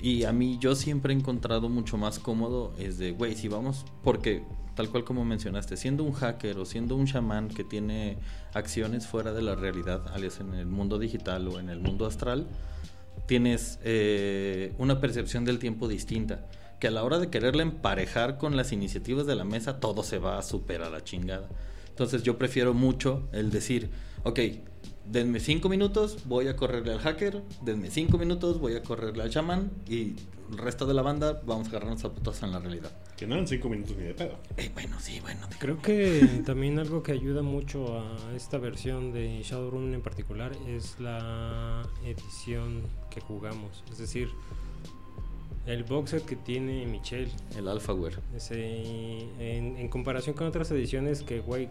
Y 0.00 0.24
a 0.24 0.32
mí 0.32 0.58
yo 0.60 0.74
siempre 0.74 1.12
he 1.14 1.16
encontrado 1.16 1.68
mucho 1.68 1.96
más 1.96 2.18
cómodo 2.18 2.74
es 2.78 2.98
de, 2.98 3.12
güey, 3.12 3.34
si 3.34 3.48
vamos, 3.48 3.84
porque 4.04 4.42
tal 4.74 4.90
cual 4.90 5.04
como 5.04 5.24
mencionaste, 5.24 5.76
siendo 5.78 6.04
un 6.04 6.12
hacker 6.12 6.58
o 6.58 6.66
siendo 6.66 6.96
un 6.96 7.06
chamán 7.06 7.48
que 7.48 7.64
tiene 7.64 8.18
acciones 8.52 9.06
fuera 9.06 9.32
de 9.32 9.40
la 9.40 9.54
realidad, 9.54 10.06
alias 10.12 10.38
en 10.40 10.52
el 10.52 10.66
mundo 10.66 10.98
digital 10.98 11.48
o 11.48 11.58
en 11.58 11.70
el 11.70 11.80
mundo 11.80 12.04
astral, 12.04 12.46
tienes 13.26 13.78
eh, 13.84 14.74
una 14.78 15.00
percepción 15.00 15.44
del 15.46 15.58
tiempo 15.58 15.88
distinta. 15.88 16.44
Que 16.80 16.88
a 16.88 16.90
la 16.90 17.04
hora 17.04 17.18
de 17.18 17.30
quererla 17.30 17.62
emparejar 17.62 18.38
con 18.38 18.56
las 18.56 18.72
iniciativas 18.72 19.26
de 19.26 19.34
la 19.34 19.44
mesa, 19.44 19.80
todo 19.80 20.02
se 20.02 20.18
va 20.18 20.38
a 20.38 20.42
superar 20.42 20.88
a 20.88 20.90
la 20.90 21.04
chingada. 21.04 21.48
Entonces 21.88 22.22
yo 22.22 22.36
prefiero 22.36 22.74
mucho 22.74 23.26
el 23.32 23.50
decir, 23.50 23.88
ok, 24.24 24.40
denme 25.06 25.40
cinco 25.40 25.68
minutos, 25.68 26.18
voy 26.26 26.48
a 26.48 26.56
correrle 26.56 26.92
al 26.92 26.98
hacker, 26.98 27.42
denme 27.62 27.90
cinco 27.90 28.18
minutos, 28.18 28.60
voy 28.60 28.74
a 28.74 28.82
correrle 28.82 29.22
al 29.22 29.30
chamán 29.30 29.70
y 29.88 30.14
el 30.50 30.58
resto 30.58 30.86
de 30.86 30.94
la 30.94 31.02
banda 31.02 31.40
vamos 31.44 31.68
a 31.68 31.70
agarrarnos 31.70 32.04
a 32.04 32.12
putas 32.12 32.42
en 32.42 32.52
la 32.52 32.58
realidad. 32.58 32.90
Que 33.16 33.26
no 33.26 33.34
eran 33.34 33.48
cinco 33.48 33.68
minutos 33.68 33.96
ni 33.96 34.04
de 34.04 34.14
pedo. 34.14 34.36
Eh, 34.56 34.70
bueno, 34.74 34.96
sí, 35.00 35.20
bueno. 35.20 35.48
Creo 35.58 35.80
que 35.80 36.42
también 36.44 36.78
algo 36.78 37.02
que 37.02 37.12
ayuda 37.12 37.42
mucho 37.42 37.98
a 37.98 38.34
esta 38.36 38.58
versión 38.58 39.12
de 39.12 39.42
Shadowrun 39.42 39.94
en 39.94 40.02
particular 40.02 40.52
es 40.68 41.00
la 41.00 41.82
edición 42.04 42.82
que 43.10 43.20
jugamos. 43.20 43.82
Es 43.90 43.98
decir, 43.98 44.28
el 45.66 45.84
box 45.84 46.10
set 46.10 46.24
que 46.24 46.36
tiene 46.36 46.86
Michelle. 46.86 47.30
El 47.56 47.68
Alphaware. 47.68 48.18
Ese, 48.34 49.18
en, 49.38 49.76
en 49.76 49.88
comparación 49.88 50.34
con 50.36 50.46
otras 50.46 50.70
ediciones 50.70 51.22
que, 51.22 51.40
güey, 51.40 51.68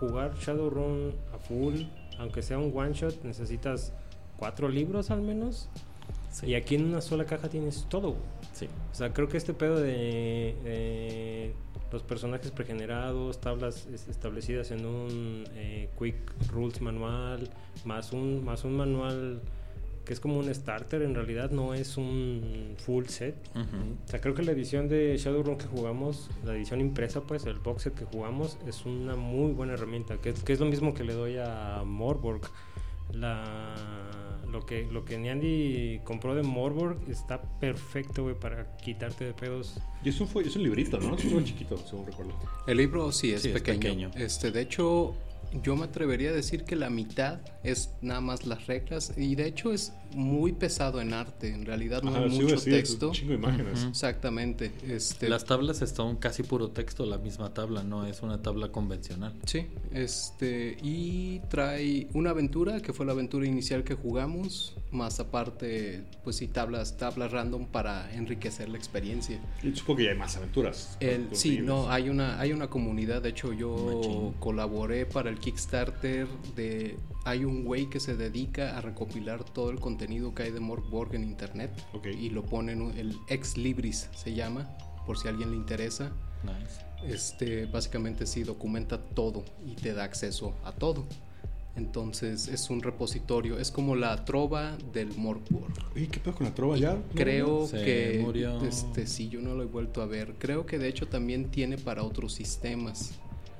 jugar 0.00 0.34
Shadowrun 0.38 1.12
a 1.32 1.38
full, 1.38 1.82
aunque 2.18 2.42
sea 2.42 2.58
un 2.58 2.72
one 2.76 2.92
shot, 2.92 3.22
necesitas 3.24 3.92
cuatro 4.36 4.68
libros 4.68 5.10
al 5.10 5.22
menos. 5.22 5.68
Sí. 6.30 6.46
Y 6.48 6.54
aquí 6.56 6.74
en 6.74 6.84
una 6.86 7.00
sola 7.00 7.24
caja 7.24 7.48
tienes 7.48 7.86
todo. 7.88 8.16
Sí. 8.52 8.68
O 8.90 8.94
sea, 8.94 9.12
creo 9.12 9.28
que 9.28 9.36
este 9.36 9.54
pedo 9.54 9.76
de 9.80 10.56
eh, 10.64 11.52
los 11.92 12.02
personajes 12.02 12.50
pregenerados, 12.50 13.40
tablas 13.40 13.86
es- 13.86 14.08
establecidas 14.08 14.72
en 14.72 14.84
un 14.84 15.44
eh, 15.54 15.88
Quick 15.98 16.16
Rules 16.50 16.80
manual, 16.80 17.48
más 17.84 18.12
un, 18.12 18.44
más 18.44 18.64
un 18.64 18.76
manual 18.76 19.40
que 20.04 20.12
es 20.12 20.20
como 20.20 20.38
un 20.38 20.54
starter, 20.54 21.02
en 21.02 21.14
realidad 21.14 21.50
no 21.50 21.74
es 21.74 21.96
un 21.96 22.74
full 22.78 23.06
set. 23.06 23.34
Ujú. 23.54 23.62
O 24.04 24.08
sea, 24.08 24.20
creo 24.20 24.34
que 24.34 24.42
la 24.42 24.52
edición 24.52 24.88
de 24.88 25.16
Shadowrun 25.16 25.56
que 25.56 25.66
jugamos, 25.66 26.30
la 26.44 26.54
edición 26.54 26.80
impresa, 26.80 27.22
pues, 27.22 27.46
el 27.46 27.58
box 27.58 27.82
set 27.82 27.94
que 27.94 28.04
jugamos, 28.04 28.58
es 28.66 28.84
una 28.84 29.16
muy 29.16 29.52
buena 29.52 29.74
herramienta, 29.74 30.18
que 30.18 30.30
es, 30.30 30.42
que 30.42 30.52
es 30.52 30.60
lo 30.60 30.66
mismo 30.66 30.94
que 30.94 31.04
le 31.04 31.14
doy 31.14 31.36
a 31.38 31.82
Morborg. 31.84 32.42
La, 33.12 33.74
lo, 34.50 34.64
que, 34.66 34.86
lo 34.90 35.04
que 35.04 35.18
Niandi 35.18 36.00
compró 36.04 36.34
de 36.34 36.42
Morborg 36.42 36.98
está 37.08 37.40
perfecto, 37.60 38.24
güey, 38.24 38.34
para 38.34 38.76
quitarte 38.78 39.24
de 39.24 39.32
pedos. 39.34 39.78
Y 40.04 40.08
eso 40.08 40.26
fue, 40.26 40.42
es 40.44 40.56
un 40.56 40.62
librito, 40.64 40.98
¿no? 40.98 41.14
Es 41.16 41.24
un 41.26 41.44
chiquito, 41.44 41.76
según 41.78 42.06
recuerdo. 42.06 42.32
El 42.66 42.78
libro 42.78 43.12
sí 43.12 43.32
es, 43.32 43.42
Sí, 43.42 43.48
es 43.48 43.54
pequeño. 43.54 43.80
pequeño. 43.80 44.10
Este, 44.16 44.50
de 44.50 44.62
hecho, 44.62 45.14
yo 45.62 45.76
me 45.76 45.84
atrevería 45.84 46.30
a 46.30 46.32
decir 46.32 46.64
que 46.64 46.76
la 46.76 46.90
mitad 46.90 47.40
es 47.62 47.90
nada 48.02 48.20
más 48.20 48.46
las 48.46 48.66
reglas 48.66 49.12
y 49.16 49.34
de 49.34 49.46
hecho 49.46 49.72
es 49.72 49.92
muy 50.14 50.52
pesado 50.52 51.00
en 51.00 51.12
arte. 51.12 51.48
En 51.48 51.66
realidad 51.66 52.02
no 52.02 52.10
Ajá, 52.10 52.24
hay 52.24 52.30
sí, 52.30 52.42
mucho 52.42 52.58
sí, 52.58 52.70
texto. 52.70 53.08
Un 53.08 53.14
chingo 53.14 53.30
de 53.30 53.36
imágenes. 53.36 53.80
Ujú. 53.80 53.88
Exactamente. 53.88 54.72
Este, 54.86 55.28
Las 55.28 55.44
tablas 55.44 55.78
son 55.78 56.16
casi 56.16 56.42
puro 56.42 56.70
texto, 56.70 57.04
la 57.06 57.18
misma 57.18 57.52
tabla, 57.52 57.82
no 57.82 58.06
es 58.06 58.22
una 58.22 58.42
tabla 58.42 58.68
convencional. 58.68 59.34
Sí, 59.46 59.66
este, 59.92 60.76
y 60.82 61.40
trae 61.48 62.08
una 62.14 62.30
aventura 62.30 62.80
que 62.80 62.92
fue 62.92 63.06
la 63.06 63.12
aventura 63.12 63.46
inicial 63.46 63.84
que 63.84 63.94
jugamos, 63.94 64.74
más 64.92 65.20
aparte, 65.20 66.04
pues 66.22 66.36
sí, 66.36 66.48
tablas, 66.48 66.96
tablas 66.96 67.32
random 67.32 67.66
para 67.66 68.12
enriquecer 68.14 68.68
la 68.68 68.78
experiencia. 68.78 69.40
Y 69.62 69.74
supongo 69.74 69.98
que 69.98 70.04
ya 70.04 70.10
hay 70.10 70.18
más 70.18 70.36
aventuras. 70.36 70.96
El, 71.00 71.28
sí, 71.32 71.58
no, 71.60 71.90
hay 71.90 72.08
una, 72.08 72.40
hay 72.40 72.52
una 72.52 72.68
comunidad, 72.68 73.22
de 73.22 73.30
hecho 73.30 73.52
yo 73.52 73.74
Machín. 73.74 74.32
colaboré 74.40 75.06
para 75.06 75.30
el 75.30 75.38
Kickstarter 75.38 76.28
de, 76.54 76.96
hay 77.24 77.44
un 77.44 77.64
güey 77.64 77.88
que 77.88 78.00
se 78.00 78.16
dedica 78.16 78.76
a 78.76 78.80
recopilar 78.80 79.44
todo 79.44 79.70
el 79.70 79.80
contenido 79.80 80.03
que 80.34 80.42
hay 80.42 80.50
de 80.50 80.60
Morgborg 80.60 81.14
en 81.14 81.24
internet 81.24 81.70
Ok. 81.92 82.06
y 82.06 82.30
lo 82.30 82.44
ponen, 82.44 82.92
el 82.98 83.16
Ex 83.28 83.56
Libris 83.56 84.08
se 84.14 84.34
llama, 84.34 84.68
por 85.06 85.18
si 85.18 85.28
a 85.28 85.30
alguien 85.30 85.50
le 85.50 85.56
interesa. 85.56 86.12
Nice. 86.42 86.80
Este, 87.14 87.66
básicamente 87.66 88.26
sí 88.26 88.42
documenta 88.44 88.98
todo 88.98 89.44
y 89.66 89.74
te 89.74 89.92
da 89.94 90.04
acceso 90.04 90.54
a 90.64 90.72
todo. 90.72 91.04
Entonces 91.76 92.46
es 92.48 92.70
un 92.70 92.82
repositorio, 92.82 93.58
es 93.58 93.70
como 93.72 93.96
la 93.96 94.24
trova 94.24 94.76
del 94.92 95.12
Morgborg. 95.16 95.72
Oye, 95.96 96.06
¿qué 96.08 96.20
pedo 96.20 96.34
con 96.34 96.46
la 96.46 96.54
trova 96.54 96.76
ya? 96.78 96.96
Creo 97.14 97.66
Se 97.66 97.82
que 97.82 98.20
murió. 98.22 98.60
este 98.64 99.06
sí, 99.08 99.28
yo 99.28 99.40
no 99.40 99.54
lo 99.54 99.62
he 99.64 99.66
vuelto 99.66 100.00
a 100.00 100.06
ver. 100.06 100.34
Creo 100.38 100.66
que 100.66 100.78
de 100.78 100.86
hecho 100.88 101.08
también 101.08 101.50
tiene 101.50 101.76
para 101.76 102.04
otros 102.04 102.32
sistemas. 102.34 103.12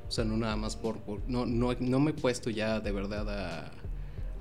O 0.06 0.12
sea, 0.12 0.24
no 0.24 0.36
nada 0.36 0.54
más 0.54 0.76
por, 0.76 0.98
por- 0.98 1.22
no, 1.28 1.44
no, 1.44 1.72
no 1.80 1.98
me 2.00 2.12
he 2.12 2.14
puesto 2.14 2.50
ya 2.50 2.78
de 2.78 2.92
verdad 2.92 3.28
a, 3.28 3.72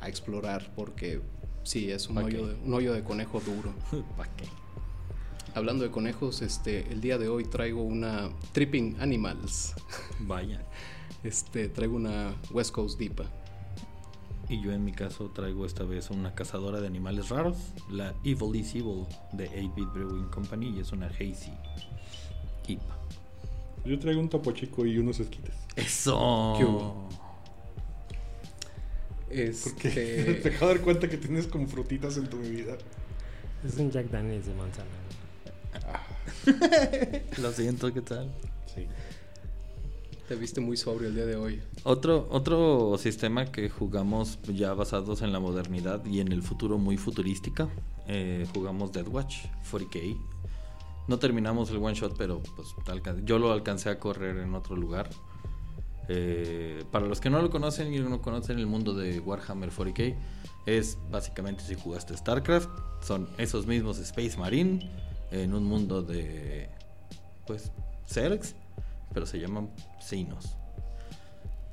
a 0.01 0.07
explorar 0.09 0.71
porque 0.75 1.21
sí, 1.63 1.91
es 1.91 2.07
un 2.07 2.15
¿Pa' 2.15 2.23
hoyo, 2.23 2.47
de, 2.47 2.55
un 2.55 2.73
hoyo 2.73 2.93
de 2.93 3.03
conejo 3.03 3.39
duro. 3.39 3.73
¿Para 4.17 4.33
qué? 4.35 4.45
Hablando 5.55 5.83
de 5.83 5.91
conejos, 5.91 6.41
este, 6.41 6.91
el 6.91 6.99
día 6.99 7.17
de 7.17 7.27
hoy 7.27 7.45
traigo 7.45 7.83
una 7.83 8.29
Tripping 8.53 8.97
Animals. 8.99 9.75
Vaya. 10.19 10.61
Este, 11.23 11.69
traigo 11.69 11.95
una 11.95 12.35
West 12.51 12.71
Coast 12.71 12.97
Dipa. 12.97 13.25
Y 14.49 14.61
yo 14.61 14.71
en 14.71 14.83
mi 14.83 14.91
caso 14.91 15.29
traigo 15.29 15.65
esta 15.65 15.83
vez 15.83 16.09
una 16.09 16.35
cazadora 16.35 16.81
de 16.81 16.87
animales 16.87 17.29
raros, 17.29 17.57
la 17.89 18.13
Evil 18.23 18.55
is 18.55 18.75
Evil 18.75 19.05
de 19.31 19.49
8-Bit 19.49 19.93
Brewing 19.93 20.27
Company 20.29 20.73
y 20.75 20.79
es 20.79 20.91
una 20.91 21.07
Hazy 21.07 21.53
IPA. 22.67 22.99
Yo 23.85 23.99
traigo 23.99 24.19
un 24.19 24.29
topo 24.29 24.51
chico 24.51 24.85
y 24.85 24.97
unos 24.97 25.19
esquites. 25.19 25.55
¡Eso! 25.75 26.55
¿Qué 26.57 26.65
hubo? 26.65 27.09
Porque 29.63 30.25
Este, 30.25 30.33
te 30.43 30.49
acabo 30.49 30.67
de 30.67 30.75
dar 30.75 30.83
cuenta 30.83 31.09
que 31.09 31.17
tienes 31.17 31.47
como 31.47 31.67
frutitas 31.67 32.17
en 32.17 32.27
tu 32.27 32.39
bebida. 32.39 32.77
Es 33.65 33.77
un 33.77 33.91
Jack 33.91 34.09
Daniels 34.09 34.45
de 34.45 34.53
manzana. 34.53 34.89
Lo 37.41 37.51
siento, 37.51 37.91
¿qué 37.93 38.01
tal? 38.01 38.31
Sí. 38.73 38.87
te 40.27 40.35
viste 40.35 40.61
muy 40.61 40.77
sobrio 40.77 41.09
el 41.09 41.15
día 41.15 41.25
de 41.25 41.35
hoy. 41.35 41.61
Otro, 41.83 42.27
otro 42.29 42.97
sistema 42.97 43.51
que 43.51 43.69
jugamos 43.69 44.39
ya 44.43 44.73
basados 44.73 45.21
en 45.21 45.31
la 45.33 45.39
modernidad 45.39 46.05
y 46.05 46.19
en 46.19 46.31
el 46.31 46.43
futuro 46.43 46.77
muy 46.77 46.97
futurística, 46.97 47.69
eh, 48.07 48.45
jugamos 48.53 48.91
Dead 48.91 49.07
Watch 49.07 49.45
40K. 49.71 50.17
No 51.07 51.19
terminamos 51.19 51.69
el 51.71 51.77
one 51.77 51.95
shot, 51.95 52.15
pero 52.17 52.41
pues 52.55 52.69
yo 53.25 53.39
lo 53.39 53.51
alcancé 53.51 53.89
a 53.89 53.99
correr 53.99 54.37
en 54.37 54.53
otro 54.55 54.75
lugar. 54.75 55.09
Eh, 56.09 56.83
para 56.91 57.05
los 57.05 57.21
que 57.21 57.29
no 57.29 57.41
lo 57.41 57.49
conocen 57.49 57.93
y 57.93 57.99
no 57.99 58.21
conocen 58.21 58.59
el 58.59 58.67
mundo 58.67 58.93
de 58.93 59.19
Warhammer 59.19 59.71
40K, 59.71 60.15
es 60.65 60.97
básicamente 61.09 61.63
si 61.63 61.75
jugaste 61.75 62.15
StarCraft, 62.15 62.69
son 63.01 63.29
esos 63.37 63.67
mismos 63.67 63.99
Space 63.99 64.37
Marine 64.37 64.89
en 65.31 65.53
un 65.53 65.63
mundo 65.63 66.01
de 66.01 66.69
pues 67.45 67.71
Zergs, 68.07 68.55
pero 69.13 69.25
se 69.25 69.39
llaman 69.39 69.69
Sinos. 69.99 70.57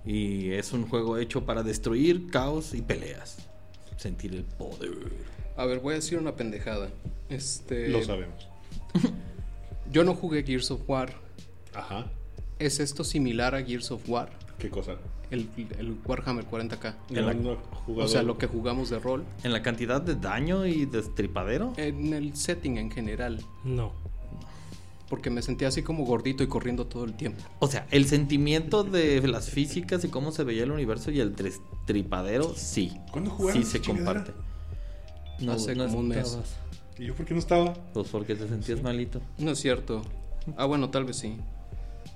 Y 0.05 0.53
es 0.53 0.73
un 0.73 0.89
juego 0.89 1.19
hecho 1.19 1.45
para 1.45 1.63
destruir 1.63 2.31
caos 2.31 2.75
y 2.75 2.83
peleas. 2.83 3.39
Sentir 3.97 4.35
el 4.35 4.45
poder. 4.45 4.91
A 5.57 5.67
ver, 5.67 5.81
voy 5.81 5.93
a 5.93 5.97
decir 5.97 6.19
una 6.19 6.37
pendejada. 6.37 6.89
Este, 7.29 7.89
Lo 7.89 8.03
sabemos. 8.03 8.49
Yo 9.93 10.05
no 10.05 10.15
jugué 10.15 10.43
Gears 10.43 10.71
of 10.71 10.89
War. 10.89 11.13
Ajá. 11.75 12.11
¿Es 12.61 12.79
esto 12.79 13.03
similar 13.05 13.55
a 13.55 13.63
Gears 13.65 13.91
of 13.91 14.09
War? 14.09 14.31
¿Qué 14.59 14.69
cosa? 14.71 14.93
El, 15.31 15.49
el 15.79 15.97
Warhammer 16.05 16.45
40k. 16.45 16.95
En 17.11 17.27
la- 17.27 17.35
No, 17.35 17.57
no 17.87 17.95
O 18.05 18.07
sea, 18.09 18.23
lo 18.23 18.37
que 18.37 18.47
jugamos 18.47 18.91
de 18.91 18.99
rol. 18.99 19.25
En 19.43 19.53
la 19.53 19.63
cantidad 19.63 20.01
de 20.03 20.15
daño 20.17 20.67
y 20.67 20.85
destripadero. 20.87 21.73
En 21.77 22.13
el 22.13 22.37
setting 22.37 22.77
en 22.77 22.91
general. 22.91 23.41
No. 23.65 23.93
Porque 25.09 25.31
me 25.31 25.41
sentía 25.43 25.69
así 25.69 25.83
como 25.83 26.05
gordito 26.05 26.43
y 26.45 26.47
corriendo 26.47 26.87
todo 26.87 27.05
el 27.05 27.15
tiempo. 27.15 27.43
O 27.59 27.67
sea, 27.67 27.87
el 27.91 28.07
sentimiento 28.07 28.85
de 28.85 29.27
las 29.27 29.49
físicas 29.51 30.05
y 30.05 30.09
cómo 30.09 30.31
se 30.31 30.45
veía 30.45 30.63
el 30.65 30.71
universo 30.71 31.11
y 31.11 31.19
el 31.21 31.35
destripadero, 31.35 32.53
sí. 32.55 32.93
¿Cuándo 33.11 33.31
jugaron 33.31 33.63
Sí 33.63 33.69
se 33.69 33.79
esa 33.79 33.87
chingadera? 33.87 34.25
comparte. 34.25 35.51
Hace 35.51 35.75
como 35.77 35.99
un 35.99 36.09
mes. 36.09 36.19
estabas. 36.19 36.55
¿Y 36.99 37.07
yo 37.07 37.15
por 37.15 37.25
qué 37.25 37.33
no 37.35 37.41
estaba? 37.41 37.73
Pues 37.95 38.09
porque 38.09 38.35
te 38.35 38.47
sentías 38.47 38.83
malito. 38.83 39.21
No 39.39 39.53
es 39.53 39.59
cierto. 39.59 40.03
Ah, 40.57 40.67
bueno, 40.67 40.91
tal 40.91 41.05
vez 41.07 41.17
sí. 41.17 41.37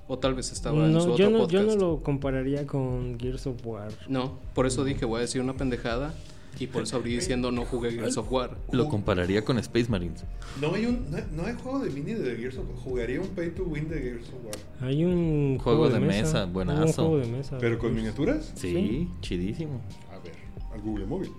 O 0.07 0.19
tal 0.19 0.35
vez 0.35 0.53
estaba 0.53 0.85
en 0.87 0.93
su 0.93 1.07
No, 1.09 1.13
otro 1.15 1.17
yo, 1.17 1.31
no, 1.31 1.39
yo 1.39 1.45
podcast. 1.45 1.67
no 1.67 1.77
lo 1.77 2.03
compararía 2.03 2.67
con 2.67 3.19
Gears 3.19 3.47
of 3.47 3.65
War. 3.67 3.91
No, 4.09 4.39
por 4.55 4.67
eso 4.67 4.85
dije 4.85 5.05
voy 5.07 5.19
a 5.19 5.21
decir 5.23 5.41
una 5.41 5.55
pendejada. 5.55 6.15
Y 6.61 6.69
por 6.69 6.85
eso 6.85 6.97
abrí 6.97 7.15
diciendo 7.17 7.51
no 7.51 7.65
jugué 7.65 7.91
Gears 7.91 8.17
of 8.17 8.31
War. 8.31 8.57
Lo 8.71 8.89
compararía 8.89 9.45
con 9.45 9.59
Space 9.59 9.91
Marines. 9.91 10.25
No 10.61 10.73
hay, 10.75 10.87
un, 10.87 11.11
no, 11.11 11.17
hay- 11.17 11.25
no 11.33 11.47
hay 11.47 11.55
juego 11.55 11.81
de 11.81 11.91
mini 11.91 12.13
de 12.15 12.37
Gears 12.37 12.59
of 12.59 12.69
War. 12.69 12.77
Jugaría 12.79 13.21
un 13.21 13.27
pay 13.29 13.51
to 13.51 13.65
win 13.65 13.89
de 13.89 13.99
Gears 14.01 14.29
of 14.29 14.45
War. 14.45 14.55
Hay 14.89 15.05
un 15.05 15.59
Juego 15.59 15.89
de 15.89 15.99
mesa, 15.99 16.23
mesa, 16.23 16.45
buenazo. 16.47 16.83
Un 17.03 17.09
juego 17.09 17.17
de 17.19 17.27
mesa. 17.33 17.59
¿Pero 17.59 17.79
con 17.81 17.93
miniaturas? 17.95 18.53
Sí, 18.55 19.09
chidísimo. 19.21 19.81
A 20.13 20.19
ver, 20.23 20.35
al 20.73 20.81
Google 20.81 21.07
Móvil. 21.07 21.31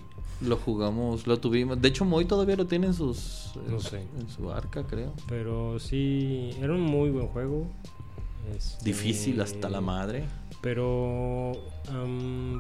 Lo 0.42 0.58
jugamos, 0.58 1.28
lo 1.28 1.38
tuvimos. 1.40 1.82
De 1.82 1.88
hecho, 1.88 2.04
Moy 2.04 2.26
todavía 2.26 2.58
lo 2.58 2.66
tiene 2.68 2.88
en 2.88 2.94
sus. 2.94 3.52
No 3.70 3.76
en- 3.76 3.80
sé. 3.82 4.02
En 4.20 4.28
su 4.28 4.52
arca, 4.52 4.84
creo. 4.84 5.14
Pero 5.30 5.80
sí, 5.80 6.50
era 6.62 6.74
un 6.74 6.82
muy 6.82 7.10
buen 7.10 7.28
juego. 7.28 7.68
Este, 8.56 8.84
Difícil 8.86 9.42
hasta 9.42 9.70
la 9.70 9.82
madre. 9.82 10.26
Pero 10.62 11.54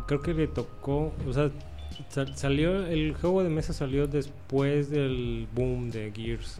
creo 0.07 0.21
que 0.21 0.33
le 0.33 0.47
tocó, 0.47 1.11
o 1.27 1.33
sea, 1.33 1.51
sal- 2.09 2.37
salió, 2.37 2.85
el 2.85 3.13
juego 3.15 3.43
de 3.43 3.49
mesa 3.49 3.73
salió 3.73 4.07
después 4.07 4.89
del 4.89 5.47
boom 5.53 5.89
de 5.91 6.11
Gears. 6.15 6.59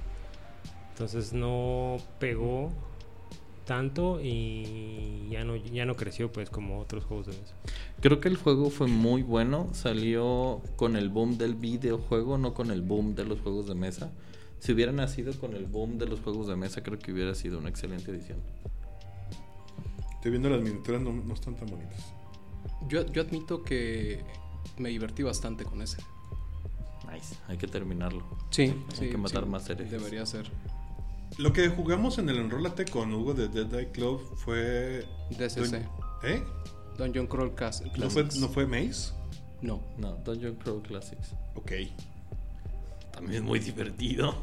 Entonces 0.92 1.34
no 1.34 1.98
pegó 2.20 2.72
tanto 3.66 4.20
y 4.22 5.28
ya 5.30 5.44
no, 5.44 5.56
ya 5.56 5.86
no 5.86 5.96
creció 5.96 6.32
pues 6.32 6.50
como 6.50 6.80
otros 6.80 7.04
juegos 7.04 7.26
de 7.28 7.34
mesa. 7.34 7.54
Creo 8.00 8.20
que 8.22 8.30
el 8.30 8.38
juego 8.38 8.70
fue 8.70 8.88
muy 8.88 9.22
bueno. 9.24 9.68
Salió 9.74 10.62
con 10.78 10.96
el 10.96 11.10
boom 11.10 11.38
del 11.38 11.56
videojuego, 11.56 12.38
no 12.38 12.54
con 12.54 12.72
el 12.72 12.82
boom 12.82 13.16
de 13.16 13.26
los 13.26 13.40
juegos 13.42 13.68
de 13.68 13.76
mesa. 13.76 14.12
Si 14.60 14.72
hubiera 14.72 14.92
nacido 14.92 15.34
con 15.40 15.54
el 15.54 15.66
boom 15.66 15.98
de 15.98 16.06
los 16.08 16.22
juegos 16.22 16.48
de 16.48 16.56
mesa, 16.56 16.82
creo 16.82 16.98
que 16.98 17.12
hubiera 17.12 17.36
sido 17.36 17.58
una 17.60 17.70
excelente 17.70 18.10
edición. 18.12 18.38
Estoy 20.26 20.40
viendo 20.40 20.50
las 20.50 20.60
miniaturas, 20.60 21.02
no, 21.04 21.14
no 21.14 21.36
están 21.36 21.56
tan 21.56 21.68
bonitas. 21.68 22.04
Yo, 22.88 23.06
yo 23.06 23.22
admito 23.22 23.62
que 23.62 24.24
me 24.80 24.90
divertí 24.90 25.22
bastante 25.22 25.66
con 25.66 25.84
ese. 25.84 25.98
Nice. 27.14 27.36
Hay 27.48 27.58
que 27.60 27.68
terminarlo. 27.68 28.24
Sí, 28.50 28.74
Hay 29.00 29.12
que 29.12 29.18
matar 29.20 29.46
más 29.46 29.70
herejes. 29.70 29.92
Debería 29.92 30.26
ser. 30.26 30.50
Lo 31.38 31.54
que 31.54 31.70
jugamos 31.70 32.18
en 32.18 32.28
el 32.30 32.38
Enrólate 32.38 32.86
con 32.86 33.14
Hugo 33.14 33.36
de 33.36 33.50
Dead 33.50 33.72
Eye 33.72 33.92
Club 33.92 34.20
fue. 34.38 35.06
DCC. 35.30 35.86
¿Eh? 36.24 36.44
Dungeon 36.98 37.28
Crawl 37.28 37.54
Cas- 37.54 37.84
¿No 37.84 38.10
fue, 38.10 38.24
Classics. 38.24 38.38
¿No 38.40 38.50
fue 38.50 38.66
Maze? 38.66 39.14
No. 39.62 39.80
No, 40.00 40.14
Dungeon 40.26 40.56
Crow 40.56 40.82
Classics. 40.82 41.36
Ok. 41.54 41.72
También 43.12 43.44
muy 43.46 43.60
divertido. 43.60 44.34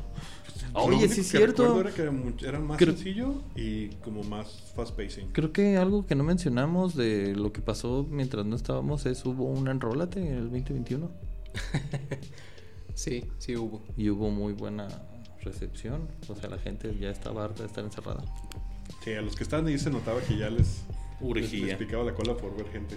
Lo 0.72 0.80
Oye, 0.84 0.96
único 0.96 1.12
sí 1.14 1.20
es 1.20 1.30
que 1.32 1.38
cierto. 1.38 1.80
Era 1.80 1.90
que 1.92 2.02
era, 2.02 2.10
mucho- 2.10 2.46
era 2.48 2.58
más 2.60 2.78
Creo- 2.78 2.94
sencillo 2.94 3.34
y 3.56 3.88
como 3.96 4.22
más 4.22 4.72
fast 4.74 4.96
pacing. 4.96 5.28
Creo 5.32 5.52
que 5.52 5.76
algo 5.76 6.06
que 6.06 6.14
no 6.14 6.24
mencionamos 6.24 6.94
de 6.96 7.34
lo 7.36 7.52
que 7.52 7.60
pasó 7.60 8.06
mientras 8.10 8.46
no 8.46 8.56
estábamos 8.56 9.04
es 9.06 9.24
hubo 9.26 9.44
un 9.44 9.68
enrólate 9.68 10.20
en 10.20 10.34
el 10.34 10.42
2021 10.50 11.10
Sí, 12.94 13.24
sí 13.38 13.56
hubo. 13.56 13.82
y 13.96 14.10
hubo 14.10 14.30
muy 14.30 14.52
buena 14.52 14.88
recepción. 15.42 16.08
O 16.28 16.34
sea, 16.36 16.50
la 16.50 16.58
gente 16.58 16.96
ya 17.00 17.10
estaba 17.10 17.44
harta 17.44 17.62
de 17.62 17.68
estar 17.68 17.84
encerrada. 17.84 18.22
Sí, 19.02 19.12
a 19.14 19.22
los 19.22 19.34
que 19.34 19.42
estaban 19.42 19.66
ahí 19.66 19.78
se 19.78 19.90
notaba 19.90 20.20
que 20.20 20.36
ya 20.36 20.50
les, 20.50 20.82
les, 21.22 21.52
les 21.52 21.76
picaba 21.76 22.04
la 22.04 22.14
cola 22.14 22.36
por 22.36 22.54
ver 22.56 22.68
gente. 22.70 22.96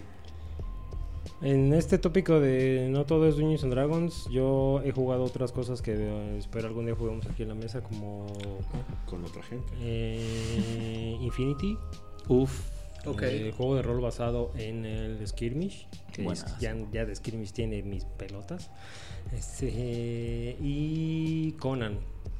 En 1.42 1.74
este 1.74 1.98
tópico 1.98 2.40
de 2.40 2.88
no 2.90 3.06
todo 3.06 3.28
es 3.28 3.36
Dungeons 3.36 3.64
and 3.66 3.74
Dragons, 3.74 4.28
yo 4.32 4.82
he 4.84 4.92
jugado 4.92 5.24
otras 5.24 5.52
cosas 5.52 5.82
que 5.82 5.94
eh, 5.94 6.38
espero 6.38 6.68
algún 6.68 6.86
día 6.86 6.96
juguemos 6.96 7.26
aquí 7.28 7.44
en 7.44 7.50
la 7.50 7.56
mesa 7.56 7.82
como 7.82 8.26
Con 9.06 9.24
otra 9.26 9.44
gente. 9.44 9.72
eh, 9.82 11.18
Infinity. 11.22 11.78
Uf. 12.30 12.62
Ok. 13.06 13.22
El 13.24 13.52
juego 13.52 13.76
de 13.76 13.82
rol 13.84 14.02
basado 14.02 14.52
en 14.58 14.86
el 14.86 15.28
Skirmish. 15.28 15.88
Que 16.12 16.26
ya, 16.60 16.76
ya 16.92 17.06
de 17.06 17.16
Skirmish 17.16 17.52
tiene 17.52 17.84
mis 17.84 18.06
pelotas. 18.06 18.72
Este, 19.32 20.56
y 20.60 21.52
Conan, 21.60 22.00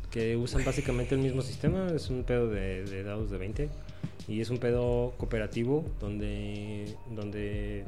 que 0.10 0.36
usan 0.38 0.64
básicamente 0.66 1.14
el 1.14 1.22
mismo 1.22 1.42
sistema. 1.44 1.88
Es 1.94 2.10
un 2.10 2.24
pedo 2.24 2.50
de, 2.50 2.84
de 2.86 3.04
dados 3.04 3.30
de 3.30 3.38
20. 3.38 3.70
Y 4.28 4.42
es 4.42 4.50
un 4.50 4.58
pedo 4.58 5.14
cooperativo 5.18 5.86
donde, 6.00 6.96
donde 7.12 7.84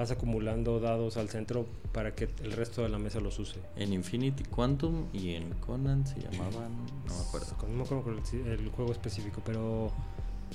vas 0.00 0.10
acumulando 0.10 0.80
dados 0.80 1.18
al 1.18 1.28
centro 1.28 1.66
para 1.92 2.14
que 2.14 2.30
el 2.42 2.52
resto 2.52 2.82
de 2.82 2.88
la 2.88 2.98
mesa 2.98 3.20
los 3.20 3.38
use. 3.38 3.60
En 3.76 3.92
Infinity 3.92 4.44
Quantum 4.44 5.08
y 5.12 5.34
en 5.34 5.50
Conan 5.60 6.06
se 6.06 6.18
llamaban. 6.22 6.72
No 7.06 7.14
me 7.14 7.20
acuerdo. 7.20 7.46
No 7.68 7.76
me 7.76 7.82
acuerdo 7.82 8.22
el, 8.50 8.70
juego 8.70 8.92
específico, 8.92 9.42
pero 9.44 9.92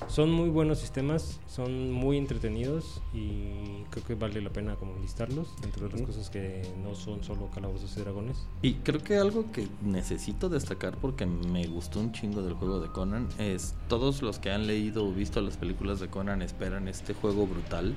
son 0.08 0.32
muy 0.32 0.50
buenos 0.50 0.80
sistemas, 0.80 1.40
son 1.48 1.92
muy 1.92 2.18
entretenidos 2.18 3.04
y 3.14 3.84
creo 3.92 4.04
que 4.04 4.16
vale 4.16 4.42
la 4.42 4.50
pena 4.50 4.78
como 4.78 4.98
listarlos, 4.98 5.48
entre 5.64 5.86
otras 5.86 6.02
Ujú. 6.02 6.12
cosas 6.12 6.32
que 6.32 6.64
no 6.84 6.96
son 6.96 7.24
solo 7.24 7.48
calabozos 7.54 7.96
y 7.98 8.00
dragones. 8.00 8.48
Y 8.64 8.74
creo 8.76 9.04
que 9.04 9.18
algo 9.18 9.52
que 9.52 9.68
necesito 9.84 10.50
destacar 10.50 10.98
porque 10.98 11.28
me 11.28 11.68
gustó 11.68 12.00
un 12.00 12.14
chingo 12.14 12.42
del 12.42 12.56
juego 12.56 12.80
de 12.80 12.90
Conan 12.90 13.30
es 13.38 13.76
todos 13.90 14.24
los 14.24 14.40
que 14.40 14.50
han 14.50 14.66
leído 14.66 15.06
o 15.06 15.12
visto 15.12 15.40
las 15.40 15.58
películas 15.58 16.00
de 16.00 16.08
Conan 16.08 16.42
esperan 16.42 16.88
este 16.88 17.14
juego 17.14 17.46
brutal. 17.46 17.94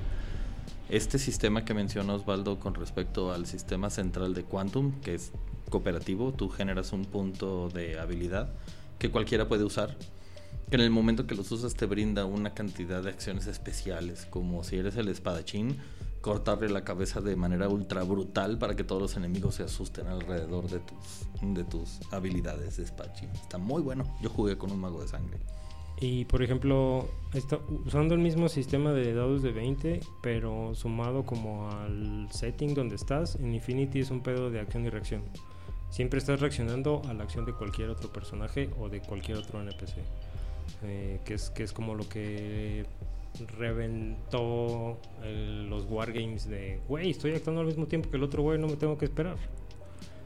Este 0.89 1.19
sistema 1.19 1.65
que 1.65 1.75
menciona 1.75 2.15
Osvaldo 2.15 2.59
con 2.59 2.73
respecto 2.73 3.31
al 3.31 3.45
sistema 3.45 3.91
central 3.91 4.33
de 4.33 4.43
Quantum, 4.43 4.99
que 5.01 5.13
es 5.13 5.31
cooperativo, 5.69 6.33
tú 6.33 6.49
generas 6.49 6.93
un 6.93 7.05
punto 7.05 7.69
de 7.69 7.99
habilidad 7.99 8.49
que 8.97 9.11
cualquiera 9.11 9.47
puede 9.47 9.63
usar. 9.63 9.95
En 10.71 10.79
el 10.79 10.89
momento 10.89 11.27
que 11.27 11.35
los 11.35 11.51
usas 11.51 11.75
te 11.75 11.85
brinda 11.85 12.25
una 12.25 12.55
cantidad 12.55 13.03
de 13.03 13.11
acciones 13.11 13.45
especiales, 13.45 14.25
como 14.31 14.63
si 14.63 14.77
eres 14.77 14.95
el 14.97 15.09
espadachín, 15.09 15.77
cortarle 16.21 16.69
la 16.69 16.83
cabeza 16.83 17.21
de 17.21 17.35
manera 17.35 17.69
ultra 17.69 18.01
brutal 18.01 18.57
para 18.57 18.75
que 18.75 18.83
todos 18.83 18.99
los 18.99 19.15
enemigos 19.15 19.55
se 19.55 19.63
asusten 19.63 20.07
alrededor 20.07 20.69
de 20.71 20.79
tus, 20.79 21.53
de 21.53 21.63
tus 21.65 21.99
habilidades 22.11 22.77
de 22.77 22.83
espadachín. 22.85 23.29
Está 23.29 23.59
muy 23.59 23.83
bueno. 23.83 24.17
Yo 24.23 24.31
jugué 24.31 24.57
con 24.57 24.71
un 24.71 24.79
mago 24.79 25.03
de 25.03 25.07
sangre. 25.07 25.37
Y 26.01 26.23
por 26.25 26.41
ejemplo, 26.41 27.09
está 27.33 27.59
usando 27.85 28.13
el 28.15 28.21
mismo 28.21 28.47
sistema 28.47 28.93
de 28.93 29.13
dados 29.13 29.41
de 29.43 29.51
20, 29.51 29.99
pero 30.21 30.73
sumado 30.73 31.23
como 31.25 31.69
al 31.71 32.27
setting 32.31 32.73
donde 32.73 32.95
estás, 32.95 33.35
en 33.35 33.53
Infinity 33.53 33.99
es 33.99 34.09
un 34.09 34.21
pedo 34.21 34.49
de 34.49 34.61
acción 34.61 34.85
y 34.85 34.89
reacción. 34.89 35.23
Siempre 35.89 36.19
estás 36.19 36.39
reaccionando 36.39 37.01
a 37.09 37.13
la 37.13 37.23
acción 37.23 37.43
de 37.45 37.51
cualquier 37.53 37.89
otro 37.89 38.13
personaje 38.13 38.69
o 38.79 38.87
de 38.89 39.01
cualquier 39.01 39.37
otro 39.39 39.61
NPC. 39.61 39.97
eh, 40.83 41.19
que, 41.25 41.33
es, 41.33 41.49
que 41.49 41.63
es 41.63 41.73
como 41.73 41.95
lo 41.95 42.07
que 42.07 42.85
reventó 43.57 44.97
el- 45.23 45.69
los 45.69 45.85
wargames 45.89 46.47
de, 46.47 46.79
güey, 46.87 47.09
estoy 47.09 47.31
actuando 47.33 47.61
al 47.61 47.67
mismo 47.67 47.85
tiempo 47.87 48.09
que 48.09 48.17
el 48.17 48.23
otro 48.23 48.43
güey, 48.43 48.59
no 48.59 48.67
me 48.67 48.75
tengo 48.77 48.97
que 48.97 49.05
esperar. 49.05 49.35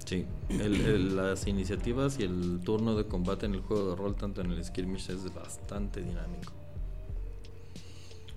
Sí, 0.05 0.25
el- 0.49 0.75
el- 0.81 1.15
las 1.15 1.47
iniciativas 1.47 2.19
y 2.19 2.23
el 2.23 2.59
turno 2.63 2.95
de 2.95 3.05
combate 3.05 3.45
en 3.45 3.53
el 3.55 3.61
juego 3.61 3.91
de 3.91 3.95
rol, 3.95 4.15
tanto 4.15 4.41
en 4.41 4.51
el 4.51 4.63
skirmish, 4.63 5.09
es 5.09 5.33
bastante 5.33 6.01
dinámico. 6.01 6.51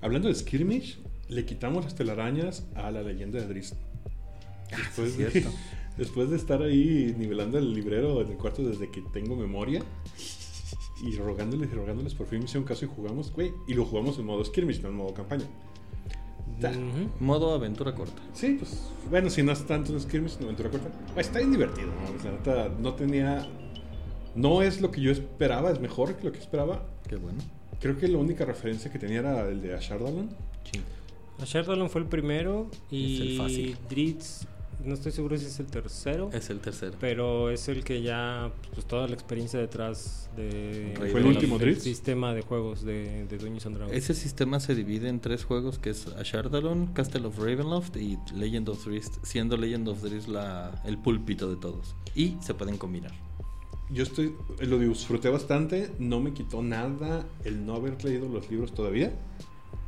Hablando 0.00 0.28
de 0.28 0.34
Skirmish, 0.34 0.98
le 1.28 1.44
quitamos 1.44 1.84
las 1.84 1.94
telarañas 1.94 2.64
a 2.74 2.90
la 2.90 3.02
leyenda 3.02 3.40
de 3.40 3.48
Drizzt. 3.48 3.74
Después, 4.70 5.16
de, 5.16 5.46
después 5.96 6.30
de 6.30 6.36
estar 6.36 6.62
ahí 6.62 7.14
nivelando 7.18 7.58
el 7.58 7.72
librero 7.72 8.20
en 8.20 8.30
el 8.32 8.36
cuarto 8.36 8.62
desde 8.62 8.90
que 8.90 9.00
tengo 9.12 9.34
memoria 9.36 9.82
y 11.04 11.16
rogándoles 11.16 11.70
y 11.70 11.74
rogándoles, 11.74 12.14
por 12.14 12.26
fin 12.26 12.40
me 12.40 12.44
hicieron 12.46 12.64
caso 12.66 12.84
y 12.84 12.88
jugamos, 12.88 13.32
güey. 13.32 13.52
Y 13.68 13.74
lo 13.74 13.84
jugamos 13.84 14.18
en 14.18 14.26
modo 14.26 14.44
Skirmish, 14.44 14.80
no 14.82 14.88
en 14.88 14.96
modo 14.96 15.14
campaña. 15.14 15.44
Modo 17.20 17.54
aventura 17.54 17.94
corta. 17.94 18.22
Sí, 18.32 18.56
pues 18.58 18.90
bueno, 19.10 19.30
si 19.30 19.42
no 19.42 19.52
es 19.52 19.66
tanto 19.66 19.92
un 19.92 20.00
skirmish, 20.00 20.36
una 20.36 20.46
aventura 20.46 20.70
corta. 20.70 20.90
Está 21.16 21.38
bien 21.38 21.52
divertido, 21.52 21.88
¿no? 21.88 22.24
La 22.24 22.36
neta, 22.36 22.68
no 22.80 22.94
tenía. 22.94 23.46
No 24.34 24.62
es 24.62 24.80
lo 24.80 24.90
que 24.90 25.00
yo 25.00 25.10
esperaba, 25.10 25.70
es 25.70 25.80
mejor 25.80 26.16
que 26.16 26.24
lo 26.24 26.32
que 26.32 26.38
esperaba. 26.38 26.82
Qué 27.08 27.16
bueno. 27.16 27.38
Creo 27.80 27.98
que 27.98 28.08
la 28.08 28.18
única 28.18 28.44
referencia 28.44 28.90
que 28.90 28.98
tenía 28.98 29.20
era 29.20 29.48
el 29.48 29.60
de 29.60 29.74
Ashardalon. 29.74 30.30
Sí. 30.70 30.80
Ashardalon 31.40 31.90
fue 31.90 32.00
el 32.02 32.06
primero 32.06 32.68
Es 32.72 32.92
y 32.92 33.30
el 33.32 33.38
fácil. 33.38 33.76
Dritz, 33.88 34.46
no 34.84 34.94
estoy 34.94 35.12
seguro 35.12 35.36
si 35.38 35.46
es 35.46 35.58
el 35.60 35.66
tercero. 35.66 36.30
Es 36.32 36.50
el 36.50 36.60
tercero. 36.60 36.96
Pero 37.00 37.50
es 37.50 37.68
el 37.68 37.84
que 37.84 38.02
ya, 38.02 38.52
pues 38.74 38.86
toda 38.86 39.08
la 39.08 39.14
experiencia 39.14 39.58
detrás 39.58 40.30
de... 40.36 40.94
¿Fue 40.96 41.20
el 41.20 41.26
último 41.26 41.58
del 41.58 41.80
sistema 41.80 42.34
de 42.34 42.42
juegos 42.42 42.84
de, 42.84 43.26
de 43.26 43.38
Dungeons 43.38 43.66
and 43.66 43.76
Dragons. 43.76 43.96
Ese 43.96 44.14
sistema 44.14 44.60
se 44.60 44.74
divide 44.74 45.08
en 45.08 45.20
tres 45.20 45.44
juegos 45.44 45.78
que 45.78 45.90
es 45.90 46.06
Ashardalon, 46.08 46.88
Castle 46.88 47.26
of 47.26 47.38
Ravenloft 47.38 47.96
y 47.96 48.18
Legend 48.34 48.68
of 48.68 48.84
Drizzt, 48.84 49.24
siendo 49.24 49.56
Legend 49.56 49.88
of 49.88 50.02
Drizzt 50.02 50.28
la, 50.28 50.82
el 50.84 50.98
púlpito 50.98 51.48
de 51.48 51.56
todos. 51.56 51.94
Y 52.14 52.36
se 52.40 52.54
pueden 52.54 52.76
combinar. 52.76 53.12
Yo 53.88 54.02
estoy, 54.02 54.34
lo 54.60 54.78
disfruté 54.78 55.28
bastante, 55.28 55.92
no 56.00 56.18
me 56.20 56.32
quitó 56.32 56.60
nada 56.60 57.24
el 57.44 57.64
no 57.64 57.76
haber 57.76 58.02
leído 58.04 58.28
los 58.28 58.50
libros 58.50 58.72
todavía, 58.74 59.12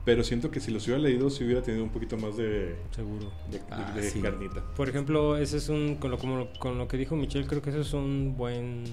pero 0.09 0.25
siento 0.25 0.51
que 0.51 0.59
si 0.59 0.71
los 0.71 0.87
hubiera 0.87 1.03
leído, 1.03 1.29
si 1.29 1.45
hubiera 1.45 1.61
tenido 1.61 1.85
un 1.85 1.91
poquito 1.91 2.17
más 2.17 2.35
de, 2.35 2.77
Seguro. 2.93 3.31
de, 3.51 3.61
Ah, 3.71 3.93
de 3.95 4.09
sí. 4.09 4.23
carnita. 4.23 4.65
Por 4.75 4.89
ejemplo, 4.89 5.37
ese 5.37 5.59
es 5.59 5.69
un, 5.69 5.97
con 5.97 6.11
lo, 6.11 6.17
como, 6.17 6.49
con 6.59 6.79
lo 6.79 6.89
que 6.89 6.97
dijo 6.97 7.15
Michelle, 7.15 7.47
creo 7.47 7.61
que 7.61 7.69
eso 7.69 7.83
es 7.83 7.93
un 7.93 8.35
buen 8.35 8.85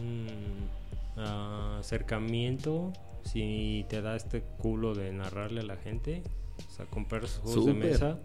ah, 1.15 1.77
acercamiento 1.79 2.91
si 3.23 3.85
te 3.87 4.01
da 4.01 4.17
este 4.17 4.41
culo 4.57 4.93
de 4.93 5.13
narrarle 5.13 5.61
a 5.61 5.63
la 5.63 5.77
gente. 5.77 6.21
O 6.67 6.75
sea, 6.75 6.85
comprar 6.85 7.23
esos 7.23 7.39
juegos 7.39 7.65
de 7.65 7.73
mesa 7.75 8.19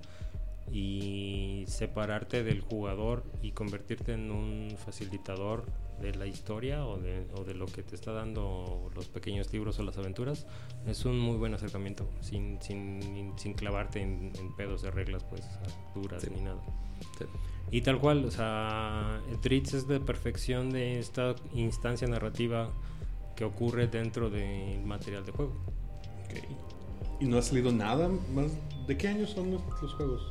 y 0.73 1.63
separarte 1.69 2.43
del 2.43 2.61
jugador 2.61 3.23
y 3.41 3.53
convertirte 3.53 4.15
en 4.15 4.33
un 4.33 4.75
facilitador 4.85 5.65
de 6.01 6.15
la 6.15 6.27
historia 6.27 6.87
o 6.87 6.99
de, 6.99 7.27
o 7.35 7.45
de 7.45 7.55
lo 7.55 7.67
que 7.67 7.83
te 7.83 7.95
está 7.95 8.13
dando 8.13 8.91
los 8.95 9.09
pequeños 9.09 9.53
libros 9.53 9.79
o 9.79 9.83
las 9.83 9.97
aventuras 9.99 10.47
es 10.87 11.05
un 11.05 11.19
muy 11.19 11.37
buen 11.37 11.55
acercamiento 11.55 12.09
sin, 12.21 12.61
sin, 12.63 13.33
sin 13.37 13.55
clavarte 13.55 14.01
en, 14.01 14.33
en 14.39 14.57
pedos 14.57 14.83
de 14.83 14.91
reglas 14.91 15.25
pues 15.25 15.43
duras 15.95 16.23
Sí. 16.23 16.31
ni 16.35 16.41
nada 16.43 16.61
Sí. 17.19 17.25
y 17.71 17.81
tal 17.83 17.99
cual, 17.99 18.25
o 18.27 18.31
sea, 18.31 19.21
Dritz 19.43 19.73
es 19.75 19.89
de 19.89 20.01
perfección 20.01 20.71
de 20.71 20.99
esta 20.99 21.35
instancia 21.55 22.07
narrativa 22.09 22.71
que 23.37 23.45
ocurre 23.45 23.87
dentro 23.89 24.29
del 24.29 24.83
material 24.85 25.25
de 25.25 25.33
juego. 25.33 25.53
Ok. 26.25 27.21
¿Y 27.21 27.25
no 27.27 27.39
ha 27.39 27.43
salido 27.43 27.73
nada 27.73 28.09
más? 28.35 28.53
¿De 28.87 28.97
qué 28.97 29.09
años 29.09 29.31
son 29.31 29.51
los, 29.53 29.63
los 29.83 29.93
juegos? 29.95 30.23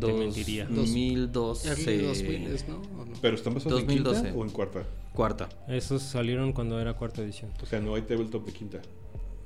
Te 0.00 0.12
mentiría. 0.12 0.66
2012. 0.66 1.68
Early 1.68 2.02
2000, 2.06 2.42
¿no? 2.68 2.76
¿O 3.00 3.04
no? 3.04 3.12
¿Pero 3.20 3.36
están 3.36 3.54
basados 3.54 3.80
en 3.80 3.86
2012. 3.86 4.22
quinta 4.22 4.38
o 4.38 4.44
en 4.44 4.50
cuarta? 4.50 4.82
Cuarta. 5.14 5.48
Esos 5.68 6.02
salieron 6.02 6.52
cuando 6.52 6.80
era 6.80 6.94
cuarta 6.94 7.22
edición. 7.22 7.50
O 7.62 7.66
sea, 7.66 7.80
no 7.80 7.94
hay 7.94 8.02
tabletop 8.02 8.44
de 8.46 8.52
quinta. 8.52 8.80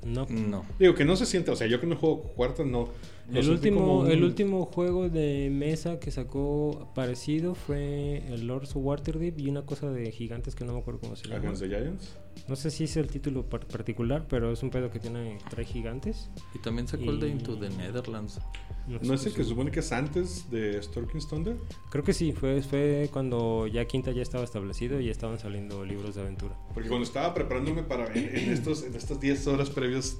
No. 0.05 0.27
No. 0.29 0.65
Digo 0.79 0.93
que 0.93 1.03
no 1.03 1.15
se 1.15 1.25
siente, 1.25 1.49
o 1.49 1.55
sea, 1.55 1.65
yo 1.67 1.79
que 1.79 1.87
no 1.87 1.95
juego 1.95 2.21
cuarta, 2.21 2.63
no. 2.63 2.89
El 3.33 3.49
último, 3.49 4.01
un- 4.01 4.11
el 4.11 4.23
último 4.23 4.65
juego 4.65 5.09
de 5.09 5.49
mesa 5.51 5.99
que 5.99 6.11
sacó 6.11 6.91
parecido 6.93 7.55
fue 7.55 8.23
el 8.27 8.45
Lords 8.45 8.75
of 8.75 8.83
Waterdeep 8.85 9.39
y 9.39 9.49
una 9.49 9.63
cosa 9.63 9.89
de 9.89 10.11
gigantes 10.11 10.53
que 10.53 10.63
no 10.63 10.73
me 10.73 10.79
acuerdo 10.79 10.99
cómo 10.99 11.15
se 11.15 11.27
llama. 11.27 11.55
Giants. 11.55 12.15
No 12.47 12.55
sé 12.55 12.69
si 12.69 12.83
es 12.83 12.95
el 12.97 13.07
título 13.07 13.43
par- 13.49 13.65
particular, 13.65 14.27
pero 14.29 14.51
es 14.51 14.61
un 14.61 14.69
pedo 14.69 14.91
que 14.91 14.99
tiene 14.99 15.39
trae 15.49 15.65
gigantes. 15.65 16.29
Y 16.53 16.59
también 16.59 16.87
sacó 16.87 17.05
el 17.09 17.19
de 17.19 17.27
Y- 17.27 17.31
Into 17.31 17.57
the 17.57 17.69
Netherlands. 17.71 18.39
¿No 18.87 18.97
estoy 18.97 19.15
es 19.15 19.25
el 19.25 19.33
que 19.33 19.43
se 19.43 19.49
supone 19.49 19.71
que 19.71 19.79
es 19.79 19.91
antes 19.91 20.49
de 20.51 20.79
Storking's 20.83 21.27
Thunder? 21.27 21.57
Creo 21.89 22.03
que 22.03 22.13
sí, 22.13 22.33
fue, 22.33 22.61
fue 22.61 23.09
cuando 23.11 23.65
ya 23.65 23.85
Quinta 23.85 24.11
ya 24.11 24.21
estaba 24.21 24.43
establecido 24.43 24.99
y 25.01 25.05
ya 25.05 25.11
estaban 25.11 25.39
saliendo 25.39 25.83
libros 25.83 26.13
de 26.13 26.21
aventura. 26.21 26.55
Porque 26.71 26.87
cuando 26.87 27.03
estaba 27.05 27.33
preparándome 27.33 27.81
para 27.81 28.05
en, 28.13 28.25
en 28.37 28.49
estos, 28.53 28.83
en 28.83 28.93
estas 28.95 29.19
10 29.19 29.47
horas 29.47 29.71
previas 29.71 30.17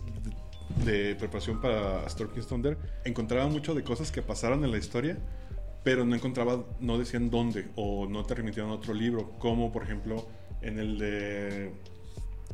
de, 0.83 0.93
de 1.09 1.15
preparación 1.15 1.61
para 1.61 2.09
Storking's 2.09 2.47
Thunder, 2.47 2.75
encontraba 3.03 3.47
mucho 3.47 3.75
de 3.75 3.83
cosas 3.83 4.11
que 4.11 4.23
pasaron 4.23 4.63
en 4.65 4.71
la 4.71 4.79
historia, 4.79 5.19
pero 5.83 6.03
no 6.05 6.15
encontraba, 6.15 6.65
no 6.79 6.97
decían 6.97 7.29
dónde, 7.29 7.67
o 7.75 8.07
no 8.07 8.23
te 8.25 8.33
remitían 8.33 8.69
a 8.69 8.73
otro 8.73 8.95
libro, 8.95 9.29
como 9.37 9.71
por 9.71 9.83
ejemplo 9.83 10.27
en 10.63 10.79
el 10.79 10.97
de, 10.97 11.71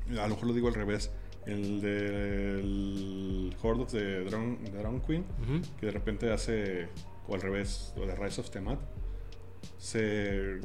a 0.09 0.27
lo 0.27 0.35
mejor 0.35 0.47
lo 0.47 0.53
digo 0.53 0.67
al 0.67 0.73
revés, 0.73 1.11
el 1.45 1.81
del 1.81 3.55
Horde 3.61 3.81
of 3.83 3.91
the 3.91 4.23
Drown, 4.25 4.59
Drown 4.65 5.01
Queen, 5.01 5.25
que 5.79 5.87
de 5.87 5.91
repente 5.91 6.31
hace, 6.31 6.87
o 7.27 7.35
al 7.35 7.41
revés, 7.41 7.93
o 7.97 8.05
de 8.05 8.15
Rise 8.15 8.41
of 8.41 8.49
Temat, 8.49 8.79
se... 9.77 10.59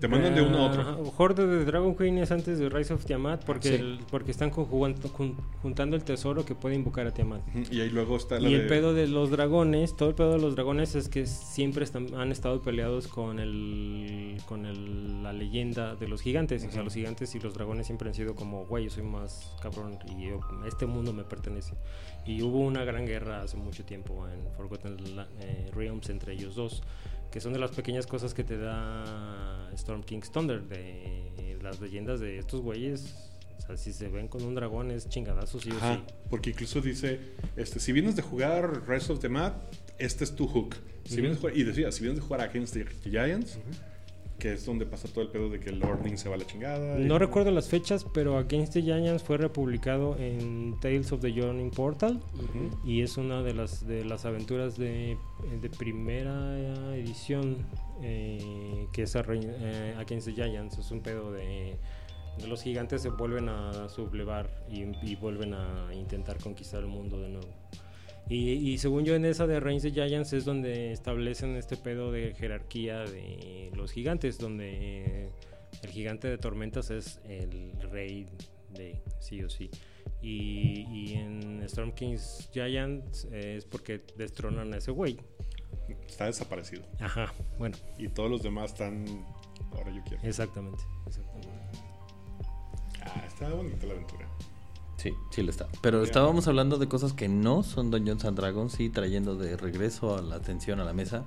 Te 0.00 0.08
mandan 0.08 0.34
de 0.34 0.42
uno 0.42 0.58
a 0.58 0.66
otro. 0.70 1.12
Horde 1.16 1.46
de 1.46 1.64
Dragon 1.64 1.96
Queen 1.96 2.18
es 2.18 2.30
antes 2.30 2.58
de 2.58 2.68
Rise 2.68 2.92
of 2.92 3.06
Tiamat 3.06 3.44
porque, 3.46 3.68
Sí. 3.70 3.74
el- 3.76 4.00
porque 4.10 4.30
están 4.30 4.50
conjugando- 4.50 5.08
jun- 5.08 5.36
juntando 5.62 5.96
el 5.96 6.04
tesoro 6.04 6.44
que 6.44 6.54
puede 6.54 6.74
invocar 6.74 7.06
a 7.06 7.14
Tiamat. 7.14 7.40
Y 7.72 7.80
ahí 7.80 7.88
luego 7.88 8.16
está 8.18 8.38
la 8.38 8.46
Y 8.48 8.54
el 8.54 8.62
de- 8.64 8.68
pedo 8.68 8.92
de 8.92 9.06
los 9.08 9.30
dragones, 9.30 9.96
todo 9.96 10.10
el 10.10 10.14
pedo 10.14 10.32
de 10.34 10.38
los 10.38 10.54
dragones 10.54 10.94
es 10.96 11.08
que 11.08 11.24
siempre 11.26 11.82
están- 11.84 12.14
han 12.14 12.30
estado 12.30 12.60
peleados 12.60 13.08
con 13.08 13.38
el 13.38 14.36
con 14.46 14.66
el- 14.66 15.22
la 15.22 15.32
leyenda 15.32 15.96
de 15.96 16.08
los 16.08 16.20
gigantes. 16.20 16.62
O 16.64 16.70
sea, 16.70 16.82
los 16.82 16.92
gigantes 16.94 17.34
y 17.34 17.40
los 17.40 17.54
dragones 17.54 17.86
siempre 17.86 18.08
han 18.08 18.14
sido 18.14 18.34
como, 18.34 18.66
güey, 18.66 18.84
yo 18.84 18.90
soy 18.90 19.02
más 19.02 19.54
cabrón 19.62 19.98
y 20.14 20.28
yo- 20.28 20.40
este 20.66 20.84
mundo 20.86 21.12
me 21.14 21.24
pertenece. 21.24 21.74
Y 22.26 22.42
hubo 22.42 22.58
una 22.60 22.84
gran 22.84 23.06
guerra 23.06 23.42
hace 23.42 23.56
mucho 23.56 23.84
tiempo 23.84 24.26
en 24.28 24.52
Forgotten 24.56 24.96
eh, 25.40 25.70
Realms 25.74 26.10
entre 26.10 26.34
ellos 26.34 26.54
dos, 26.54 26.82
que 27.30 27.40
son 27.40 27.52
de 27.52 27.58
las 27.58 27.70
pequeñas 27.72 28.06
cosas 28.06 28.32
que 28.34 28.44
te 28.44 28.56
da 28.58 29.70
Storm 29.74 30.02
King's 30.02 30.30
Thunder, 30.30 30.62
de 30.62 31.58
las 31.62 31.80
leyendas 31.80 32.20
de 32.20 32.38
estos 32.38 32.60
güeyes. 32.60 33.14
O 33.58 33.60
sea, 33.66 33.76
si 33.76 33.92
se 33.92 34.08
ven 34.08 34.28
con 34.28 34.42
un 34.44 34.54
dragón 34.54 34.90
es 34.90 35.08
chingadazo, 35.08 35.58
sí 35.58 35.70
o 35.70 35.76
Ajá, 35.76 35.96
sí. 35.96 36.14
porque 36.30 36.50
incluso 36.50 36.80
dice, 36.80 37.18
este, 37.56 37.80
si 37.80 37.92
vienes 37.92 38.14
de 38.14 38.22
jugar 38.22 38.86
Rise 38.88 39.12
of 39.12 39.20
the 39.20 39.28
Map, 39.28 39.56
este 39.98 40.24
es 40.24 40.34
tu 40.36 40.46
hook. 40.46 40.76
Si 41.04 41.14
Ujú. 41.14 41.22
vienes 41.22 41.36
de 41.38 41.40
jugar- 41.40 41.56
y 41.56 41.64
decía, 41.64 41.90
si 41.90 42.02
vienes 42.02 42.20
de 42.20 42.26
jugar 42.26 42.40
Against 42.42 42.74
the 42.74 42.84
Giants, 43.10 43.58
que 44.38 44.52
es 44.52 44.66
donde 44.66 44.86
pasa 44.86 45.08
todo 45.08 45.22
el 45.22 45.28
pedo 45.30 45.48
de 45.48 45.60
que 45.60 45.70
el 45.70 45.82
se 46.16 46.28
va 46.28 46.34
a 46.34 46.38
la 46.38 46.46
chingada. 46.46 46.98
No 46.98 47.16
y- 47.16 47.18
recuerdo 47.18 47.50
las 47.50 47.68
fechas, 47.68 48.04
pero 48.12 48.36
Against 48.36 48.74
the 48.74 48.82
Giants 48.82 49.22
fue 49.22 49.38
republicado 49.38 50.16
en 50.18 50.78
Tales 50.80 51.10
of 51.12 51.20
the 51.20 51.32
Journey 51.32 51.70
Portal 51.70 52.20
y 52.84 53.02
es 53.02 53.16
una 53.16 53.42
de 53.42 53.54
las 53.54 53.86
de 53.86 54.04
las 54.04 54.24
aventuras 54.26 54.76
de, 54.76 55.16
de 55.60 55.70
primera 55.70 56.94
edición 56.96 57.58
eh, 58.02 58.86
que 58.92 59.02
es 59.04 59.14
eh, 59.16 59.94
Against 59.98 60.26
the 60.28 60.32
Giants. 60.34 60.78
Es 60.78 60.90
un 60.90 61.00
pedo 61.00 61.32
de, 61.32 61.76
de 62.38 62.46
los 62.46 62.62
gigantes 62.62 63.02
se 63.02 63.08
vuelven 63.10 63.48
a 63.48 63.88
sublevar 63.88 64.64
y, 64.70 64.82
y 65.06 65.16
vuelven 65.16 65.54
a 65.54 65.88
intentar 65.94 66.38
conquistar 66.38 66.80
el 66.80 66.88
mundo 66.88 67.20
de 67.20 67.28
nuevo. 67.30 67.48
Y, 68.28 68.50
y 68.50 68.78
según 68.78 69.04
yo 69.04 69.14
en 69.14 69.24
esa 69.24 69.46
de 69.46 69.60
Reigns 69.60 69.82
the 69.82 69.92
Giants 69.92 70.32
es 70.32 70.44
donde 70.44 70.92
establecen 70.92 71.56
este 71.56 71.76
pedo 71.76 72.10
de 72.10 72.34
jerarquía 72.34 73.00
de 73.00 73.70
los 73.74 73.92
gigantes, 73.92 74.38
donde 74.38 75.30
el 75.82 75.90
gigante 75.90 76.28
de 76.28 76.38
tormentas 76.38 76.90
es 76.90 77.20
el 77.28 77.72
rey 77.92 78.26
de 78.74 79.00
sí 79.20 79.42
o 79.42 79.48
sí. 79.48 79.70
Y, 80.22 80.86
y 80.90 81.14
en 81.14 81.62
Storm 81.62 81.92
King's 81.92 82.48
Giants 82.52 83.26
es 83.30 83.64
porque 83.64 84.02
destronan 84.16 84.74
a 84.74 84.78
ese 84.78 84.90
güey. 84.90 85.18
Está 86.06 86.26
desaparecido. 86.26 86.82
Ajá, 86.98 87.32
bueno, 87.58 87.76
Y 87.98 88.08
todos 88.08 88.30
los 88.30 88.42
demás 88.42 88.72
están... 88.72 89.24
Ahora 89.72 89.94
yo 89.94 90.02
quiero. 90.04 90.22
exactamente. 90.22 90.82
exactamente. 91.06 91.48
Ah, 93.02 93.24
está 93.26 93.48
bonita 93.50 93.86
la 93.86 93.94
aventura. 93.94 94.28
Sí, 95.10 95.14
sí 95.30 95.42
lo 95.42 95.50
está. 95.50 95.66
Pero 95.82 95.98
Ya. 95.98 96.04
estábamos 96.06 96.48
hablando 96.48 96.78
de 96.78 96.88
cosas 96.88 97.12
que 97.12 97.28
no 97.28 97.62
son 97.62 97.90
Dungeons 97.90 98.24
and 98.24 98.36
Dragons 98.38 98.80
y 98.80 98.88
trayendo 98.90 99.36
de 99.36 99.56
regreso 99.56 100.16
a 100.16 100.22
la 100.22 100.36
atención 100.36 100.80
a 100.80 100.84
la 100.84 100.92
mesa, 100.92 101.24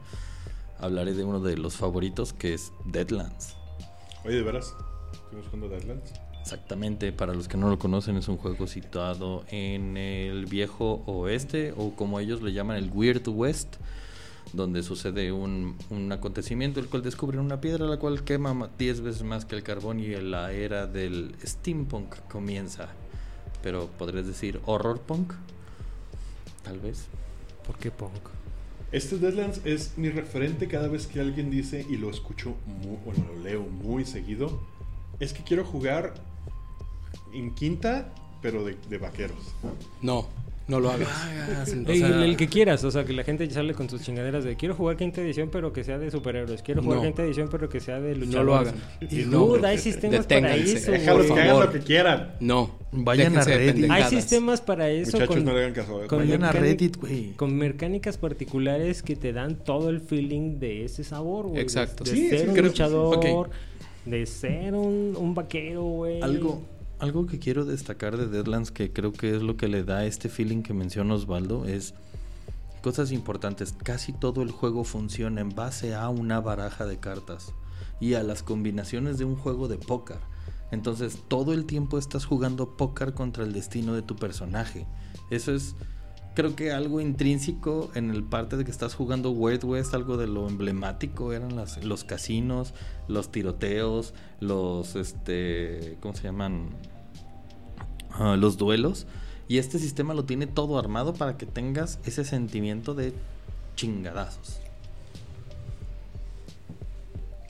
hablaré 0.80 1.13
de 1.13 1.23
uno 1.23 1.39
de 1.39 1.57
los 1.57 1.75
favoritos 1.75 2.34
que 2.34 2.53
es 2.53 2.71
Deadlands. 2.86 3.55
Oye, 4.25 4.36
¿de 4.36 4.43
veras? 4.43 4.73
¿Estuvimos 5.13 5.45
jugando 5.47 5.69
Deadlands? 5.69 6.13
Exactamente, 6.41 7.11
para 7.11 7.34
los 7.34 7.47
que 7.47 7.57
no 7.57 7.69
lo 7.69 7.77
conocen, 7.77 8.17
es 8.17 8.27
un 8.27 8.38
juego 8.38 8.65
situado 8.65 9.43
en 9.49 9.97
el 9.97 10.45
viejo 10.45 11.03
oeste 11.05 11.73
o 11.77 11.91
como 11.95 12.19
ellos 12.19 12.41
le 12.41 12.53
llaman 12.53 12.77
el 12.77 12.89
Weird 12.91 13.27
West, 13.27 13.75
donde 14.53 14.82
sucede 14.82 15.32
un, 15.32 15.77
un 15.91 16.11
acontecimiento 16.11 16.80
el 16.80 16.88
cual 16.88 17.03
descubren 17.03 17.39
una 17.41 17.61
piedra 17.61 17.86
la 17.86 17.97
cual 17.97 18.23
quema 18.23 18.69
10 18.80 19.01
veces 19.01 19.21
más 19.23 19.45
que 19.45 19.55
el 19.55 19.63
carbón 19.63 19.99
y 19.99 20.07
la 20.15 20.51
era 20.51 20.88
del 20.88 21.36
steampunk 21.45 22.15
comienza. 22.32 22.89
Pero 23.62 23.88
podrías 23.97 24.26
decir 24.26 24.60
horror 24.66 24.99
punk, 25.01 25.34
tal 26.64 26.80
vez. 26.80 27.05
¿Por 27.66 27.78
qué 27.78 27.91
punk? 27.91 28.14
Este 28.91 29.18
Deadlands 29.18 29.62
es 29.66 29.97
mi 29.97 30.10
referente 30.10 30.68
cada 30.68 30.88
vez 30.88 31.05
que 31.05 31.20
alguien 31.20 31.51
dice, 31.51 31.86
y 31.89 31.97
lo 31.97 32.10
escucho, 32.10 32.55
mu- 32.66 32.97
bueno, 33.05 33.24
lo 33.34 33.39
leo 33.43 33.62
muy 33.62 34.05
seguido, 34.05 34.60
es 35.20 35.34
que 35.34 35.43
quiero 35.43 35.64
jugar 35.64 36.16
en 37.34 37.53
quinta, 37.53 38.12
pero 38.41 38.64
de, 38.66 38.78
de 38.89 38.97
vaqueros. 38.97 39.38
No, 40.01 40.28
no 40.70 40.80
lo 40.80 40.89
hagas. 40.91 41.09
O 41.49 41.91
El, 41.91 41.97
sea- 41.99 42.24
el 42.26 42.38
que 42.38 42.47
quieras, 42.47 42.84
o 42.84 42.91
sea, 42.91 43.03
que 43.03 43.11
la 43.11 43.24
gente 43.24 43.49
sale 43.49 43.74
con 43.74 43.89
sus 43.89 44.01
chingaderas 44.03 44.43
de 44.43 44.55
quiero 44.55 44.76
jugar 44.76 44.95
quinta 44.97 45.20
edición 45.20 45.49
pero 45.51 45.74
que 45.74 45.84
sea 45.84 45.97
de 45.97 46.09
superhéroes, 46.11 46.61
quiero 46.61 46.82
jugar 46.84 46.99
No. 46.99 47.03
quinta 47.05 47.24
edición 47.24 47.49
pero 47.51 47.67
que 47.67 47.80
sea 47.80 47.99
de 47.99 48.15
luchadores. 48.15 48.36
No 48.36 48.43
lo 48.43 48.55
hagan. 48.55 48.76
Y 49.01 49.15
No. 49.26 49.39
dude, 49.47 49.67
hay 49.67 49.78
sistemas 49.80 50.26
para 50.28 50.55
eso. 50.55 50.91
Déjalos 50.91 51.26
que 51.26 51.34
hagan 51.34 51.59
lo 51.59 51.72
que 51.72 51.80
quieran. 51.80 52.36
No. 52.39 52.78
Vayan 52.91 53.34
déjense 53.34 53.53
a 53.53 53.57
Reddit. 53.57 53.91
Hay 53.91 54.03
sistemas 54.05 54.61
para 54.61 54.89
eso 54.89 55.11
Muchachos, 55.17 55.36
con, 55.36 55.45
no 55.45 55.53
le 55.53 55.59
hagan 55.59 55.74
caso. 55.74 56.03
¿eh? 56.03 56.07
con 56.07 56.20
Vayan 56.20 56.43
a 56.43 56.51
Reddit, 56.51 56.97
güey. 56.97 57.32
con 57.34 57.55
mecánicas 57.57 58.17
particulares 58.17 59.01
que 59.03 59.15
te 59.15 59.34
dan 59.34 59.55
todo 59.63 59.89
el 59.89 59.99
feeling 60.01 60.59
de 60.59 60.86
ese 60.86 61.03
sabor, 61.03 61.45
güey. 61.47 61.55
de- 61.57 61.61
Exacto. 61.61 62.03
De, 62.03 62.11
Sí, 62.11 62.30
ser 62.30 62.47
un 62.47 62.53
creo- 62.53 62.65
luchador, 62.67 63.49
de 64.05 64.26
ser 64.26 64.74
un, 64.76 65.15
un 65.17 65.36
vaquero, 65.36 65.84
güey. 65.84 66.22
Algo, 66.22 66.61
algo 67.00 67.26
que 67.26 67.39
quiero 67.39 67.66
destacar 67.66 68.18
de 68.18 68.28
Deadlands, 68.28 68.72
que 68.72 68.91
creo 68.91 69.14
que 69.14 69.36
es 69.36 69.41
lo 69.41 69.58
que 69.58 69.68
le 69.68 69.84
da 69.84 70.06
este 70.06 70.30
feeling 70.30 70.62
que 70.62 70.74
menciona 70.74 71.14
Osvaldo, 71.14 71.66
es 71.66 71.93
cosas 72.82 73.12
importantes. 73.12 73.74
Casi 73.84 74.14
todo 74.14 74.41
el 74.41 74.52
juego 74.52 74.84
funciona 74.84 75.41
en 75.41 75.50
base 75.50 75.95
a 75.95 76.10
una 76.10 76.39
baraja 76.39 76.86
de 76.86 76.97
cartas 76.97 77.54
y 78.00 78.14
a 78.14 78.24
las 78.24 78.43
combinaciones 78.43 79.18
de 79.18 79.26
un 79.26 79.36
juego 79.36 79.68
de 79.68 79.78
póker. 79.78 80.20
Entonces 80.72 81.18
todo 81.28 81.54
el 81.54 81.66
tiempo 81.66 81.97
estás 81.97 82.26
jugando 82.26 82.78
póker 82.78 83.14
contra 83.14 83.43
el 83.43 83.54
destino 83.54 83.93
de 83.95 84.02
tu 84.02 84.16
personaje. 84.16 84.86
Eso 85.30 85.54
es, 85.54 85.76
creo 86.40 86.56
que 86.56 86.72
algo 86.72 87.02
intrínseco 87.02 87.92
en 87.96 88.12
el 88.12 88.24
parte 88.24 88.56
de 88.56 88.64
que 88.64 88.72
estás 88.72 88.96
jugando 88.96 89.30
Wild 89.30 89.66
West, 89.66 89.94
algo 89.94 90.16
de 90.16 90.26
lo 90.26 90.48
emblemático 90.48 91.34
eran 91.34 91.58
las, 91.58 91.84
los 91.84 92.06
casinos, 92.06 92.74
los 93.10 93.30
tiroteos, 93.30 94.14
los, 94.40 94.96
este, 94.96 95.98
¿cómo 96.00 96.16
se 96.16 96.24
llaman? 96.24 96.70
Ah, 98.12 98.38
los 98.38 98.56
duelos. 98.56 99.06
Y 99.50 99.58
este 99.58 99.80
sistema 99.80 100.14
lo 100.14 100.24
tiene 100.24 100.48
todo 100.48 100.80
armado 100.80 101.14
para 101.14 101.36
que 101.36 101.46
tengas 101.46 102.00
ese 102.06 102.24
sentimiento 102.24 102.94
de 102.94 103.12
chingadazos. 103.76 104.62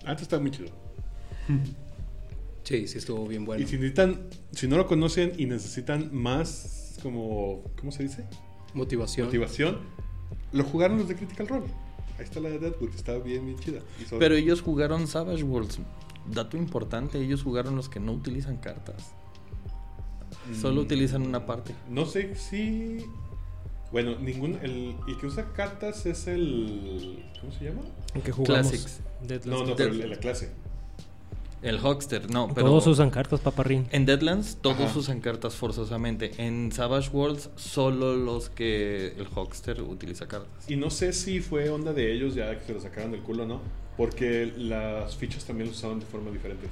Antes 0.04 0.24
estaba 0.24 0.42
muy 0.42 0.50
chido. 0.50 0.70
Sí, 2.64 2.88
sí 2.88 3.00
estuvo 3.00 3.28
bien 3.28 3.46
bueno. 3.46 3.64
Y 3.64 3.66
si 3.66 3.78
necesitan, 3.78 4.28
si 4.52 4.68
no 4.68 4.78
lo 4.78 4.86
conocen 4.86 5.32
y 5.38 5.48
necesitan 5.48 6.10
más, 6.14 7.00
como, 7.02 7.64
¿cómo 7.80 7.92
se 7.92 8.04
dice? 8.04 8.26
Motivación. 8.74 9.28
Motivación, 9.28 9.78
lo 10.52 10.64
jugaron 10.64 10.98
los 10.98 11.08
de 11.08 11.16
Critical 11.16 11.48
Role. 11.48 11.68
Ahí 12.18 12.26
está 12.26 12.40
la 12.40 12.50
de 12.50 12.60
Deadwood, 12.60 12.94
está 12.96 13.18
bien, 13.18 13.46
bien 13.46 13.58
chida. 13.60 13.80
Pero 14.20 14.36
ellos 14.36 14.62
jugaron 14.62 15.08
Savage 15.08 15.44
Worlds. 15.44 15.80
Dato 16.32 16.58
importante, 16.58 17.20
ellos 17.20 17.44
jugaron 17.44 17.76
los 17.76 17.88
que 17.90 18.00
no 18.00 18.12
utilizan 18.12 18.58
cartas. 18.58 19.14
Solo 20.60 20.82
utilizan 20.82 21.22
una 21.26 21.46
parte. 21.46 21.74
No 21.90 22.06
sé 22.06 22.36
si. 22.36 23.06
Bueno, 23.92 24.18
ningún. 24.20 24.56
El, 24.62 24.96
el 25.08 25.18
que 25.20 25.28
usa 25.28 25.52
cartas 25.54 26.06
es 26.06 26.28
el. 26.28 27.24
¿Cómo 27.40 27.52
se 27.54 27.66
llama? 27.66 27.82
¿En 28.14 28.22
qué 28.22 28.32
jugamos? 28.32 28.70
Classics. 28.72 29.02
No, 29.46 29.66
no, 29.66 29.76
pero 29.76 29.92
el- 29.92 30.10
la 30.10 30.18
clase. 30.18 30.52
El 31.62 31.78
Hogster, 31.84 32.32
no, 32.32 32.48
pero... 32.54 32.68
Todos 32.68 32.88
usan 32.88 33.10
cartas, 33.10 33.42
paparrín. 33.42 33.88
En 33.92 34.06
Deadlands 34.06 34.58
todos 34.62 34.80
Ajá. 34.80 35.00
usan 35.00 35.20
cartas 35.20 35.56
forzosamente. 35.56 36.32
En 36.38 36.72
Savage 36.72 37.10
Worlds 37.12 37.50
solo 37.58 38.16
los 38.16 38.50
que 38.50 39.14
el 39.18 39.28
Hogster 39.34 39.82
utiliza 39.82 40.28
cartas. 40.28 40.70
Y 40.70 40.78
no 40.78 40.90
sé 40.90 41.12
si 41.12 41.42
fue 41.42 41.70
onda 41.70 41.92
de 41.92 42.14
ellos 42.14 42.34
ya 42.36 42.58
que 42.58 42.66
se 42.66 42.74
lo 42.74 42.80
sacaron 42.80 43.12
del 43.12 43.22
culo 43.22 43.44
o 43.44 43.48
no. 43.48 43.62
Porque 43.98 44.54
las 44.56 45.18
fichas 45.18 45.44
también 45.44 45.68
lo 45.70 45.76
usaban 45.76 46.00
de 46.00 46.06
forma 46.06 46.32
diferente. 46.32 46.68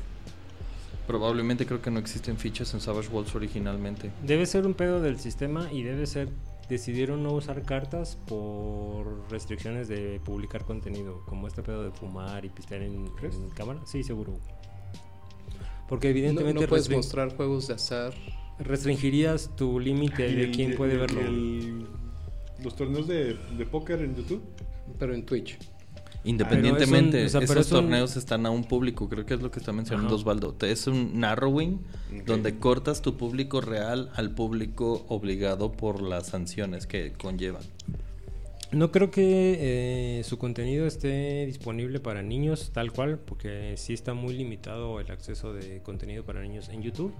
Probablemente 1.06 1.66
creo 1.66 1.82
que 1.82 1.92
no 1.92 2.00
existen 2.00 2.38
fichas 2.38 2.74
en 2.74 2.80
Savage 2.80 3.10
Worlds 3.10 3.36
originalmente. 3.36 4.12
Debe 4.24 4.46
ser 4.46 4.66
un 4.66 4.74
pedo 4.74 5.02
del 5.02 5.20
sistema 5.20 5.72
y 5.72 5.84
debe 5.84 6.06
ser. 6.06 6.30
Decidieron 6.70 7.24
no 7.24 7.32
usar 7.32 7.64
cartas 7.64 8.18
por 8.28 9.30
restricciones 9.32 9.88
de 9.88 10.20
publicar 10.24 10.66
contenido, 10.66 11.24
como 11.26 11.48
este 11.48 11.64
pedo 11.64 11.82
de 11.84 11.92
fumar 11.92 12.44
y 12.44 12.50
pistear 12.50 12.82
en, 12.82 13.08
¿Crees? 13.16 13.36
en 13.36 13.50
cámara. 13.52 13.80
Sí, 13.86 14.04
seguro. 14.04 14.34
Porque 15.88 16.10
evidentemente 16.10 16.62
no 16.62 16.68
puedes 16.68 16.90
mostrar 16.90 17.36
juegos 17.36 17.68
de 17.68 17.76
azar. 17.76 18.14
restringirías 18.60 19.56
tu 19.56 19.80
límite 19.80 20.24
de 20.24 20.44
el- 20.46 20.52
quién 20.52 20.76
puede 20.76 20.96
y- 20.96 20.98
verlo. 20.98 21.22
el- 21.22 21.86
los 22.64 22.76
torneos 22.76 23.08
de, 23.08 23.36
de 23.58 23.66
póker 23.66 24.02
en 24.02 24.16
YouTube. 24.16 24.42
pero 24.98 25.14
en 25.14 25.26
Twitch. 25.26 25.58
Independientemente, 26.24 27.12
Pero 27.18 27.26
es 27.28 27.34
un- 27.34 27.38
o 27.38 27.40
sea, 27.42 27.48
pero 27.48 27.60
esos 27.62 27.66
es 27.68 27.72
un- 27.72 27.80
torneos 27.82 28.18
están 28.18 28.46
a 28.46 28.50
un 28.50 28.64
público, 28.64 29.08
creo 29.08 29.26
que 29.26 29.36
es 29.36 29.42
lo 29.42 29.52
que 29.52 29.60
está 29.60 29.72
mencionando 29.72 30.08
Ajá. 30.08 30.16
Osvaldo. 30.16 30.54
Te- 30.54 30.72
Es 30.72 30.88
un 30.88 31.20
narrowing 31.20 31.80
donde 32.26 32.58
cortas 32.58 33.02
tu 33.02 33.16
público 33.16 33.62
real 33.62 34.10
al 34.16 34.32
público 34.34 35.06
obligado 35.08 35.72
por 35.72 36.02
las 36.02 36.28
sanciones 36.28 36.88
que 36.88 37.14
conllevan. 37.14 37.62
No 38.72 38.92
creo 38.92 39.10
que 39.12 40.20
eh, 40.20 40.24
su 40.24 40.38
contenido 40.38 40.88
esté 40.88 41.46
disponible 41.46 42.00
para 42.02 42.22
niños 42.22 42.72
tal 42.74 42.92
cual, 42.92 43.18
porque 43.20 43.76
sí 43.78 43.94
está 43.94 44.14
muy 44.14 44.34
limitado 44.36 45.00
el 45.00 45.10
acceso 45.10 45.54
de 45.54 45.82
contenido 45.82 46.26
para 46.26 46.42
niños 46.42 46.68
en 46.70 46.82
YouTube. 46.84 47.14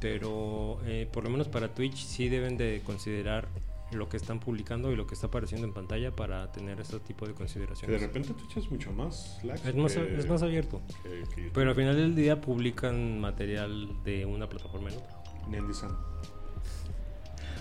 Pero 0.00 0.80
eh, 0.84 1.08
por 1.12 1.24
lo 1.24 1.30
menos 1.30 1.48
para 1.48 1.74
Twitch 1.74 1.96
sí 2.04 2.28
deben 2.28 2.56
de 2.56 2.80
considerar 2.84 3.48
lo 3.92 4.08
que 4.08 4.16
están 4.16 4.40
publicando 4.40 4.90
y 4.90 4.96
lo 4.96 5.06
que 5.06 5.14
está 5.14 5.26
apareciendo 5.26 5.66
en 5.66 5.74
pantalla 5.74 6.12
para 6.12 6.50
tener 6.50 6.80
este 6.80 6.98
tipo 7.00 7.26
de 7.26 7.32
Que 7.32 7.34
de 7.34 7.38
consideraciones. 7.38 8.00
repente 8.00 8.32
Twitch 8.32 8.56
es 8.56 8.70
mucho 8.70 8.90
más 8.92 9.38
lax. 9.44 9.66
Es 9.66 9.74
más, 9.74 9.94
que- 9.94 10.16
es 10.18 10.28
más 10.28 10.42
abierto. 10.42 10.80
que- 11.02 11.10
que 11.10 11.18
YouTube. 11.42 11.50
Pero 11.54 11.70
al 11.70 11.76
final 11.76 11.96
del 11.96 12.14
día 12.14 12.40
publican 12.40 13.20
material 13.20 14.02
de 14.04 14.24
una 14.26 14.48
plataforma 14.48 14.88
en 14.90 14.96
otra. 14.96 15.22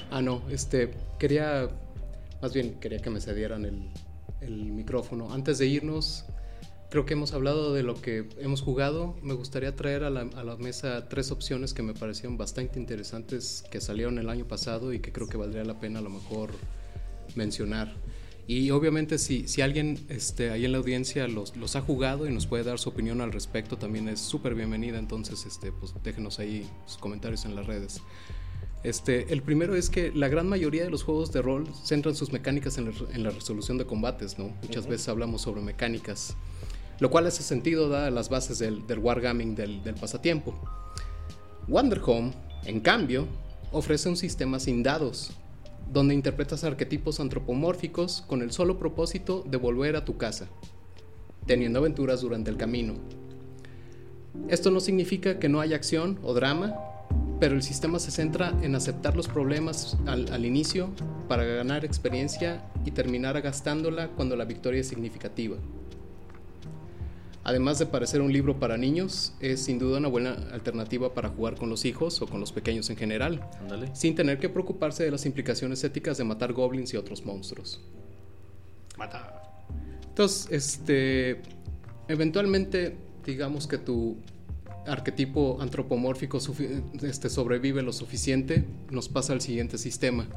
Ah, 0.10 0.22
no, 0.22 0.42
este, 0.50 0.94
quería, 1.20 1.70
más 2.42 2.54
bien 2.54 2.80
quería 2.80 3.00
que 3.00 3.10
me 3.10 3.22
cedieran 3.22 3.66
el, 3.66 3.90
el 4.42 4.72
micrófono. 4.72 5.32
Antes 5.34 5.58
de 5.60 5.68
irnos, 5.68 6.26
creo 6.90 7.06
que 7.06 7.14
hemos 7.14 7.34
hablado 7.34 7.74
de 7.74 7.84
lo 7.84 8.02
que 8.02 8.28
hemos 8.40 8.62
jugado. 8.62 9.16
Me 9.22 9.34
gustaría 9.34 9.76
traer 9.76 10.04
a 10.04 10.10
la, 10.10 10.22
a 10.22 10.44
la 10.44 10.58
mesa 10.58 11.08
tres 11.08 11.32
opciones 11.32 11.74
que 11.74 11.84
me 11.84 11.94
parecieron 11.94 12.38
bastante 12.38 12.80
interesantes 12.80 13.64
que 13.72 13.80
salieron 13.80 14.18
el 14.18 14.30
año 14.30 14.48
pasado 14.48 14.94
y 14.94 15.00
que 15.00 15.12
creo 15.12 15.28
que 15.28 15.38
valdría 15.38 15.64
la 15.64 15.80
pena 15.80 16.00
a 16.00 16.02
lo 16.02 16.10
mejor 16.10 16.52
mencionar. 17.36 17.94
Y 18.48 18.72
obviamente 18.72 19.18
si, 19.18 19.48
si 19.48 19.62
alguien 19.62 20.00
este, 20.10 20.50
ahí 20.50 20.66
en 20.66 20.72
la 20.74 20.80
audiencia 20.80 21.28
los, 21.28 21.56
los 21.56 21.76
ha 21.76 21.82
jugado 21.82 22.28
y 22.28 22.34
nos 22.34 22.48
puede 22.48 22.64
dar 22.64 22.80
su 22.80 22.90
opinión 22.90 23.22
al 23.22 23.32
respecto, 23.32 23.78
también 23.78 24.10
es 24.10 24.20
súper 24.20 24.56
bienvenida. 24.56 24.98
Entonces, 24.98 25.46
este, 25.46 25.72
pues 25.72 25.94
déjenos 26.04 26.40
ahí 26.40 26.68
sus 26.86 26.98
comentarios 26.98 27.46
en 27.46 27.56
las 27.56 27.68
redes. 27.68 28.02
Este, 28.84 29.32
el 29.32 29.44
primero 29.44 29.76
es 29.76 29.90
que 29.92 30.12
la 30.12 30.28
gran 30.28 30.50
mayoría 30.50 30.84
de 30.84 30.90
los 30.90 31.04
juegos 31.04 31.32
de 31.32 31.42
rol 31.42 31.68
centran 31.84 32.16
sus 32.16 32.32
mecánicas 32.32 32.80
en 32.80 32.86
la, 32.86 32.92
en 33.14 33.24
la 33.24 33.30
resolución 33.30 33.78
de 33.78 33.86
combates, 33.86 34.40
¿no? 34.40 34.52
Muchas 34.64 34.88
veces 34.88 35.08
hablamos 35.08 35.44
sobre 35.44 35.62
mecánicas, 35.62 36.36
lo 37.00 37.12
cual 37.12 37.28
hace 37.28 37.44
sentido 37.44 37.90
dadas 37.90 38.12
las 38.12 38.30
bases 38.30 38.58
del, 38.58 38.88
del 38.88 39.00
wargaming 39.00 39.54
del, 39.54 39.84
del 39.84 39.96
pasatiempo. 39.96 40.60
Wanderhome, 41.68 42.34
en 42.66 42.80
cambio, 42.80 43.28
ofrece 43.72 44.10
un 44.10 44.18
sistema 44.18 44.60
sin 44.60 44.82
dados, 44.82 45.32
donde 45.92 46.16
interpretas 46.16 46.64
arquetipos 46.64 47.20
antropomórficos 47.20 48.24
con 48.28 48.42
el 48.42 48.52
solo 48.52 48.80
propósito 48.80 49.44
de 49.48 49.58
volver 49.58 49.96
a 49.96 50.06
tu 50.06 50.18
casa, 50.18 50.48
teniendo 51.46 51.80
aventuras 51.80 52.22
durante 52.22 52.50
el 52.50 52.58
camino. 52.58 52.96
Esto 54.48 54.72
no 54.72 54.80
significa 54.80 55.38
que 55.38 55.50
no 55.50 55.60
haya 55.60 55.76
acción 55.76 56.18
o 56.24 56.34
drama, 56.34 56.74
pero 57.42 57.56
el 57.56 57.64
sistema 57.64 57.98
se 57.98 58.12
centra 58.12 58.54
en 58.62 58.76
aceptar 58.76 59.16
los 59.16 59.28
problemas 59.28 59.98
al, 60.06 60.32
al 60.32 60.46
inicio 60.46 60.92
para 61.28 61.44
ganar 61.44 61.84
experiencia 61.84 62.64
y 62.86 62.92
terminar 62.92 63.42
gastándola 63.42 64.10
cuando 64.10 64.36
la 64.36 64.46
victoria 64.46 64.82
es 64.82 64.88
significativa. 64.88 65.58
Además 67.44 67.80
de 67.80 67.88
parecer 67.88 68.22
un 68.22 68.32
libro 68.32 68.60
para 68.60 68.78
niños, 68.78 69.34
es 69.40 69.64
sin 69.64 69.80
duda 69.80 69.98
una 69.98 70.08
buena 70.08 70.34
alternativa 70.52 71.16
para 71.16 71.30
jugar 71.30 71.56
con 71.56 71.72
los 71.72 71.84
hijos 71.84 72.22
o 72.22 72.28
con 72.28 72.40
los 72.40 72.52
pequeños 72.52 72.92
en 72.92 72.98
general, 72.98 73.44
sin 73.94 74.14
tener 74.14 74.38
que 74.38 74.48
preocuparse 74.48 75.04
de 75.04 75.10
las 75.10 75.26
implicaciones 75.26 75.84
éticas 75.84 76.20
de 76.20 76.24
matar 76.24 76.54
goblins 76.54 76.94
y 76.94 76.98
otros 76.98 77.26
monstruos. 77.26 77.82
Mata. 79.00 79.42
Entonces, 80.10 80.48
este, 80.52 81.42
eventualmente, 82.08 82.98
digamos 83.26 83.66
que 83.66 83.80
tu 83.80 84.18
arquetipo 84.88 85.58
antropomórfico 85.62 86.40
este, 87.02 87.30
sobrevive 87.30 87.82
lo 87.82 87.94
suficiente, 87.94 88.66
nos 88.90 89.10
pasa 89.10 89.34
al 89.34 89.42
siguiente 89.42 89.78
sistema. 89.78 90.28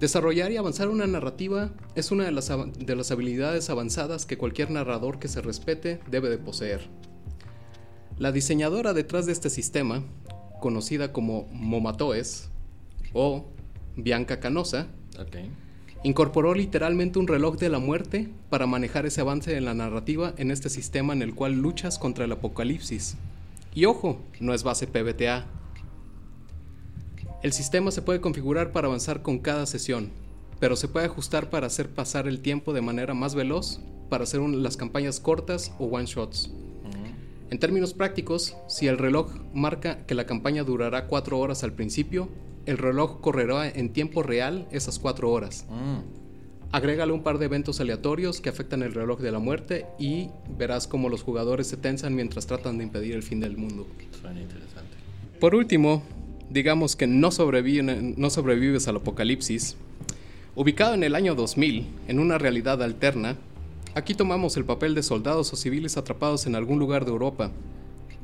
Desarrollar 0.00 0.52
y 0.52 0.58
avanzar 0.58 0.88
una 0.88 1.06
narrativa 1.06 1.70
es 1.94 2.10
una 2.10 2.24
de 2.24 2.32
las, 2.32 2.50
de 2.78 2.96
las 2.96 3.10
habilidades 3.10 3.70
avanzadas 3.70 4.26
que 4.26 4.36
cualquier 4.36 4.70
narrador 4.70 5.18
que 5.18 5.28
se 5.28 5.40
respete 5.40 6.00
debe 6.10 6.28
de 6.28 6.38
poseer. 6.38 6.88
La 8.18 8.32
diseñadora 8.32 8.92
detrás 8.92 9.26
de 9.26 9.32
este 9.32 9.48
sistema, 9.48 10.02
conocida 10.60 11.12
como 11.12 11.48
Momatoes 11.52 12.48
o 13.12 13.46
Bianca 13.96 14.40
Canosa. 14.40 14.88
Incorporó 16.02 16.54
literalmente 16.54 17.18
un 17.18 17.26
reloj 17.26 17.56
de 17.56 17.68
la 17.68 17.78
muerte 17.78 18.28
para 18.50 18.66
manejar 18.66 19.06
ese 19.06 19.22
avance 19.22 19.56
en 19.56 19.64
la 19.64 19.74
narrativa 19.74 20.34
en 20.36 20.50
este 20.50 20.68
sistema 20.68 21.12
en 21.14 21.22
el 21.22 21.34
cual 21.34 21.54
luchas 21.54 21.98
contra 21.98 22.26
el 22.26 22.32
apocalipsis. 22.32 23.16
Y 23.76 23.84
ojo, 23.84 24.18
no 24.40 24.54
es 24.54 24.62
base 24.64 24.86
PBTA. 24.86 25.44
El 27.42 27.52
sistema 27.52 27.90
se 27.90 28.00
puede 28.00 28.22
configurar 28.22 28.72
para 28.72 28.88
avanzar 28.88 29.20
con 29.22 29.38
cada 29.38 29.66
sesión, 29.66 30.10
pero 30.58 30.74
se 30.76 30.88
puede 30.88 31.04
ajustar 31.06 31.50
para 31.50 31.66
hacer 31.66 31.90
pasar 31.90 32.26
el 32.26 32.40
tiempo 32.40 32.72
de 32.72 32.80
manera 32.80 33.12
más 33.12 33.34
veloz, 33.34 33.80
para 34.08 34.24
hacer 34.24 34.40
un- 34.40 34.62
las 34.62 34.78
campañas 34.78 35.20
cortas 35.20 35.72
o 35.78 35.84
one 35.86 36.06
shots. 36.06 36.50
En 37.50 37.58
términos 37.60 37.92
prácticos, 37.94 38.56
si 38.66 38.88
el 38.88 38.98
reloj 38.98 39.30
marca 39.54 40.04
que 40.06 40.14
la 40.14 40.26
campaña 40.26 40.64
durará 40.64 41.06
4 41.06 41.38
horas 41.38 41.62
al 41.62 41.72
principio, 41.74 42.28
el 42.64 42.78
reloj 42.78 43.20
correrá 43.20 43.68
en 43.68 43.92
tiempo 43.92 44.22
real 44.24 44.66
esas 44.72 44.98
4 44.98 45.30
horas. 45.30 45.64
Mm. 45.68 46.25
Agrégale 46.72 47.12
un 47.12 47.22
par 47.22 47.38
de 47.38 47.46
eventos 47.46 47.80
aleatorios 47.80 48.40
que 48.40 48.48
afectan 48.48 48.82
el 48.82 48.92
reloj 48.92 49.20
de 49.20 49.32
la 49.32 49.38
muerte 49.38 49.86
y 49.98 50.28
verás 50.58 50.86
cómo 50.86 51.08
los 51.08 51.22
jugadores 51.22 51.66
se 51.68 51.76
tensan 51.76 52.14
mientras 52.14 52.46
tratan 52.46 52.76
de 52.78 52.84
impedir 52.84 53.14
el 53.14 53.22
fin 53.22 53.40
del 53.40 53.56
mundo. 53.56 53.86
Suena 54.20 54.40
interesante. 54.40 54.96
Por 55.40 55.54
último, 55.54 56.02
digamos 56.50 56.96
que 56.96 57.06
no, 57.06 57.30
sobreviven- 57.30 58.16
no 58.16 58.30
sobrevives 58.30 58.88
al 58.88 58.96
apocalipsis. 58.96 59.76
Ubicado 60.54 60.94
en 60.94 61.04
el 61.04 61.14
año 61.14 61.34
2000, 61.34 61.86
en 62.08 62.18
una 62.18 62.36
realidad 62.38 62.82
alterna, 62.82 63.36
aquí 63.94 64.14
tomamos 64.14 64.56
el 64.56 64.64
papel 64.64 64.94
de 64.94 65.02
soldados 65.02 65.52
o 65.52 65.56
civiles 65.56 65.96
atrapados 65.96 66.46
en 66.46 66.56
algún 66.56 66.78
lugar 66.78 67.04
de 67.04 67.10
Europa, 67.12 67.50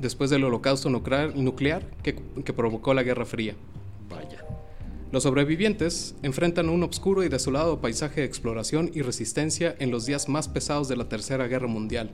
después 0.00 0.30
del 0.30 0.44
holocausto 0.44 0.90
nuclear, 0.90 1.82
que, 2.02 2.16
que 2.44 2.52
provocó 2.52 2.92
la 2.92 3.02
Guerra 3.02 3.24
Fría. 3.24 3.54
Vaya. 4.10 4.41
Los 5.12 5.24
sobrevivientes 5.24 6.14
enfrentan 6.22 6.70
un 6.70 6.82
oscuro 6.84 7.22
y 7.22 7.28
desolado 7.28 7.80
paisaje 7.82 8.22
de 8.22 8.26
exploración 8.26 8.90
y 8.94 9.02
resistencia 9.02 9.76
en 9.78 9.90
los 9.90 10.06
días 10.06 10.28
más 10.30 10.48
pesados 10.48 10.88
de 10.88 10.96
la 10.96 11.08
Tercera 11.08 11.46
Guerra 11.48 11.66
Mundial. 11.66 12.10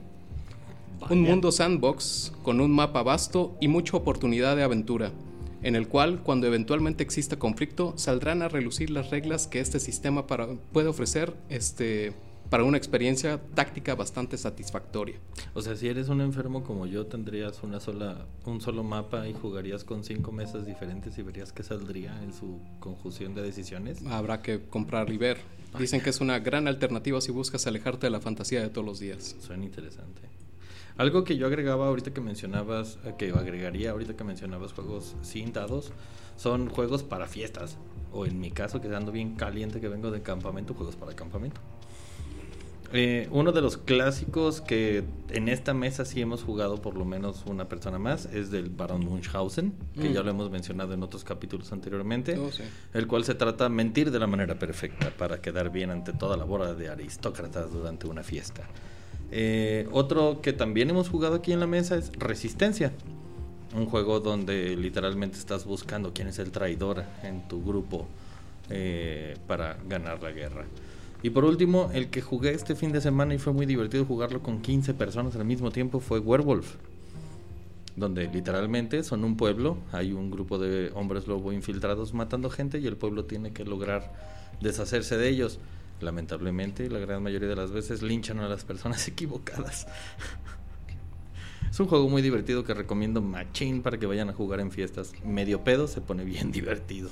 Un 1.09 1.21
mundo 1.21 1.53
sandbox 1.53 2.33
con 2.43 2.59
un 2.59 2.71
mapa 2.71 3.01
vasto 3.01 3.55
y 3.61 3.69
mucha 3.69 3.95
oportunidad 3.95 4.57
de 4.57 4.63
aventura, 4.63 5.13
en 5.63 5.77
el 5.77 5.87
cual, 5.87 6.21
cuando 6.23 6.47
eventualmente 6.47 7.01
exista 7.01 7.39
conflicto, 7.39 7.93
saldrán 7.97 8.41
a 8.41 8.49
relucir 8.49 8.89
las 8.89 9.09
reglas 9.09 9.47
que 9.47 9.61
este 9.61 9.79
sistema 9.79 10.27
para- 10.27 10.49
puede 10.73 10.89
ofrecer 10.89 11.33
este, 11.47 12.11
para 12.49 12.63
una 12.63 12.77
experiencia 12.77 13.39
táctica 13.53 13.95
bastante 13.95 14.37
satisfactoria. 14.37 15.17
O 15.53 15.61
sea, 15.61 15.75
si 15.75 15.87
eres 15.87 16.09
un 16.09 16.21
enfermo 16.21 16.63
como 16.63 16.87
yo, 16.87 17.05
tendrías 17.05 17.63
una 17.63 17.79
sola, 17.79 18.25
un 18.45 18.59
solo 18.61 18.83
mapa 18.83 19.27
y 19.27 19.33
jugarías 19.33 19.83
con 19.83 20.03
cinco 20.03 20.31
mesas 20.31 20.65
diferentes 20.65 21.17
y 21.17 21.21
verías 21.21 21.51
qué 21.51 21.63
saldría 21.63 22.21
en 22.23 22.33
su 22.33 22.59
conjunción 22.79 23.35
de 23.35 23.43
decisiones. 23.43 24.03
Habrá 24.07 24.41
que 24.41 24.61
comprar 24.61 25.11
y 25.11 25.17
ver. 25.17 25.37
Dicen 25.77 26.01
que 26.01 26.09
es 26.09 26.19
una 26.19 26.39
gran 26.39 26.67
alternativa 26.67 27.21
si 27.21 27.31
buscas 27.31 27.67
alejarte 27.67 28.07
de 28.07 28.11
la 28.11 28.19
fantasía 28.19 28.61
de 28.61 28.69
todos 28.69 28.85
los 28.85 28.99
días. 28.99 29.35
Suena 29.39 29.65
interesante. 29.65 30.21
Algo 30.97 31.23
que 31.23 31.37
yo 31.37 31.45
agregaba 31.45 31.87
ahorita 31.87 32.11
que 32.11 32.19
mencionabas, 32.19 32.97
eh, 33.05 33.13
que 33.17 33.29
agregaría 33.29 33.91
ahorita 33.91 34.17
que 34.17 34.23
mencionabas 34.25 34.73
juegos 34.73 35.15
sin 35.21 35.53
dados, 35.53 35.93
son 36.35 36.67
juegos 36.67 37.03
para 37.03 37.27
fiestas. 37.27 37.77
O 38.11 38.25
en 38.25 38.39
mi 38.39 38.51
caso, 38.51 38.81
que 38.81 38.93
ando 38.93 39.11
bien 39.11 39.35
caliente 39.35 39.79
que 39.79 39.87
vengo 39.87 40.11
de 40.11 40.21
campamento, 40.21 40.73
juegos 40.73 40.95
para 40.95 41.13
campamento. 41.15 41.61
Eh, 42.91 43.27
uno 43.31 43.51
de 43.51 43.61
los 43.61 43.77
clásicos 43.77 44.61
que 44.61 45.03
en 45.29 45.47
esta 45.47 45.75
mesa 45.75 46.05
sí 46.05 46.21
hemos 46.21 46.41
jugado 46.43 46.81
por 46.81 46.95
lo 46.97 47.05
menos 47.05 47.43
una 47.45 47.69
persona 47.69 47.99
más 47.99 48.25
es 48.25 48.49
del 48.49 48.69
Baron 48.69 49.01
Munchausen, 49.05 49.73
que 49.93 50.09
Mm. 50.09 50.13
ya 50.13 50.23
lo 50.23 50.31
hemos 50.31 50.49
mencionado 50.49 50.93
en 50.93 51.03
otros 51.03 51.23
capítulos 51.23 51.71
anteriormente, 51.71 52.37
Oh, 52.39 52.51
sí. 52.51 52.63
el 52.95 53.05
cual 53.05 53.23
se 53.25 53.35
trata 53.35 53.69
mentir 53.69 54.09
de 54.09 54.17
la 54.19 54.25
manera 54.25 54.57
perfecta 54.57 55.11
para 55.17 55.39
quedar 55.39 55.71
bien 55.71 55.91
ante 55.91 56.13
toda 56.13 56.35
la 56.35 56.45
bola 56.45 56.73
de 56.73 56.89
aristócratas 56.89 57.71
durante 57.71 58.07
una 58.07 58.23
fiesta. 58.23 58.63
Eh, 59.31 59.87
otro 59.91 60.41
que 60.41 60.53
también 60.53 60.89
hemos 60.89 61.09
jugado 61.09 61.35
aquí 61.35 61.51
en 61.53 61.59
la 61.59 61.67
mesa 61.67 61.95
es 61.95 62.11
Resistencia, 62.17 62.91
un 63.75 63.85
juego 63.85 64.19
donde 64.19 64.75
literalmente 64.75 65.37
estás 65.37 65.65
buscando 65.65 66.11
quién 66.11 66.27
es 66.29 66.39
el 66.39 66.49
traidor 66.49 67.03
en 67.21 67.47
tu 67.47 67.63
grupo 67.63 68.07
eh, 68.71 69.37
para 69.47 69.77
ganar 69.87 70.23
la 70.23 70.31
guerra. 70.31 70.65
Y 71.21 71.31
por 71.31 71.43
último, 71.43 71.89
el 71.93 72.09
que 72.09 72.21
jugué 72.21 72.53
este 72.53 72.75
fin 72.75 72.91
de 72.91 73.01
semana 73.01 73.33
y 73.33 73.39
fue 73.39 73.51
muy 73.51 73.65
divertido 73.65 74.05
jugarlo 74.05 74.41
con 74.41 74.61
15 74.61 74.93
personas 74.93 75.35
al 75.35 75.45
mismo 75.45 75.71
tiempo 75.71 75.99
fue 75.99 76.19
Werewolf. 76.19 76.75
Donde 77.97 78.29
literalmente 78.29 79.03
son 79.03 79.25
un 79.25 79.35
pueblo, 79.35 79.77
hay 79.91 80.13
un 80.13 80.31
grupo 80.31 80.57
de 80.57 80.91
hombres 80.93 81.27
lobo 81.27 81.51
infiltrados 81.51 82.13
matando 82.13 82.49
gente 82.49 82.79
y 82.79 82.87
el 82.87 82.95
pueblo 82.95 83.25
tiene 83.25 83.51
que 83.51 83.65
lograr 83.65 84.13
deshacerse 84.61 85.17
de 85.17 85.27
ellos. 85.27 85.59
Lamentablemente, 85.99 86.89
la 86.89 86.99
gran 86.99 87.21
mayoría 87.21 87.49
de 87.49 87.57
las 87.57 87.71
veces 87.71 88.01
linchan 88.01 88.39
a 88.39 88.47
las 88.47 88.63
personas 88.63 89.05
equivocadas. 89.09 89.87
Es 91.69 91.79
un 91.81 91.87
juego 91.87 92.07
muy 92.07 92.21
divertido 92.21 92.63
que 92.63 92.73
recomiendo 92.73 93.21
machín 93.21 93.81
para 93.81 93.97
que 93.97 94.05
vayan 94.05 94.29
a 94.29 94.33
jugar 94.33 94.61
en 94.61 94.71
fiestas. 94.71 95.11
Medio 95.25 95.65
pedo 95.65 95.87
se 95.87 95.99
pone 95.99 96.23
bien 96.23 96.51
divertido. 96.53 97.09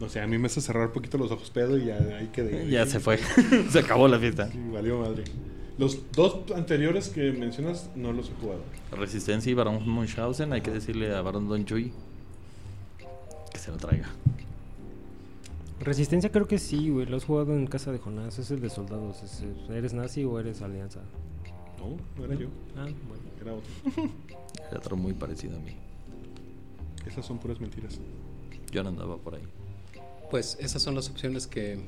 O 0.00 0.08
sea, 0.08 0.24
a 0.24 0.26
mí 0.26 0.38
me 0.38 0.46
hace 0.46 0.60
cerrar 0.60 0.86
un 0.88 0.92
poquito 0.92 1.18
los 1.18 1.30
ojos 1.30 1.50
pedo 1.50 1.76
y 1.78 1.86
ya 1.86 1.96
ahí 2.18 2.28
quedé. 2.32 2.68
Ya 2.70 2.86
se 2.86 3.00
fue. 3.00 3.18
se 3.70 3.78
acabó 3.80 4.08
la 4.08 4.18
fiesta. 4.18 4.50
Sí, 4.50 4.58
valió 4.72 4.98
madre. 4.98 5.24
Los 5.78 6.10
dos 6.12 6.50
anteriores 6.54 7.08
que 7.08 7.32
mencionas 7.32 7.90
no 7.96 8.12
los 8.12 8.30
he 8.30 8.34
jugado. 8.34 8.60
Resistencia 8.92 9.50
y 9.50 9.54
Barón 9.54 9.88
Munchausen. 9.88 10.52
Hay 10.52 10.60
que 10.62 10.70
decirle 10.70 11.14
a 11.14 11.20
Barón 11.22 11.48
Don 11.48 11.64
Chui 11.64 11.92
que 13.52 13.58
se 13.58 13.70
lo 13.70 13.76
traiga. 13.76 14.08
Resistencia 15.80 16.30
creo 16.30 16.46
que 16.46 16.58
sí, 16.58 16.90
güey. 16.90 17.06
Lo 17.06 17.16
has 17.16 17.24
jugado 17.24 17.54
en 17.54 17.66
casa 17.66 17.92
de 17.92 17.98
Jonás. 17.98 18.38
Es 18.38 18.50
el 18.50 18.60
de 18.60 18.68
soldados. 18.70 19.22
es 19.22 19.42
el- 19.42 19.74
¿Eres 19.74 19.94
nazi 19.94 20.24
o 20.24 20.38
eres 20.38 20.60
alianza? 20.60 21.00
No, 21.78 21.96
no 22.18 22.24
era 22.24 22.34
yo. 22.40 22.48
Ah, 22.76 22.86
bueno. 23.08 23.22
Era 23.40 23.54
otro. 23.54 24.10
Era 24.70 24.78
otro 24.78 24.96
muy 24.96 25.14
parecido 25.14 25.56
a 25.56 25.60
mí. 25.60 25.74
Esas 27.06 27.24
son 27.24 27.38
puras 27.38 27.58
mentiras. 27.60 27.98
Yo 28.70 28.82
no 28.82 28.90
andaba 28.90 29.16
por 29.16 29.34
ahí. 29.34 29.42
Pues 30.30 30.56
esas 30.60 30.82
son 30.82 30.94
las 30.94 31.08
opciones 31.08 31.46
que 31.46 31.78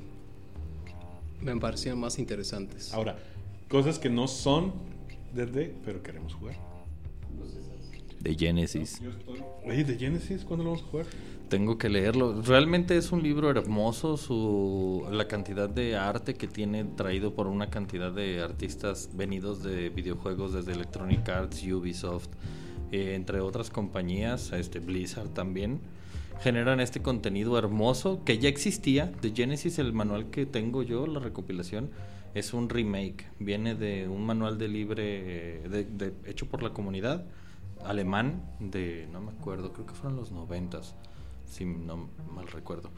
me 1.41 1.57
parecían 1.57 1.99
más 1.99 2.19
interesantes. 2.19 2.93
Ahora, 2.93 3.17
cosas 3.69 3.99
que 3.99 4.11
no 4.11 4.29
son 4.29 4.73
de 5.33 5.47
D, 5.47 5.75
pero 5.85 6.03
queremos 6.03 6.35
jugar. 6.35 6.57
De 8.21 8.35
Genesis. 8.35 9.01
Oye, 9.65 9.85
de 9.85 9.97
Genesis, 9.97 10.45
¿cuándo 10.45 10.65
lo 10.65 10.71
vamos 10.71 10.87
a 10.87 10.91
jugar? 10.91 11.07
Tengo 11.49 11.77
que 11.77 11.89
leerlo. 11.89 12.41
Realmente 12.43 12.97
es 12.97 13.13
un 13.13 13.23
libro 13.23 13.51
hermoso. 13.51 14.17
Su, 14.17 15.07
la 15.11 15.27
cantidad 15.27 15.69
de 15.69 15.97
arte 15.97 16.35
que 16.35 16.47
tiene 16.47 16.85
traído 16.85 17.35
por 17.35 17.47
una 17.47 17.69
cantidad 17.69 18.13
de 18.13 18.41
artistas 18.41 19.11
venidos 19.13 19.63
de 19.63 19.89
videojuegos 19.91 20.53
desde 20.53 20.73
Electronic 20.73 21.29
Arts, 21.29 21.63
Ubisoft, 21.65 22.29
eh, 22.93 23.15
entre 23.15 23.41
otras 23.41 23.71
compañías, 23.71 24.53
este 24.53 24.79
Blizzard 24.79 25.31
también, 25.31 25.81
generan 26.41 26.81
este 26.81 27.01
contenido 27.03 27.59
hermoso 27.59 28.23
que 28.25 28.39
ya 28.39 28.49
existía. 28.49 29.07
De 29.23 29.33
Genesis, 29.33 29.79
el 29.79 29.93
manual 29.93 30.31
que 30.31 30.47
tengo 30.47 30.83
yo, 30.83 31.07
la 31.07 31.21
recopilación, 31.21 31.91
es 32.35 32.55
un 32.55 32.69
remake. 32.69 33.27
Viene 33.39 33.75
de 33.75 34.09
un 34.09 34.25
manual 34.25 34.59
de 34.59 34.69
libre, 34.69 35.03
de- 35.69 35.85
de- 35.85 36.13
hecho 36.27 36.47
por 36.47 36.63
la 36.63 36.71
comunidad 36.71 37.25
alemán 37.85 38.43
de, 38.61 39.09
no 39.13 39.21
me 39.21 39.33
acuerdo, 39.33 39.73
creo 39.73 39.87
que 39.87 39.95
fueron 39.95 40.17
los 40.17 40.31
noventas, 40.33 40.95
si 41.51 41.65
no 41.65 42.09
mal 42.35 42.47
recuerdo. 42.49 42.91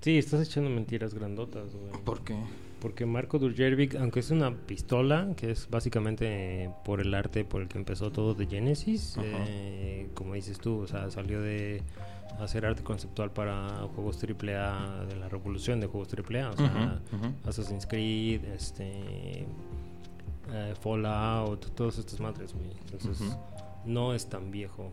Sí, 0.00 0.18
estás 0.18 0.46
echando 0.46 0.70
mentiras 0.70 1.14
grandotas, 1.14 1.72
güey. 1.74 2.04
¿Por 2.04 2.22
qué? 2.24 2.36
Porque 2.80 3.06
Marco 3.06 3.38
Durjervik, 3.38 3.94
aunque 3.96 4.20
es 4.20 4.30
una 4.30 4.54
pistola, 4.54 5.28
que 5.36 5.50
es 5.50 5.68
básicamente 5.70 6.70
por 6.84 7.00
el 7.00 7.14
arte 7.14 7.44
por 7.44 7.62
el 7.62 7.68
que 7.68 7.78
empezó 7.78 8.12
todo 8.12 8.34
de 8.34 8.46
Genesis, 8.46 9.16
eh, 9.22 10.08
como 10.14 10.34
dices 10.34 10.58
tú, 10.58 10.80
o 10.80 10.86
sea, 10.86 11.10
salió 11.10 11.40
de 11.40 11.80
hacer 12.38 12.66
arte 12.66 12.82
conceptual 12.82 13.30
para 13.30 13.68
juegos 13.94 14.18
AAA, 14.22 15.04
de 15.06 15.16
la 15.16 15.28
revolución 15.28 15.80
de 15.80 15.86
juegos 15.86 16.08
AAA, 16.12 16.50
o 16.50 16.56
sea, 16.56 17.00
Ujú, 17.12 17.16
ujú. 17.26 17.34
Assassin's 17.48 17.86
Creed, 17.86 18.44
este, 18.44 19.46
eh, 20.50 20.74
Fallout, 20.80 21.74
todas 21.74 21.98
estas 21.98 22.20
madres, 22.20 22.52
güey. 22.54 22.70
Entonces, 22.90 23.36
no 23.84 24.14
es 24.14 24.26
tan 24.28 24.50
viejo 24.50 24.92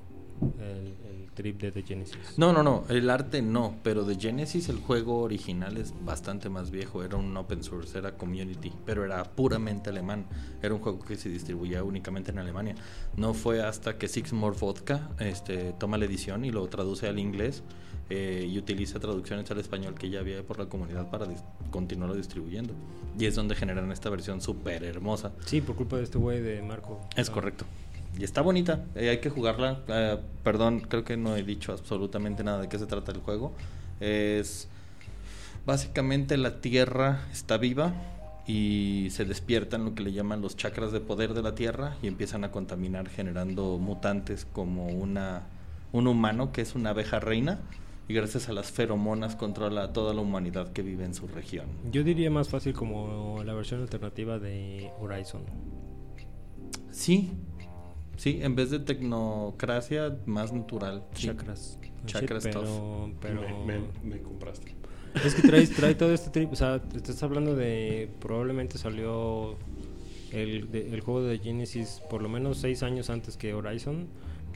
el, 0.60 0.88
el 0.88 1.32
trip 1.34 1.62
de 1.62 1.72
The 1.72 1.84
Genesis. 1.84 2.18
No, 2.38 2.52
no, 2.54 2.64
no, 2.64 2.84
el 2.90 3.10
arte 3.10 3.42
no, 3.42 3.76
pero 3.84 4.04
de 4.04 4.16
Genesis 4.16 4.70
el 4.70 4.78
juego 4.78 5.20
original 5.22 5.78
es 5.78 5.94
bastante 6.04 6.50
más 6.50 6.72
viejo, 6.72 7.04
era 7.04 7.18
un 7.18 7.36
open 7.38 7.64
source, 7.64 7.98
era 7.98 8.18
community, 8.18 8.72
pero 8.86 9.06
era 9.06 9.24
puramente 9.24 9.90
alemán, 9.90 10.26
era 10.62 10.74
un 10.74 10.82
juego 10.82 11.00
que 11.00 11.16
se 11.16 11.30
distribuía 11.30 11.84
únicamente 11.84 12.32
en 12.32 12.40
Alemania. 12.40 12.76
No 13.16 13.34
fue 13.34 13.62
hasta 13.64 13.98
que 13.98 14.08
Six 14.08 14.34
More 14.34 14.56
Vodka 14.60 15.10
este, 15.20 15.74
toma 15.74 15.98
la 15.98 16.06
edición 16.06 16.44
y 16.46 16.52
lo 16.52 16.68
traduce 16.68 17.08
al 17.08 17.20
inglés 17.20 17.64
eh, 18.10 18.46
y 18.50 18.58
utiliza 18.58 19.00
traducciones 19.00 19.50
al 19.52 19.60
español 19.60 19.96
que 19.96 20.10
ya 20.10 20.20
había 20.20 20.44
por 20.44 20.60
la 20.60 20.66
comunidad 20.66 21.10
para 21.10 21.26
dis- 21.28 21.44
continuarlo 21.70 22.16
distribuyendo. 22.16 22.74
Y 23.18 23.26
es 23.26 23.36
donde 23.36 23.56
generan 23.56 23.90
esta 23.92 24.10
versión 24.10 24.42
súper 24.42 24.84
hermosa. 24.84 25.32
Sí, 25.46 25.62
por 25.62 25.76
culpa 25.76 25.96
de 25.98 26.04
este 26.04 26.18
güey 26.18 26.42
de 26.42 26.62
Marco. 26.62 27.00
Es 27.16 27.30
Ah. 27.30 27.34
correcto. 27.34 27.66
Y 28.20 28.24
está 28.24 28.42
bonita, 28.42 28.86
eh, 28.96 29.10
hay 29.10 29.20
que 29.20 29.30
jugarla. 29.30 29.82
Eh, 29.88 30.18
perdón, 30.44 30.82
creo 30.82 31.04
que 31.04 31.18
no 31.18 31.36
he 31.36 31.44
dicho 31.44 31.72
absolutamente 31.72 32.44
nada 32.44 32.62
de 32.62 32.70
qué 32.70 32.78
se 32.78 32.86
trata 32.86 33.12
el 33.12 33.20
juego. 33.20 33.54
Es 34.00 34.68
básicamente 35.66 36.38
la 36.38 36.62
Tierra 36.62 37.22
está 37.32 37.58
viva 37.58 37.94
y 38.48 39.08
se 39.12 39.26
despiertan 39.26 39.86
lo 39.86 39.96
que 39.96 40.04
le 40.04 40.12
llaman 40.12 40.42
los 40.42 40.58
chakras 40.58 40.92
de 40.92 41.00
poder 41.00 41.34
de 41.34 41.42
la 41.42 41.56
Tierra 41.56 41.96
y 42.02 42.08
empiezan 42.08 42.44
a 42.44 42.52
contaminar 42.52 43.08
generando 43.10 43.78
mutantes 43.78 44.46
como 44.52 44.88
una 44.88 45.44
un 45.92 46.08
humano 46.08 46.52
que 46.52 46.62
es 46.62 46.76
una 46.76 46.92
abeja 46.92 47.20
reina 47.20 47.60
y 48.08 48.14
gracias 48.14 48.50
a 48.50 48.54
las 48.54 48.72
feromonas 48.72 49.36
controla 49.36 49.84
a 49.84 49.94
toda 49.94 50.14
la 50.14 50.22
humanidad 50.22 50.72
que 50.74 50.82
vive 50.82 51.06
en 51.06 51.14
su 51.14 51.28
región. 51.28 51.68
Yo 51.92 52.04
diría 52.04 52.32
más 52.32 52.50
fácil 52.50 52.74
como 52.74 53.44
la 53.46 53.54
versión 53.54 53.82
alternativa 53.82 54.40
de 54.40 54.92
Horizon. 55.00 55.44
Sí, 56.92 57.32
sí, 58.22 58.40
en 58.42 58.56
vez 58.56 58.70
de 58.70 58.80
tecnocracia, 58.80 60.18
más 60.26 60.54
natural. 60.54 61.04
sí. 61.14 61.28
Chakras. 61.28 61.80
Chakras 62.06 62.44
Sí, 62.44 62.50
pero, 62.52 63.12
pero 63.22 63.42
Me, 63.66 63.80
me- 63.80 63.88
me 64.04 64.22
compraste. 64.22 64.76
es 65.26 65.36
que 65.36 65.42
trae, 65.48 65.68
trae 65.68 65.96
todo 65.96 66.14
este 66.14 66.30
trip. 66.30 66.52
O 66.52 66.56
sea, 66.56 66.80
te 66.82 66.98
estás 66.98 67.22
hablando 67.24 67.56
de. 67.56 68.10
Probablemente 68.20 68.78
salió 68.78 69.56
el, 70.32 70.72
de- 70.72 70.94
el 70.94 71.02
juego 71.02 71.22
de 71.24 71.38
Genesis 71.40 72.02
por 72.10 72.22
lo 72.22 72.30
menos 72.30 72.58
seis 72.58 72.82
años 72.84 73.10
antes 73.10 73.38
que 73.38 73.54
Horizon. 73.54 74.08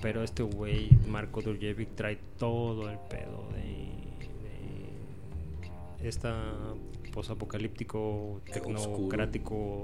Pero 0.01 0.23
este 0.23 0.43
güey, 0.43 0.89
Marco 1.07 1.41
Durjevic, 1.41 1.95
trae 1.95 2.17
todo 2.37 2.89
el 2.89 2.97
pedo 3.09 3.47
de. 3.55 3.93
de 6.03 6.09
esta 6.09 6.35
posapocalíptico, 7.13 8.41
tecnocrático, 8.51 9.83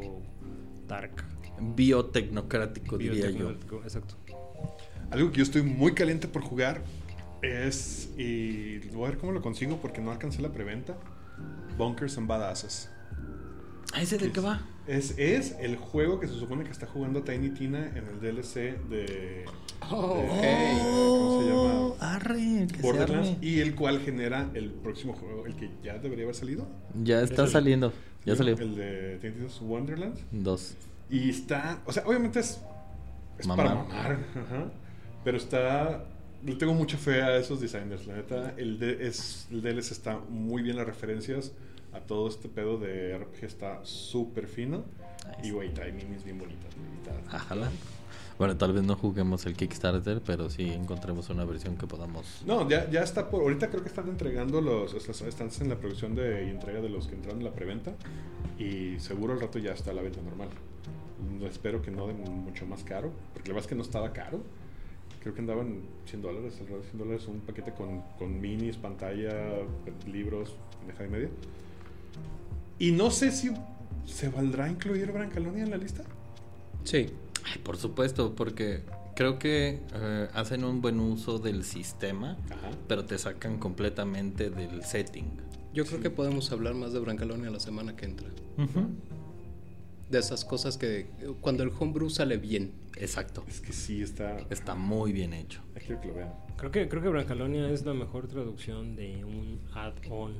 dark. 0.87 1.23
Biotecnocrático, 1.61 2.97
diría 2.97 3.29
yo. 3.29 3.51
Exacto. 3.83 4.15
Algo 5.09 5.31
que 5.31 5.37
yo 5.37 5.43
estoy 5.43 5.61
muy 5.61 5.93
caliente 5.93 6.27
por 6.27 6.41
jugar 6.41 6.81
es. 7.41 8.09
Y 8.17 8.79
voy 8.89 9.05
a 9.05 9.09
ver 9.09 9.17
cómo 9.17 9.31
lo 9.31 9.41
consigo 9.41 9.77
porque 9.81 10.01
no 10.01 10.11
alcancé 10.11 10.41
la 10.41 10.51
preventa. 10.51 10.97
Bunkers 11.77 12.17
and 12.17 12.27
Badasses. 12.27 12.89
¿A 13.93 14.01
ese 14.01 14.17
de 14.17 14.31
qué 14.31 14.39
va? 14.39 14.61
Es, 14.87 15.15
es 15.17 15.55
el 15.59 15.75
juego 15.75 16.19
que 16.19 16.27
se 16.27 16.33
supone 16.35 16.63
que 16.63 16.71
está 16.71 16.87
jugando 16.87 17.23
Tiny 17.23 17.49
Tina 17.51 17.87
en 17.95 18.05
el 18.07 18.19
DLC 18.21 18.77
de. 18.89 19.45
Oh, 19.89 20.15
de-. 20.15 20.77
¿Cómo 20.81 21.41
se 21.41 21.47
llama? 21.47 21.79
Oh, 21.81 21.97
Arre, 21.99 22.67
que 22.69 22.75
se 22.77 22.81
Borderlands. 22.81 23.37
Y 23.41 23.59
el 23.59 23.75
cual 23.75 23.99
genera 23.99 24.49
el 24.53 24.71
próximo 24.71 25.13
juego, 25.13 25.45
el 25.45 25.55
que 25.55 25.69
ya 25.83 25.97
debería 25.97 26.23
haber 26.25 26.35
salido. 26.35 26.67
Ya 27.03 27.21
está 27.21 27.43
el- 27.43 27.49
saliendo. 27.49 27.91
Ya 28.25 28.35
salió. 28.35 28.55
El 28.57 28.75
de 28.75 29.17
Tiny 29.19 29.33
Tina's 29.33 29.59
Wonderland. 29.61 30.15
Dos. 30.31 30.75
Y 31.11 31.29
está. 31.29 31.79
O 31.85 31.91
sea, 31.91 32.03
obviamente 32.07 32.39
es. 32.39 32.59
Es 33.37 33.45
Mamar. 33.47 33.65
para 33.67 33.79
mamar. 33.79 34.11
ajá, 34.35 34.71
pero 35.23 35.37
está. 35.37 36.05
Le 36.43 36.55
tengo 36.55 36.73
mucha 36.73 36.97
fe 36.97 37.21
a 37.21 37.35
esos 37.37 37.59
designers. 37.61 38.07
La 38.07 38.15
neta, 38.15 38.53
el, 38.57 38.79
de, 38.79 39.07
es, 39.07 39.47
el 39.51 39.61
DLC 39.61 39.91
está 39.91 40.17
muy 40.29 40.63
bien 40.63 40.75
las 40.77 40.87
referencias 40.87 41.51
a 41.93 41.99
todo 41.99 42.27
este 42.27 42.49
pedo 42.49 42.77
de 42.77 43.17
RPG. 43.17 43.43
Está 43.43 43.79
súper 43.83 44.47
fino. 44.47 44.83
Nice. 45.37 45.47
Y, 45.47 45.51
güey, 45.51 45.71
trae 45.73 45.91
minis 45.91 46.23
bien 46.23 46.39
bonitas. 46.39 46.73
Ajala. 47.31 47.69
Bueno, 48.39 48.57
tal 48.57 48.73
vez 48.73 48.81
no 48.81 48.95
juguemos 48.95 49.45
el 49.45 49.55
Kickstarter, 49.55 50.19
pero 50.25 50.49
sí 50.49 50.67
encontremos 50.71 51.29
una 51.29 51.45
versión 51.45 51.77
que 51.77 51.85
podamos. 51.85 52.41
No, 52.47 52.67
ya, 52.67 52.89
ya 52.89 53.03
está 53.03 53.29
por. 53.29 53.41
Ahorita 53.43 53.69
creo 53.69 53.83
que 53.83 53.89
están 53.89 54.07
entregando 54.07 54.61
los. 54.61 54.95
Están 54.95 55.49
en 55.59 55.69
la 55.69 55.75
producción 55.75 56.15
de 56.15 56.47
y 56.47 56.49
entrega 56.49 56.81
de 56.81 56.89
los 56.89 57.07
que 57.07 57.13
entraron 57.13 57.39
en 57.41 57.45
la 57.45 57.53
preventa. 57.53 57.93
Y 58.57 58.99
seguro 58.99 59.33
al 59.33 59.41
rato 59.41 59.59
ya 59.59 59.73
está 59.73 59.93
la 59.93 60.01
venta 60.01 60.21
normal. 60.21 60.49
Espero 61.47 61.81
que 61.81 61.91
no 61.91 62.07
de 62.07 62.13
mucho 62.13 62.65
más 62.65 62.83
caro. 62.83 63.11
Porque 63.33 63.49
la 63.49 63.55
verdad 63.55 63.65
es 63.65 63.69
que 63.69 63.75
no 63.75 63.83
estaba 63.83 64.13
caro. 64.13 64.41
Creo 65.21 65.33
que 65.35 65.41
andaban 65.41 65.81
100 66.05 66.21
dólares, 66.21 66.57
alrededor 66.59 66.81
de 66.83 66.89
100 66.89 66.97
dólares 66.99 67.27
un 67.27 67.39
paquete 67.41 67.73
con, 67.73 68.01
con 68.17 68.41
minis, 68.41 68.77
pantalla, 68.77 69.31
libros, 70.07 70.55
deja 70.87 71.03
de 71.03 71.09
media. 71.09 71.29
Y 72.79 72.91
no 72.91 73.11
sé 73.11 73.31
si 73.31 73.51
se 74.05 74.29
valdrá 74.29 74.67
incluir 74.67 75.11
Brancalonia 75.11 75.63
en 75.63 75.69
la 75.69 75.77
lista. 75.77 76.03
Sí. 76.83 77.07
Ay, 77.43 77.59
por 77.63 77.77
supuesto, 77.77 78.33
porque 78.35 78.81
creo 79.15 79.37
que 79.37 79.79
eh, 79.93 80.29
hacen 80.33 80.63
un 80.63 80.81
buen 80.81 80.99
uso 80.99 81.37
del 81.37 81.63
sistema, 81.63 82.37
Ajá. 82.49 82.71
pero 82.87 83.05
te 83.05 83.17
sacan 83.17 83.57
completamente 83.57 84.49
del 84.49 84.83
setting. 84.83 85.25
Yo 85.73 85.85
creo 85.85 86.01
que 86.01 86.09
podemos 86.09 86.51
hablar 86.51 86.73
más 86.73 86.93
de 86.93 86.99
Brancalonia 86.99 87.49
la 87.49 87.59
semana 87.59 87.95
que 87.95 88.05
entra. 88.05 88.27
Ujú. 88.57 88.89
De 90.11 90.19
esas 90.19 90.43
cosas 90.45 90.77
que 90.77 91.07
cuando 91.41 91.63
el 91.63 91.71
homebrew 91.79 92.09
sale 92.09 92.37
bien. 92.37 92.71
Exacto. 92.97 93.43
Es 93.47 93.61
que 93.61 93.71
sí 93.73 94.01
está. 94.01 94.37
Está 94.49 94.75
muy 94.75 95.13
bien 95.13 95.33
hecho. 95.33 95.61
Aquí 95.75 95.85
quiero 95.87 96.01
que 96.01 96.07
lo 96.09 96.13
vean. 96.15 96.33
Creo 96.57 96.71
que, 96.71 96.89
creo 96.89 97.01
que 97.01 97.09
Brancalonia 97.09 97.69
es 97.69 97.85
la 97.85 97.93
mejor 97.93 98.27
traducción 98.27 98.95
de 98.95 99.23
un 99.25 99.59
add-on 99.73 100.33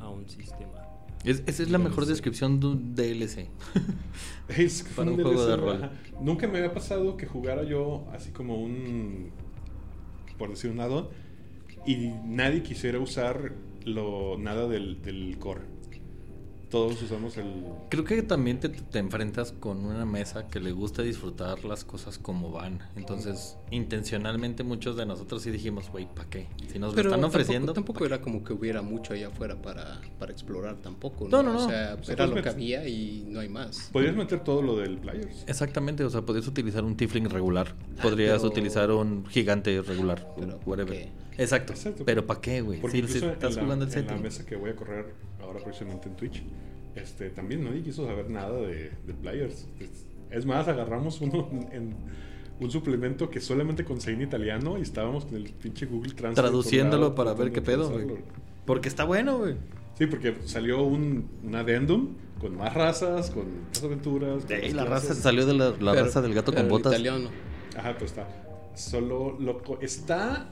a 0.00 0.10
un 0.10 0.28
sistema. 0.28 0.82
Es- 1.24 1.42
esa 1.46 1.62
es 1.62 1.70
la 1.70 1.78
mejor 1.78 2.04
descripción 2.06 2.60
de 2.60 2.66
un 2.66 2.94
DLC. 2.94 3.48
Es 4.48 4.82
que 4.84 4.92
Para 4.94 5.10
un 5.10 5.16
DLC, 5.16 5.26
juego 5.26 5.46
de 5.46 5.56
rol. 5.56 5.90
Nunca 6.20 6.46
me 6.46 6.58
había 6.58 6.72
pasado 6.72 7.16
que 7.16 7.26
jugara 7.26 7.62
yo 7.64 8.06
así 8.12 8.30
como 8.30 8.56
un, 8.62 9.30
por 10.38 10.50
decir 10.50 10.70
un 10.70 10.80
addon, 10.80 11.08
y 11.86 12.10
nadie 12.24 12.62
quisiera 12.62 12.98
usar 13.00 13.52
lo 13.84 14.36
nada 14.38 14.66
del, 14.68 15.00
del 15.02 15.38
core. 15.38 15.62
Todos 16.76 17.02
usamos 17.02 17.36
el... 17.38 17.64
Creo 17.88 18.04
que 18.04 18.22
también 18.22 18.60
te, 18.60 18.68
te 18.68 18.98
enfrentas 18.98 19.52
con 19.52 19.84
una 19.86 20.04
mesa 20.04 20.46
que 20.48 20.60
le 20.60 20.72
gusta 20.72 21.02
disfrutar 21.02 21.64
las 21.64 21.84
cosas 21.84 22.18
como 22.18 22.50
van. 22.50 22.80
Entonces, 22.96 23.56
intencionalmente 23.70 24.62
muchos 24.62 24.96
de 24.96 25.06
nosotros 25.06 25.42
sí 25.42 25.50
dijimos, 25.50 25.88
güey, 25.90 26.06
¿para 26.14 26.28
qué? 26.28 26.48
Si 26.70 26.78
nos 26.78 26.94
lo 26.94 27.00
están 27.00 27.24
ofreciendo. 27.24 27.72
Tampoco, 27.72 28.04
era 28.04 28.20
como 28.20 28.44
que 28.44 28.52
hubiera 28.52 28.82
mucho 28.82 29.14
allá 29.14 29.28
afuera 29.28 29.60
para, 29.62 30.00
para 30.18 30.32
explorar 30.32 30.76
tampoco. 30.82 31.28
No, 31.28 31.42
no, 31.42 31.54
no. 31.54 31.64
O 31.64 31.68
sea, 31.68 31.96
O 31.98 32.04
sea, 32.04 32.12
era 32.14 32.26
lo 32.26 32.42
que 32.42 32.48
había 32.48 32.86
y 32.86 33.24
no 33.28 33.40
hay 33.40 33.48
más. 33.48 33.88
Podrías 33.92 34.14
meter 34.14 34.40
todo 34.44 34.60
lo 34.60 34.76
del 34.76 34.98
Players. 34.98 35.44
Exactamente, 35.46 36.04
o 36.04 36.10
sea, 36.10 36.22
podrías 36.22 36.46
utilizar 36.46 36.84
un 36.84 36.96
Tifling 36.96 37.30
regular. 37.30 37.74
Podrías 38.02 38.38
pero- 38.38 38.48
utilizar 38.50 38.90
un 38.90 39.24
gigante 39.26 39.80
regular. 39.80 40.28
Pero, 40.38 40.58
¿por 40.58 40.68
whatever. 40.68 40.92
qué? 40.98 41.25
Exacto. 41.38 41.72
Exacto. 41.72 42.04
Pero 42.04 42.26
¿para 42.26 42.40
qué, 42.40 42.60
güey? 42.60 42.80
Porque 42.80 42.98
Si, 43.06 43.18
estás 43.18 43.50
en, 43.52 43.56
la, 43.56 43.62
jugando 43.62 43.84
el 43.84 43.92
en 43.92 43.96
la 44.04 44.08
setting. 44.08 44.22
mesa 44.22 44.46
que 44.46 44.56
voy 44.56 44.70
a 44.70 44.76
correr 44.76 45.06
ahora 45.40 45.60
próximamente 45.62 46.08
en 46.08 46.16
Twitch, 46.16 46.42
este, 46.94 47.30
también 47.30 47.64
nadie 47.64 47.82
quiso 47.82 48.06
saber 48.06 48.30
nada 48.30 48.58
de, 48.60 48.90
de 49.06 49.14
Players. 49.20 49.66
Es, 49.80 50.06
es 50.30 50.46
más, 50.46 50.66
agarramos 50.68 51.20
uno 51.20 51.48
en, 51.72 51.94
un 52.58 52.70
suplemento 52.70 53.28
que 53.28 53.40
solamente 53.40 53.84
conseguí 53.84 54.16
en 54.16 54.22
italiano 54.22 54.78
y 54.78 54.82
estábamos 54.82 55.26
con 55.26 55.36
el 55.36 55.44
pinche 55.52 55.84
Google 55.86 56.14
Translate. 56.14 56.48
Traduciéndolo 56.48 57.14
para 57.14 57.34
ver 57.34 57.52
qué 57.52 57.60
pedo, 57.60 57.90
güey. 57.90 58.06
Porque 58.64 58.88
está 58.88 59.04
bueno, 59.04 59.38
güey. 59.38 59.56
Sí, 59.98 60.06
porque 60.06 60.36
salió 60.46 60.82
un, 60.82 61.28
un 61.44 61.54
addendum 61.54 62.14
con 62.40 62.56
más 62.56 62.72
razas, 62.74 63.30
con 63.30 63.44
más 63.68 63.82
aventuras. 63.82 64.44
con 64.44 64.52
Ey, 64.56 64.62
más 64.68 64.72
la 64.74 64.86
clases. 64.86 65.08
raza 65.10 65.22
salió 65.22 65.46
de 65.46 65.54
la, 65.54 65.70
la 65.70 65.92
Pero- 65.92 66.04
raza 66.06 66.22
del 66.22 66.34
gato 66.34 66.52
pero 66.52 66.56
con 66.62 66.64
en 66.66 66.70
botas. 66.70 66.92
italiano. 66.92 67.28
Ajá, 67.76 67.96
pues 67.98 68.10
está. 68.10 68.26
Solo 68.74 69.38
loco. 69.38 69.78
Está. 69.80 70.50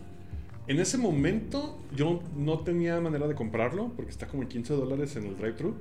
En 0.66 0.80
ese 0.80 0.96
momento 0.96 1.78
yo 1.94 2.22
no 2.36 2.60
tenía 2.60 3.00
manera 3.00 3.28
de 3.28 3.34
comprarlo 3.34 3.92
porque 3.96 4.10
está 4.10 4.26
como 4.26 4.42
en 4.42 4.48
15 4.48 4.74
dólares 4.74 5.14
en 5.16 5.26
el 5.26 5.36
drive-thru. 5.36 5.74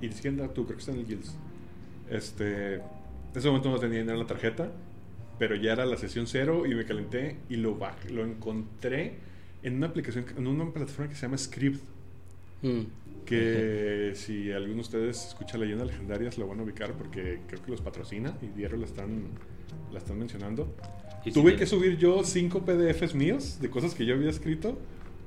Y 0.00 0.08
ni 0.08 0.12
siquiera 0.12 0.48
tú, 0.48 0.64
creo 0.64 0.76
que 0.76 0.80
está 0.80 0.92
en 0.92 0.98
el 0.98 1.06
Guilds. 1.06 1.36
Este. 2.10 2.74
En 2.74 2.82
ese 3.36 3.46
momento 3.48 3.70
no 3.70 3.78
tenía 3.78 4.00
dinero 4.00 4.14
en 4.14 4.22
la 4.22 4.26
tarjeta. 4.26 4.70
Pero 5.38 5.56
ya 5.56 5.72
era 5.72 5.86
la 5.86 5.96
sesión 5.96 6.26
cero 6.26 6.66
y 6.66 6.74
me 6.74 6.84
calenté 6.84 7.38
y 7.48 7.56
lo 7.56 7.76
bajé, 7.76 8.10
lo 8.10 8.24
encontré 8.24 9.14
en 9.62 9.76
una 9.76 9.86
aplicación, 9.88 10.26
en 10.36 10.46
una 10.46 10.70
plataforma 10.72 11.08
que 11.08 11.16
se 11.16 11.22
llama 11.22 11.38
Script. 11.38 11.82
Mm. 12.62 12.80
Que 13.24 14.12
si 14.14 14.52
alguno 14.52 14.74
de 14.74 14.80
ustedes 14.80 15.28
escucha 15.28 15.56
leyendas 15.58 15.86
legendarias 15.86 16.38
lo 16.38 16.46
van 16.46 16.60
a 16.60 16.62
ubicar 16.64 16.92
porque 16.92 17.40
creo 17.46 17.62
que 17.62 17.70
los 17.70 17.80
patrocina 17.80 18.36
y 18.42 18.48
diario 18.48 18.76
la 18.76 18.86
están, 18.86 19.22
la 19.90 19.98
están 19.98 20.18
mencionando. 20.18 20.74
Tuve 21.30 21.56
que 21.56 21.66
subir 21.66 21.98
yo 21.98 22.24
cinco 22.24 22.62
PDFs 22.62 23.14
míos 23.14 23.58
de 23.60 23.70
cosas 23.70 23.94
que 23.94 24.04
yo 24.04 24.14
había 24.14 24.30
escrito 24.30 24.78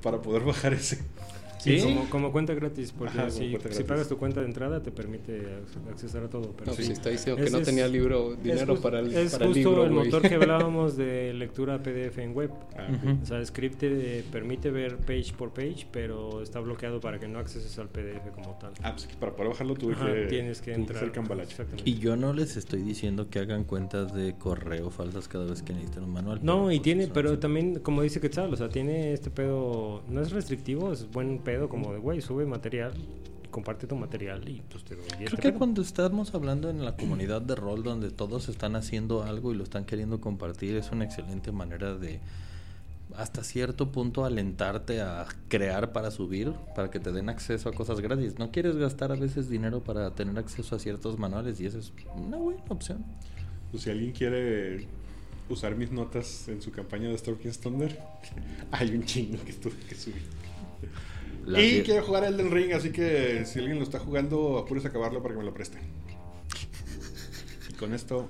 para 0.02 0.20
poder 0.20 0.42
bajar 0.42 0.74
ese. 0.74 0.98
Sí, 1.58 1.80
¿Sí? 1.80 1.84
como, 1.94 2.10
como 2.10 2.32
cuenta 2.32 2.54
gratis, 2.54 2.92
porque 2.96 3.18
Ajá, 3.18 3.30
si, 3.30 3.50
cuenta 3.50 3.58
si 3.60 3.64
gratis. 3.68 3.86
pagas 3.86 4.08
tu 4.08 4.18
cuenta 4.18 4.40
de 4.40 4.46
entrada 4.46 4.82
te 4.82 4.90
permite 4.90 5.40
ac- 5.40 5.90
accesar 5.90 6.24
a 6.24 6.28
todo. 6.28 6.52
Pero 6.52 6.66
No, 6.66 6.72
sí. 6.72 6.76
pues 6.78 6.90
está 6.90 7.10
diciendo 7.10 7.42
que 7.42 7.50
no 7.50 7.58
es- 7.58 7.64
tenía 7.64 7.88
libro, 7.88 8.36
dinero 8.36 8.74
es, 8.74 8.80
para 8.80 9.00
el, 9.00 9.14
es 9.14 9.32
para 9.32 9.46
el 9.46 9.52
justo 9.54 9.70
libro, 9.70 9.84
el 9.84 9.90
motor 9.90 10.22
que 10.22 10.34
hablábamos 10.34 10.96
de 10.96 11.32
lectura 11.34 11.82
PDF 11.82 12.18
en 12.18 12.34
web. 12.34 12.50
Ah. 12.76 12.88
O 13.22 13.26
sea, 13.26 13.44
Script 13.44 13.78
te 13.78 14.22
permite 14.30 14.70
ver 14.70 14.96
page 14.98 15.32
por 15.36 15.50
page, 15.52 15.86
pero 15.90 16.42
está 16.42 16.60
bloqueado 16.60 17.00
para 17.00 17.18
que 17.18 17.26
no 17.28 17.38
acceses 17.38 17.78
al 17.78 17.88
PDF 17.88 18.30
como 18.34 18.56
tal. 18.60 18.72
Ah, 18.82 18.92
pues 18.92 19.06
que 19.06 19.14
para 19.16 19.32
poder 19.32 19.50
bajarlo 19.52 19.74
tuve 19.74 19.94
Ajá, 19.94 20.12
que, 20.12 20.26
tienes 20.26 20.60
que 20.60 20.74
entrar. 20.74 20.98
hacer 20.98 21.12
cambalache. 21.12 21.50
Exactamente. 21.52 21.88
Y 21.90 21.98
yo 21.98 22.16
no 22.16 22.32
les 22.32 22.56
estoy 22.56 22.82
diciendo 22.82 23.28
que 23.30 23.38
hagan 23.38 23.64
cuentas 23.64 24.14
de 24.14 24.34
correo 24.34 24.90
falsas 24.90 25.26
cada 25.28 25.46
vez 25.46 25.62
que 25.62 25.72
necesiten 25.72 26.04
un 26.04 26.12
manual. 26.12 26.40
No, 26.42 26.70
y 26.70 26.76
pues, 26.76 26.82
tiene, 26.82 27.06
pero 27.08 27.38
también, 27.38 27.80
como 27.80 28.02
dice 28.02 28.20
Quetzal, 28.20 28.52
o 28.52 28.56
sea, 28.56 28.68
tiene 28.68 29.12
este 29.12 29.30
pedo, 29.30 30.02
no 30.08 30.20
es 30.20 30.30
restrictivo, 30.32 30.92
es 30.92 31.10
buen 31.10 31.38
pedo, 31.46 31.68
como 31.68 31.92
de, 31.92 32.00
güey, 32.00 32.20
sube 32.20 32.44
material, 32.44 32.92
comparte 33.52 33.86
tu 33.86 33.94
material 33.94 34.46
y 34.48 34.60
pues 34.68 34.84
te 34.84 34.96
doy 34.96 35.04
este 35.04 35.24
Creo 35.24 35.38
que 35.38 35.48
pedo. 35.50 35.58
cuando 35.58 35.80
estamos 35.80 36.34
hablando 36.34 36.68
en 36.68 36.84
la 36.84 36.96
comunidad 36.96 37.40
de 37.40 37.54
rol 37.54 37.84
donde 37.84 38.10
todos 38.10 38.48
están 38.48 38.74
haciendo 38.74 39.22
algo 39.22 39.52
y 39.52 39.56
lo 39.56 39.62
están 39.62 39.84
queriendo 39.84 40.20
compartir, 40.20 40.76
es 40.76 40.90
una 40.90 41.04
excelente 41.04 41.52
manera 41.52 41.94
de 41.94 42.18
hasta 43.16 43.44
cierto 43.44 43.92
punto 43.92 44.24
alentarte 44.24 45.00
a 45.00 45.24
crear 45.48 45.92
para 45.92 46.10
subir, 46.10 46.52
para 46.74 46.90
que 46.90 46.98
te 46.98 47.12
den 47.12 47.28
acceso 47.28 47.68
a 47.68 47.72
cosas 47.72 48.00
gratis. 48.00 48.38
No 48.38 48.50
quieres 48.50 48.76
gastar 48.76 49.12
a 49.12 49.14
veces 49.14 49.48
dinero 49.48 49.80
para 49.84 50.10
tener 50.10 50.36
acceso 50.38 50.74
a 50.74 50.80
ciertos 50.80 51.16
manuales 51.16 51.60
y 51.60 51.66
esa 51.66 51.78
es 51.78 51.92
una 52.16 52.38
buena 52.38 52.62
opción. 52.68 53.04
Pues 53.70 53.84
si 53.84 53.90
alguien 53.90 54.10
quiere 54.10 54.88
usar 55.48 55.76
mis 55.76 55.92
notas 55.92 56.48
en 56.48 56.60
su 56.60 56.72
campaña 56.72 57.08
de 57.08 57.16
Stormking's 57.16 57.60
Thunder, 57.60 57.96
hay 58.72 58.90
un 58.90 59.04
chingo 59.04 59.38
que 59.44 59.52
tuve 59.52 59.78
que 59.88 59.94
subir. 59.94 60.22
Y 61.46 61.52
die- 61.76 61.82
quiero 61.84 62.04
jugar 62.04 62.24
Elden 62.24 62.50
Ring, 62.50 62.72
así 62.72 62.90
que 62.90 63.44
si 63.46 63.58
alguien 63.60 63.78
lo 63.78 63.84
está 63.84 63.98
jugando, 64.00 64.58
apúrese 64.58 64.88
a 64.88 64.90
acabarlo 64.90 65.22
para 65.22 65.34
que 65.34 65.38
me 65.38 65.44
lo 65.46 65.54
preste. 65.54 65.78
Y 67.70 67.74
con 67.74 67.92
esto 67.94 68.28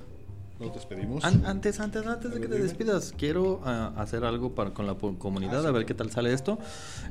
nos 0.59 0.73
despedimos. 0.73 1.23
An- 1.23 1.45
antes, 1.45 1.79
antes, 1.79 2.05
antes 2.05 2.31
de 2.33 2.39
que 2.41 2.47
te 2.47 2.59
despidas, 2.59 3.13
quiero 3.17 3.61
ah, 3.63 3.93
hacer 3.97 4.23
algo 4.23 4.53
para, 4.53 4.73
con 4.73 4.85
la 4.87 4.95
comunidad, 4.95 5.59
Ah, 5.59 5.61
sí, 5.63 5.67
a 5.67 5.71
ver 5.71 5.85
qué 5.85 5.93
tal 5.93 6.11
sale 6.11 6.33
esto. 6.33 6.59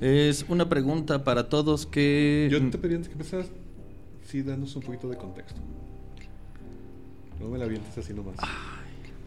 Es 0.00 0.44
una 0.48 0.68
pregunta 0.68 1.24
para 1.24 1.48
todos 1.48 1.86
que... 1.86 2.48
Yo 2.50 2.70
te 2.70 2.78
pedí 2.78 2.94
antes 2.94 3.08
que 3.08 3.14
empezaras, 3.14 3.46
sí, 4.24 4.42
danos 4.42 4.74
un 4.76 4.82
poquito 4.82 5.08
de 5.08 5.16
contexto. 5.16 5.60
No 7.40 7.48
me 7.48 7.58
la 7.58 7.64
avientes 7.66 7.96
así 7.98 8.12
nomás. 8.14 8.36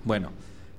Bueno, 0.04 0.32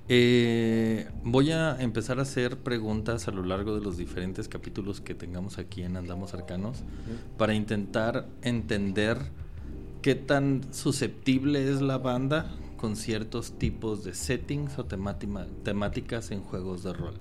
eh, 0.08 1.08
voy 1.22 1.52
a 1.52 1.80
empezar 1.80 2.18
a 2.18 2.22
hacer 2.22 2.58
preguntas 2.58 3.28
a 3.28 3.30
lo 3.30 3.44
largo 3.44 3.74
de 3.74 3.80
los 3.80 3.96
diferentes 3.96 4.48
capítulos 4.48 5.00
que 5.00 5.14
tengamos 5.14 5.58
aquí 5.58 5.82
en 5.82 5.96
Andamos 5.96 6.34
Arcanos 6.34 6.82
para 7.38 7.54
intentar 7.54 8.26
entender 8.42 9.18
qué 10.02 10.14
tan 10.14 10.62
susceptible 10.72 11.70
es 11.70 11.80
la 11.80 11.98
banda 11.98 12.50
con 12.76 12.96
ciertos 12.96 13.52
tipos 13.52 14.04
de 14.04 14.14
settings 14.14 14.78
o 14.78 14.84
temáticas 14.84 16.30
en 16.30 16.42
juegos 16.42 16.82
de 16.82 16.92
rol. 16.92 17.14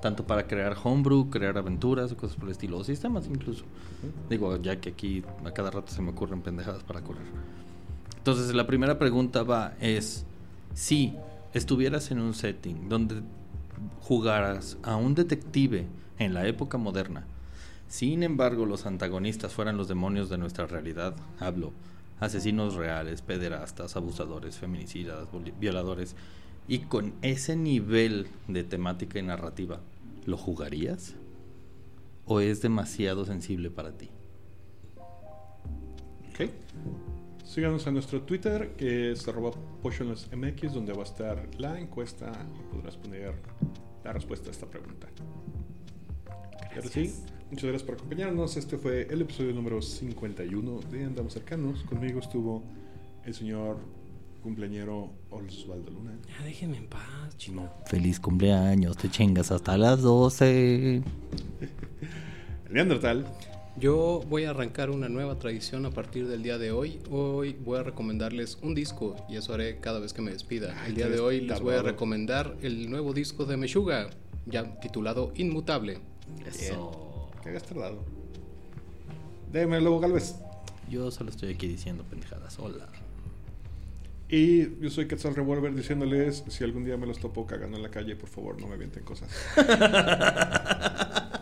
tanto 0.00 0.26
para 0.26 0.48
crear 0.48 0.76
homebrew, 0.82 1.30
crear 1.30 1.56
aventuras, 1.56 2.12
cosas 2.14 2.36
por 2.36 2.46
el 2.46 2.52
estilo, 2.52 2.78
o 2.78 2.84
sistemas 2.84 3.28
incluso. 3.28 3.64
Digo, 4.28 4.56
ya 4.56 4.80
que 4.80 4.90
aquí 4.90 5.22
a 5.44 5.52
cada 5.52 5.70
rato 5.70 5.92
se 5.92 6.02
me 6.02 6.10
ocurren 6.10 6.42
pendejadas 6.42 6.82
para 6.82 7.02
correr. 7.02 7.22
Entonces, 8.18 8.52
la 8.52 8.66
primera 8.66 8.98
pregunta 8.98 9.44
va 9.44 9.74
es, 9.80 10.24
si 10.74 11.14
estuvieras 11.54 12.10
en 12.10 12.20
un 12.20 12.34
setting 12.34 12.88
donde 12.88 13.22
jugaras 14.00 14.78
a 14.82 14.96
un 14.96 15.14
detective 15.14 15.86
en 16.18 16.34
la 16.34 16.46
época 16.46 16.78
moderna, 16.78 17.26
sin 17.88 18.22
embargo 18.22 18.66
los 18.66 18.86
antagonistas 18.86 19.52
fueran 19.52 19.76
los 19.76 19.88
demonios 19.88 20.28
de 20.28 20.38
nuestra 20.38 20.66
realidad, 20.66 21.14
hablo, 21.38 21.72
asesinos 22.20 22.74
reales, 22.74 23.22
pederastas, 23.22 23.96
abusadores, 23.96 24.56
feminicidas, 24.56 25.28
violadores, 25.58 26.14
y 26.68 26.80
con 26.80 27.12
ese 27.22 27.56
nivel 27.56 28.28
de 28.46 28.62
temática 28.62 29.18
y 29.18 29.22
narrativa, 29.22 29.80
¿lo 30.26 30.36
jugarías? 30.36 31.14
¿O 32.24 32.40
es 32.40 32.62
demasiado 32.62 33.24
sensible 33.24 33.70
para 33.70 33.92
ti? 33.92 34.10
Ok. 36.30 36.50
Síganos 37.52 37.86
en 37.86 37.92
nuestro 37.92 38.22
Twitter, 38.22 38.72
que 38.78 39.12
es 39.12 39.28
arroba 39.28 39.50
potionlessmx, 39.82 40.72
donde 40.72 40.94
va 40.94 41.00
a 41.00 41.04
estar 41.04 41.46
la 41.58 41.78
encuesta 41.78 42.32
y 42.58 42.74
podrás 42.74 42.96
poner 42.96 43.34
la 44.02 44.14
respuesta 44.14 44.48
a 44.48 44.52
esta 44.52 44.64
pregunta. 44.64 45.06
Ahora 46.74 46.88
sí, 46.88 47.12
muchas 47.50 47.64
gracias 47.64 47.82
por 47.82 47.96
acompañarnos. 47.96 48.56
Este 48.56 48.78
fue 48.78 49.02
el 49.02 49.20
episodio 49.20 49.52
número 49.52 49.82
51 49.82 50.80
de 50.90 51.04
Andamos 51.04 51.34
Cercanos. 51.34 51.82
Conmigo 51.82 52.20
estuvo 52.20 52.62
el 53.26 53.34
señor 53.34 53.76
cumpleañero 54.42 55.10
Osvaldo 55.28 55.90
Luna. 55.90 56.12
Ya 56.26 56.46
déjenme 56.46 56.78
en 56.78 56.86
paz, 56.86 57.36
chino. 57.36 57.70
Feliz 57.84 58.18
cumpleaños, 58.18 58.96
te 58.96 59.10
chingas 59.10 59.52
hasta 59.52 59.76
las 59.76 60.00
12. 60.00 60.96
El 60.96 61.02
Neandertal. 62.70 63.26
Yo 63.76 64.22
voy 64.28 64.44
a 64.44 64.50
arrancar 64.50 64.90
una 64.90 65.08
nueva 65.08 65.38
tradición 65.38 65.86
a 65.86 65.90
partir 65.90 66.28
del 66.28 66.42
día 66.42 66.58
de 66.58 66.72
hoy. 66.72 67.00
Hoy 67.10 67.56
voy 67.64 67.78
a 67.78 67.82
recomendarles 67.82 68.58
un 68.62 68.74
disco 68.74 69.16
y 69.30 69.36
eso 69.36 69.54
haré 69.54 69.78
cada 69.78 69.98
vez 69.98 70.12
que 70.12 70.20
me 70.20 70.30
despida. 70.30 70.76
Ay, 70.78 70.90
El 70.90 70.96
día 70.96 71.08
de 71.08 71.20
hoy 71.20 71.40
les 71.40 71.60
voy 71.60 71.74
a 71.74 71.82
recomendar 71.82 72.54
el 72.60 72.90
nuevo 72.90 73.14
disco 73.14 73.46
de 73.46 73.56
Meshuga, 73.56 74.10
ya 74.44 74.78
titulado 74.80 75.32
Inmutable. 75.36 76.00
Eso. 76.46 77.30
Que 77.42 77.48
hayas 77.48 77.62
tardado. 77.62 78.04
Déjame 79.50 79.80
Lobo 79.80 80.00
Galvez. 80.00 80.36
Yo 80.90 81.10
solo 81.10 81.30
estoy 81.30 81.54
aquí 81.54 81.66
diciendo 81.66 82.04
pendejadas. 82.08 82.58
Hola. 82.58 82.88
Y 84.28 84.80
yo 84.80 84.90
soy 84.90 85.08
Quetzal 85.08 85.34
Revolver 85.34 85.74
diciéndoles, 85.74 86.44
si 86.48 86.64
algún 86.64 86.84
día 86.84 86.98
me 86.98 87.06
los 87.06 87.18
topo 87.18 87.46
cagando 87.46 87.78
en 87.78 87.82
la 87.82 87.90
calle, 87.90 88.16
por 88.16 88.28
favor 88.28 88.60
no 88.60 88.66
me 88.66 88.74
avienten 88.74 89.02
cosas. 89.02 89.30